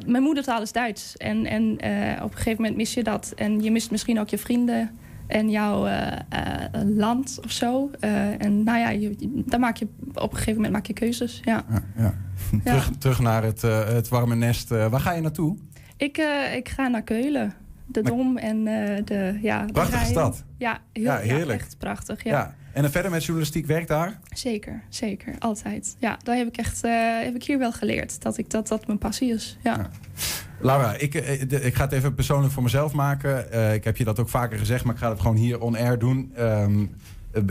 mijn 0.07 0.23
moedertaal 0.23 0.63
is 0.63 0.73
Duits. 0.73 1.17
En, 1.17 1.47
en 1.47 1.73
op 2.23 2.31
een 2.31 2.37
gegeven 2.37 2.57
moment 2.63 2.77
mis 2.77 2.95
je 2.95 3.03
dat. 3.03 3.33
En 3.37 3.63
je 3.63 3.71
mist 3.71 3.91
misschien 3.91 4.21
ook 4.21 4.29
je 4.29 4.39
vrienden. 4.39 4.91
en 5.27 5.51
jouw 5.51 5.89
land 6.87 7.41
of 7.45 7.51
zo. 7.51 7.91
En 8.39 8.63
nou 8.63 8.79
ja, 8.79 8.91
je, 8.91 9.15
dan 9.47 9.61
maak 9.61 9.77
je 9.77 9.87
op 10.15 10.31
een 10.31 10.37
gegeven 10.37 10.55
moment 10.55 10.73
maak 10.73 10.87
je 10.87 10.93
keuzes. 10.93 11.41
Ja. 11.45 11.65
Ja, 11.71 11.83
ja. 11.97 12.15
Terug, 12.65 12.91
terug 12.99 13.19
naar 13.21 13.43
het, 13.43 13.63
het 13.63 14.09
warme 14.09 14.35
nest. 14.35 14.69
Waar 14.69 15.01
ga 15.01 15.13
je 15.13 15.21
naartoe? 15.21 15.57
Ik, 16.03 16.17
eh, 16.19 16.55
ik 16.57 16.69
ga 16.69 16.89
naar 16.89 17.03
Keulen. 17.03 17.53
De 17.87 18.03
Dom 18.03 18.37
en 18.37 18.57
eh, 18.67 19.05
de... 19.05 19.39
Ja, 19.43 19.67
de 19.67 19.73
Prachtige 19.73 19.99
Rijn. 19.99 20.11
stad. 20.11 20.45
Ja, 20.59 20.79
heel, 20.93 21.03
Ja, 21.05 21.19
ja, 21.19 21.35
heerlijk. 21.35 21.61
echt 21.61 21.79
prachtig. 21.79 22.25
Ja. 22.25 22.31
Ja. 22.31 22.55
En 22.73 22.83
dan 22.83 22.91
verder 22.91 23.11
met 23.11 23.23
journalistiek 23.25 23.67
werk 23.67 23.87
daar? 23.87 24.19
Zeker, 24.35 24.83
zeker. 24.89 25.35
Altijd. 25.39 25.97
Ja, 25.99 26.17
daar 26.23 26.37
heb 26.37 26.47
ik 26.49 26.57
echt 26.57 26.85
eh, 26.85 26.93
heb 27.23 27.35
ik 27.35 27.43
hier 27.45 27.59
wel 27.59 27.73
geleerd. 27.73 28.23
Dat 28.23 28.39
ik, 28.39 28.51
dat, 28.51 28.69
dat 28.69 28.87
mijn 28.87 28.99
passie 28.99 29.33
is. 29.33 29.59
Ja. 29.63 29.91
Laura, 30.61 30.95
ik, 30.95 31.13
de- 31.51 31.61
ik 31.63 31.75
ga 31.75 31.85
het 31.85 31.93
even 31.93 32.15
persoonlijk 32.15 32.53
voor 32.53 32.63
mezelf 32.63 32.93
maken. 32.93 33.53
Ik 33.75 33.85
heb 33.85 33.97
je 33.97 34.05
dat 34.05 34.19
ook 34.21 34.29
vaker 34.29 34.59
gezegd, 34.59 34.85
maar 34.85 34.95
ik 34.95 35.01
ga 35.01 35.09
het 35.11 35.21
gewoon 35.21 35.37
hier 35.37 35.61
on-air 35.61 35.99
doen. 35.99 36.33
Eh, 36.35 36.67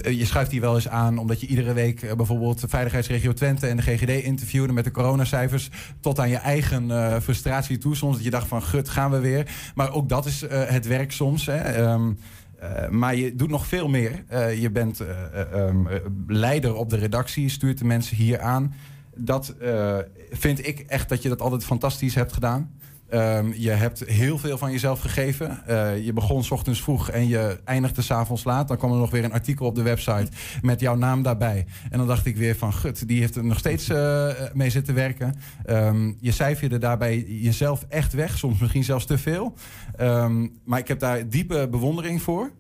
je 0.02 0.26
schuift 0.26 0.52
hier 0.52 0.62
wel 0.62 0.76
eens 0.76 0.88
aan 0.88 1.18
omdat 1.18 1.42
je 1.42 1.48
iedere 1.48 1.74
week 1.74 2.02
eh, 2.02 2.16
bijvoorbeeld 2.16 2.62
de 2.62 2.68
Veiligheidsregio 2.68 3.34
Twente 3.34 3.68
en 3.68 3.78
de 3.78 3.84
GGD 3.84 4.10
interviewde 4.10 4.74
met 4.74 4.84
de 4.84 4.92
coronacijfers. 4.92 5.70
Tot 6.00 6.20
aan 6.20 6.30
je 6.30 6.38
eigen 6.38 6.92
eh, 6.92 7.20
frustratie 7.22 7.78
toe. 7.78 7.96
Soms 7.96 8.16
dat 8.16 8.24
je 8.24 8.30
dacht 8.30 8.48
van 8.48 8.64
gut, 8.64 8.90
gaan 8.90 9.12
we 9.12 9.20
weer. 9.20 9.48
Maar 9.76 9.94
ook 9.94 10.10
dat 10.10 10.26
is 10.26 10.42
eh, 10.42 10.64
het 10.66 10.88
werk 10.88 11.12
soms. 11.12 11.46
Hè. 11.46 11.58
Ehm, 11.58 12.12
eh, 12.60 12.90
maar 12.90 13.16
je 13.16 13.36
doet 13.36 13.50
nog 13.50 13.68
veel 13.68 13.90
meer. 13.90 14.24
Eh, 14.28 14.62
je 14.62 14.72
bent 14.72 15.00
eh, 15.00 15.10
eh, 15.10 15.68
ehm, 15.68 15.88
eh, 15.88 16.00
leider 16.28 16.76
op 16.76 16.90
de 16.90 16.98
redactie, 16.98 17.50
stuurt 17.50 17.78
de 17.78 17.86
mensen 17.86 18.16
hier 18.18 18.40
aan. 18.40 18.74
Dat 19.16 19.50
eh, 19.60 19.98
vind 20.32 20.68
ik 20.68 20.80
echt 20.80 21.10
dat 21.10 21.22
je 21.22 21.30
dat 21.30 21.42
altijd 21.42 21.64
fantastisch 21.64 22.16
hebt 22.16 22.34
gedaan. 22.34 22.72
Ehm, 23.12 23.52
je 23.56 23.70
hebt 23.70 24.00
heel 24.00 24.38
veel 24.38 24.58
van 24.58 24.72
jezelf 24.72 25.00
gegeven. 25.00 25.66
Eh, 25.66 26.06
je 26.06 26.14
begon 26.14 26.44
's 26.44 26.52
ochtends 26.52 26.82
vroeg 26.82 27.10
en 27.10 27.28
je 27.28 27.60
eindigde 27.64 28.02
's 28.02 28.12
avonds 28.12 28.44
laat. 28.44 28.68
Dan 28.68 28.78
kwam 28.78 28.92
er 28.92 28.98
nog 28.98 29.12
weer 29.12 29.24
een 29.24 29.34
artikel 29.34 29.66
op 29.66 29.76
de 29.76 29.82
website 29.82 30.28
met 30.62 30.80
jouw 30.80 30.96
naam 30.96 31.24
daarbij. 31.24 31.66
En 31.90 31.98
dan 31.98 32.08
dacht 32.08 32.26
ik 32.26 32.38
weer 32.38 32.56
van, 32.56 32.74
gut, 32.74 33.08
die 33.08 33.20
heeft 33.20 33.36
er 33.36 33.44
nog 33.44 33.58
steeds 33.58 33.90
eh, 33.90 34.28
mee 34.54 34.70
zitten 34.70 34.94
werken. 34.94 35.36
Ehm, 35.66 36.12
je 36.20 36.32
cijferde 36.32 36.78
daarbij 36.78 37.26
jezelf 37.28 37.86
echt 37.90 38.14
weg, 38.14 38.38
soms 38.38 38.60
misschien 38.60 38.84
zelfs 38.84 39.06
te 39.06 39.18
veel. 39.18 39.54
Ehm, 39.96 40.48
maar 40.64 40.80
ik 40.80 40.88
heb 40.88 41.00
daar 41.00 41.30
diepe 41.30 41.68
bewondering 41.72 42.22
voor. 42.22 42.52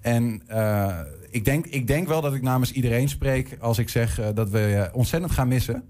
En 0.00 0.42
eh, 0.46 0.98
ik, 1.30 1.44
denk, 1.44 1.66
ik 1.66 1.86
denk 1.86 2.08
wel 2.08 2.20
dat 2.20 2.34
ik 2.34 2.42
namens 2.42 2.72
iedereen 2.72 3.08
spreek 3.08 3.56
als 3.60 3.78
ik 3.78 3.88
zeg 3.88 4.20
dat 4.34 4.50
we 4.50 4.58
je 4.58 4.90
ontzettend 4.92 5.32
gaan 5.32 5.48
missen. 5.48 5.84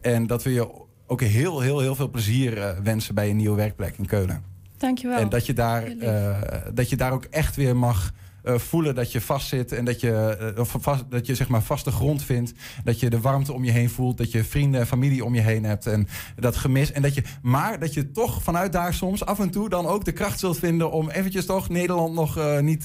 En 0.00 0.26
dat 0.26 0.42
we 0.42 0.52
je 0.52 0.90
ook 1.12 1.20
heel, 1.20 1.60
heel, 1.60 1.80
heel 1.80 1.94
veel 1.94 2.10
plezier 2.10 2.58
eh, 2.58 2.78
wensen 2.82 3.14
bij 3.14 3.28
je 3.28 3.34
nieuwe 3.34 3.56
werkplek 3.56 3.98
in 3.98 4.06
Keulen. 4.06 4.42
Dankjewel. 4.76 5.18
En 5.18 5.28
dat 5.28 5.46
je, 5.46 5.52
daar, 5.52 5.86
eh, 5.86 6.36
dat 6.74 6.90
je 6.90 6.96
daar 6.96 7.12
ook 7.12 7.24
echt 7.24 7.56
weer 7.56 7.76
mag 7.76 8.12
eh, 8.42 8.58
voelen 8.58 8.94
dat 8.94 9.12
je 9.12 9.20
vastzit. 9.20 9.72
En 9.72 9.84
dat 9.84 10.00
je, 10.00 10.36
eh, 10.56 10.64
vast, 10.64 11.04
dat 11.10 11.26
je 11.26 11.34
zeg 11.34 11.48
maar 11.48 11.62
vaste 11.62 11.90
grond 11.90 12.22
vindt. 12.22 12.52
Dat 12.84 13.00
je 13.00 13.10
de 13.10 13.20
warmte 13.20 13.52
om 13.52 13.64
je 13.64 13.70
heen 13.70 13.90
voelt. 13.90 14.18
Dat 14.18 14.32
je 14.32 14.44
vrienden 14.44 14.80
en 14.80 14.86
familie 14.86 15.24
om 15.24 15.34
je 15.34 15.40
heen 15.40 15.64
hebt. 15.64 15.86
En 15.86 16.08
dat 16.36 16.56
gemis. 16.56 16.92
En 16.92 17.02
dat 17.02 17.14
je, 17.14 17.22
maar 17.42 17.78
dat 17.78 17.94
je 17.94 18.10
toch 18.10 18.42
vanuit 18.42 18.72
daar 18.72 18.94
soms 18.94 19.24
af 19.24 19.38
en 19.38 19.50
toe 19.50 19.68
dan 19.68 19.86
ook 19.86 20.04
de 20.04 20.12
kracht 20.12 20.38
zult 20.38 20.58
vinden 20.58 20.90
om 20.90 21.10
eventjes 21.10 21.46
toch 21.46 21.68
Nederland 21.68 22.14
nog 22.14 22.38
eh, 22.38 22.58
niet, 22.58 22.84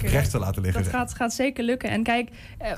rechts 0.00 0.30
te 0.30 0.38
laten 0.38 0.62
liggen. 0.62 0.82
Dat 0.82 0.92
gaat, 0.92 1.14
gaat 1.14 1.34
zeker 1.34 1.64
lukken. 1.64 1.90
En 1.90 2.02
kijk, 2.02 2.30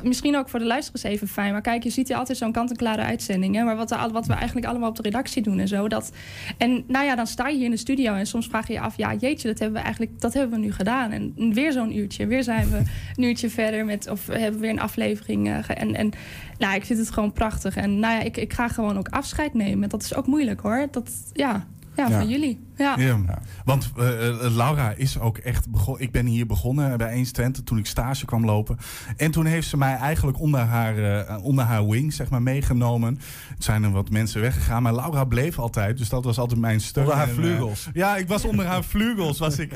misschien 0.03 0.37
ook 0.37 0.49
voor 0.49 0.59
de 0.59 0.67
luisteraars 0.67 1.03
even 1.03 1.29
fijn. 1.29 1.53
Maar 1.53 1.61
kijk, 1.61 1.83
je 1.83 1.91
ziet 1.91 2.09
hier 2.09 2.17
altijd 2.17 2.39
zo'n 2.39 2.53
kant-en-klare 2.53 3.03
uitzending. 3.03 3.55
Hè? 3.55 3.63
Maar 3.63 3.77
wat, 3.77 3.97
wat 4.13 4.27
we 4.27 4.33
eigenlijk 4.33 4.67
allemaal 4.67 4.89
op 4.89 4.97
de 4.97 5.03
redactie 5.03 5.43
doen 5.43 5.59
en 5.59 5.69
zo. 5.69 5.89
Dat, 5.89 6.13
en 6.59 6.85
nou 6.87 7.05
ja, 7.05 7.15
dan 7.15 7.27
sta 7.27 7.49
je 7.49 7.57
hier 7.57 7.65
in 7.65 7.71
de 7.71 7.77
studio 7.77 8.15
en 8.15 8.27
soms 8.27 8.47
vraag 8.47 8.67
je 8.67 8.73
je 8.73 8.81
af... 8.81 8.97
ja, 8.97 9.15
jeetje, 9.15 9.49
dat 9.49 9.59
hebben 9.59 9.79
we 9.79 9.85
eigenlijk 9.85 10.21
dat 10.21 10.33
hebben 10.33 10.59
we 10.61 10.65
nu 10.65 10.73
gedaan. 10.73 11.11
En 11.11 11.55
weer 11.55 11.73
zo'n 11.73 12.00
Weer 12.27 12.43
zijn 12.43 12.71
we 12.71 12.77
een 13.17 13.23
uurtje 13.25 13.51
verder 13.51 13.85
met... 13.85 14.09
of 14.09 14.27
we 14.27 14.39
hebben 14.39 14.61
weer 14.61 14.71
een 14.71 14.81
aflevering. 14.81 15.49
eh, 15.49 15.59
en, 15.69 15.95
en 15.95 16.11
nou, 16.59 16.75
ik 16.75 16.85
vind 16.85 16.99
het 16.99 17.11
gewoon 17.11 17.33
prachtig. 17.33 17.77
En 17.77 17.99
nou 17.99 18.15
ja, 18.15 18.21
ik, 18.21 18.37
ik 18.37 18.53
ga 18.53 18.69
gewoon 18.69 18.99
ook 18.99 19.09
afscheid 19.09 19.55
nemen. 19.55 19.89
Dat 19.89 20.03
is 20.03 20.15
ook 20.15 20.27
moeilijk 20.27 20.61
hoor. 20.61 20.89
Dat, 20.91 21.11
ja, 21.33 21.67
ja, 22.09 22.09
Ja. 22.09 22.19
van 22.19 22.29
jullie. 22.29 22.61
Ja. 22.77 22.95
Ja. 22.99 23.19
Want 23.65 23.91
eh, 23.97 24.29
eh, 24.29 24.55
Laura 24.57 24.93
is 24.93 25.19
ook 25.19 25.39
echt 25.39 25.71
begonnen. 25.71 26.03
Ik 26.03 26.13
ben 26.13 26.27
hier 26.27 26.47
begonnen 26.47 26.99
bij 26.99 27.09
Eens 27.13 27.31
Twente 27.33 27.63
toen 27.65 27.79
ik 27.79 27.87
stage 27.87 28.25
kwam 28.25 28.45
lopen. 28.45 28.77
En 29.17 29.31
toen 29.31 29.45
heeft 29.47 29.69
ze 29.69 29.77
mij 29.77 29.95
eigenlijk 29.97 30.41
onder 30.41 30.61
haar, 30.61 30.99
eh, 31.27 31.45
onder 31.45 31.65
haar 31.65 31.87
wing 31.89 32.13
zeg 32.13 32.31
maar, 32.31 32.43
meegenomen. 32.43 33.19
Er 33.59 33.65
zijn 33.65 33.83
er 33.83 33.91
wat 33.91 34.11
mensen 34.11 34.41
weggegaan, 34.41 34.83
maar 34.83 34.95
Laura 34.95 35.25
bleef 35.25 35.59
altijd. 35.59 35.99
Dus 35.99 36.09
dat 36.09 36.25
was 36.25 36.39
altijd 36.39 36.61
mijn 36.61 36.81
steun. 36.81 37.05
Onder 37.05 37.19
haar 37.19 37.29
En, 37.29 37.35
vleugels. 37.35 37.89
ja, 37.93 38.17
ik 38.17 38.29
was 38.29 38.45
onder 38.45 38.67
haar 38.67 38.85
vleugels. 38.85 39.39
Was 39.39 39.59
ik 39.59 39.73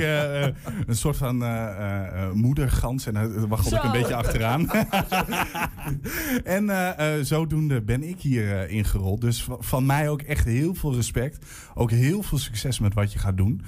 een 0.86 0.96
soort 0.96 1.16
van 1.16 1.42
eh, 1.44 1.50
eh, 1.66 2.22
eh, 2.22 2.32
moedergans. 2.32 3.06
En 3.06 3.14
daar 3.14 3.48
waggelde 3.48 3.76
ik 3.76 3.82
een 3.82 3.92
beetje 3.92 4.14
achteraan. 4.14 4.70
en 6.44 6.70
eh, 6.70 7.18
eh, 7.18 7.24
zodoende 7.24 7.82
ben 7.82 8.02
ik 8.08 8.20
hier 8.20 8.68
ingerold. 8.70 9.20
Dus 9.20 9.42
va- 9.42 9.56
van 9.60 9.86
mij 9.86 10.08
ook 10.08 10.22
echt 10.22 10.44
heel 10.44 10.74
veel 10.74 10.94
respect. 10.94 11.38
Ook 11.74 11.90
heel 11.90 12.13
veel 12.22 12.38
succes 12.38 12.78
met 12.78 12.94
wat 12.94 13.12
je 13.12 13.18
gaat 13.18 13.36
doen. 13.36 13.62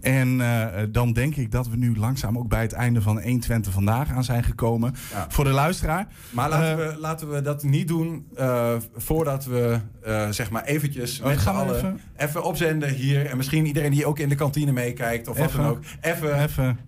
En 0.00 0.40
eh, 0.40 0.82
dan 0.88 1.12
denk 1.12 1.36
ik 1.36 1.50
dat 1.52 1.68
we 1.68 1.76
nu 1.76 1.96
langzaam 1.96 2.38
ook 2.38 2.48
bij 2.48 2.62
het 2.62 2.72
einde 2.72 3.02
van 3.02 3.22
120 3.22 3.72
vandaag 3.72 4.10
aan 4.10 4.24
zijn 4.24 4.44
gekomen. 4.44 4.94
Ja. 5.12 5.26
Voor 5.28 5.44
de 5.44 5.50
luisteraar. 5.50 6.06
Maar 6.30 6.48
laten, 6.48 6.70
Eh, 6.86 6.92
we, 6.92 7.00
laten 7.00 7.30
we 7.30 7.40
dat 7.42 7.62
niet 7.62 7.88
doen 7.88 8.26
eh, 8.36 8.72
voordat 8.96 9.44
we 9.44 9.78
eh, 10.02 10.28
zeg 10.30 10.50
maar 10.50 10.64
eventjes 10.64 11.20
Oh, 11.20 11.26
met 11.26 11.38
gaan 11.38 11.54
allen 11.56 11.76
even? 11.76 12.00
even? 12.16 12.42
opzenden 12.44 12.88
hier. 12.94 13.26
En 13.26 13.36
misschien 13.36 13.66
iedereen 13.66 13.90
die 13.90 14.06
ook 14.06 14.18
in 14.18 14.28
de 14.28 14.34
kantine 14.34 14.72
meekijkt 14.72 15.28
of 15.28 15.38
wat 15.38 15.52
dan 15.52 15.66
ook. 15.66 15.78
Even, 16.00 16.42
even. 16.42 16.78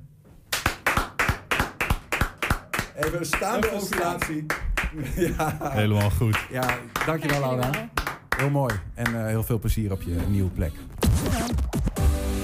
even 2.96 3.18
een 3.18 3.24
staande 3.26 3.66
Even 3.66 3.80
ovulatie. 3.80 4.46
ja. 5.36 5.58
Helemaal 5.62 6.10
goed. 6.10 6.38
Ja, 6.50 6.76
dankjewel 7.06 7.40
Laura. 7.40 7.70
Heel 8.36 8.50
mooi. 8.50 8.74
En 8.94 9.06
eh, 9.20 9.26
heel 9.26 9.42
veel 9.42 9.58
plezier 9.58 9.92
op 9.92 10.02
je 10.02 10.16
nieuwe 10.28 10.50
plek. 10.50 10.72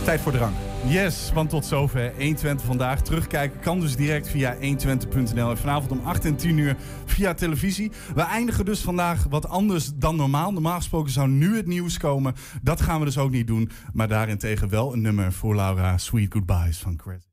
Tijd 0.04 0.20
voor 0.20 0.32
drank. 0.32 0.54
Yes, 0.86 1.30
want 1.34 1.50
tot 1.50 1.66
zover 1.66 2.12
120 2.18 2.66
vandaag. 2.66 3.02
Terugkijken 3.02 3.60
kan 3.60 3.80
dus 3.80 3.96
direct 3.96 4.28
via 4.28 4.56
120.nl. 4.56 5.50
En 5.50 5.58
vanavond 5.58 5.90
om 5.90 6.00
8 6.04 6.24
en 6.24 6.36
10 6.36 6.58
uur 6.58 6.76
via 7.04 7.34
televisie. 7.34 7.92
We 8.14 8.22
eindigen 8.22 8.64
dus 8.64 8.80
vandaag 8.80 9.26
wat 9.30 9.48
anders 9.48 9.94
dan 9.94 10.16
normaal. 10.16 10.52
Normaal 10.52 10.76
gesproken 10.76 11.12
zou 11.12 11.28
nu 11.28 11.56
het 11.56 11.66
nieuws 11.66 11.98
komen. 11.98 12.34
Dat 12.62 12.80
gaan 12.80 12.98
we 12.98 13.04
dus 13.04 13.18
ook 13.18 13.30
niet 13.30 13.46
doen. 13.46 13.70
Maar 13.92 14.08
daarentegen 14.08 14.68
wel 14.68 14.92
een 14.92 15.00
nummer 15.00 15.32
voor 15.32 15.54
Laura. 15.54 15.98
Sweet 15.98 16.32
Goodbyes 16.32 16.78
van 16.78 17.00
Chris. 17.02 17.28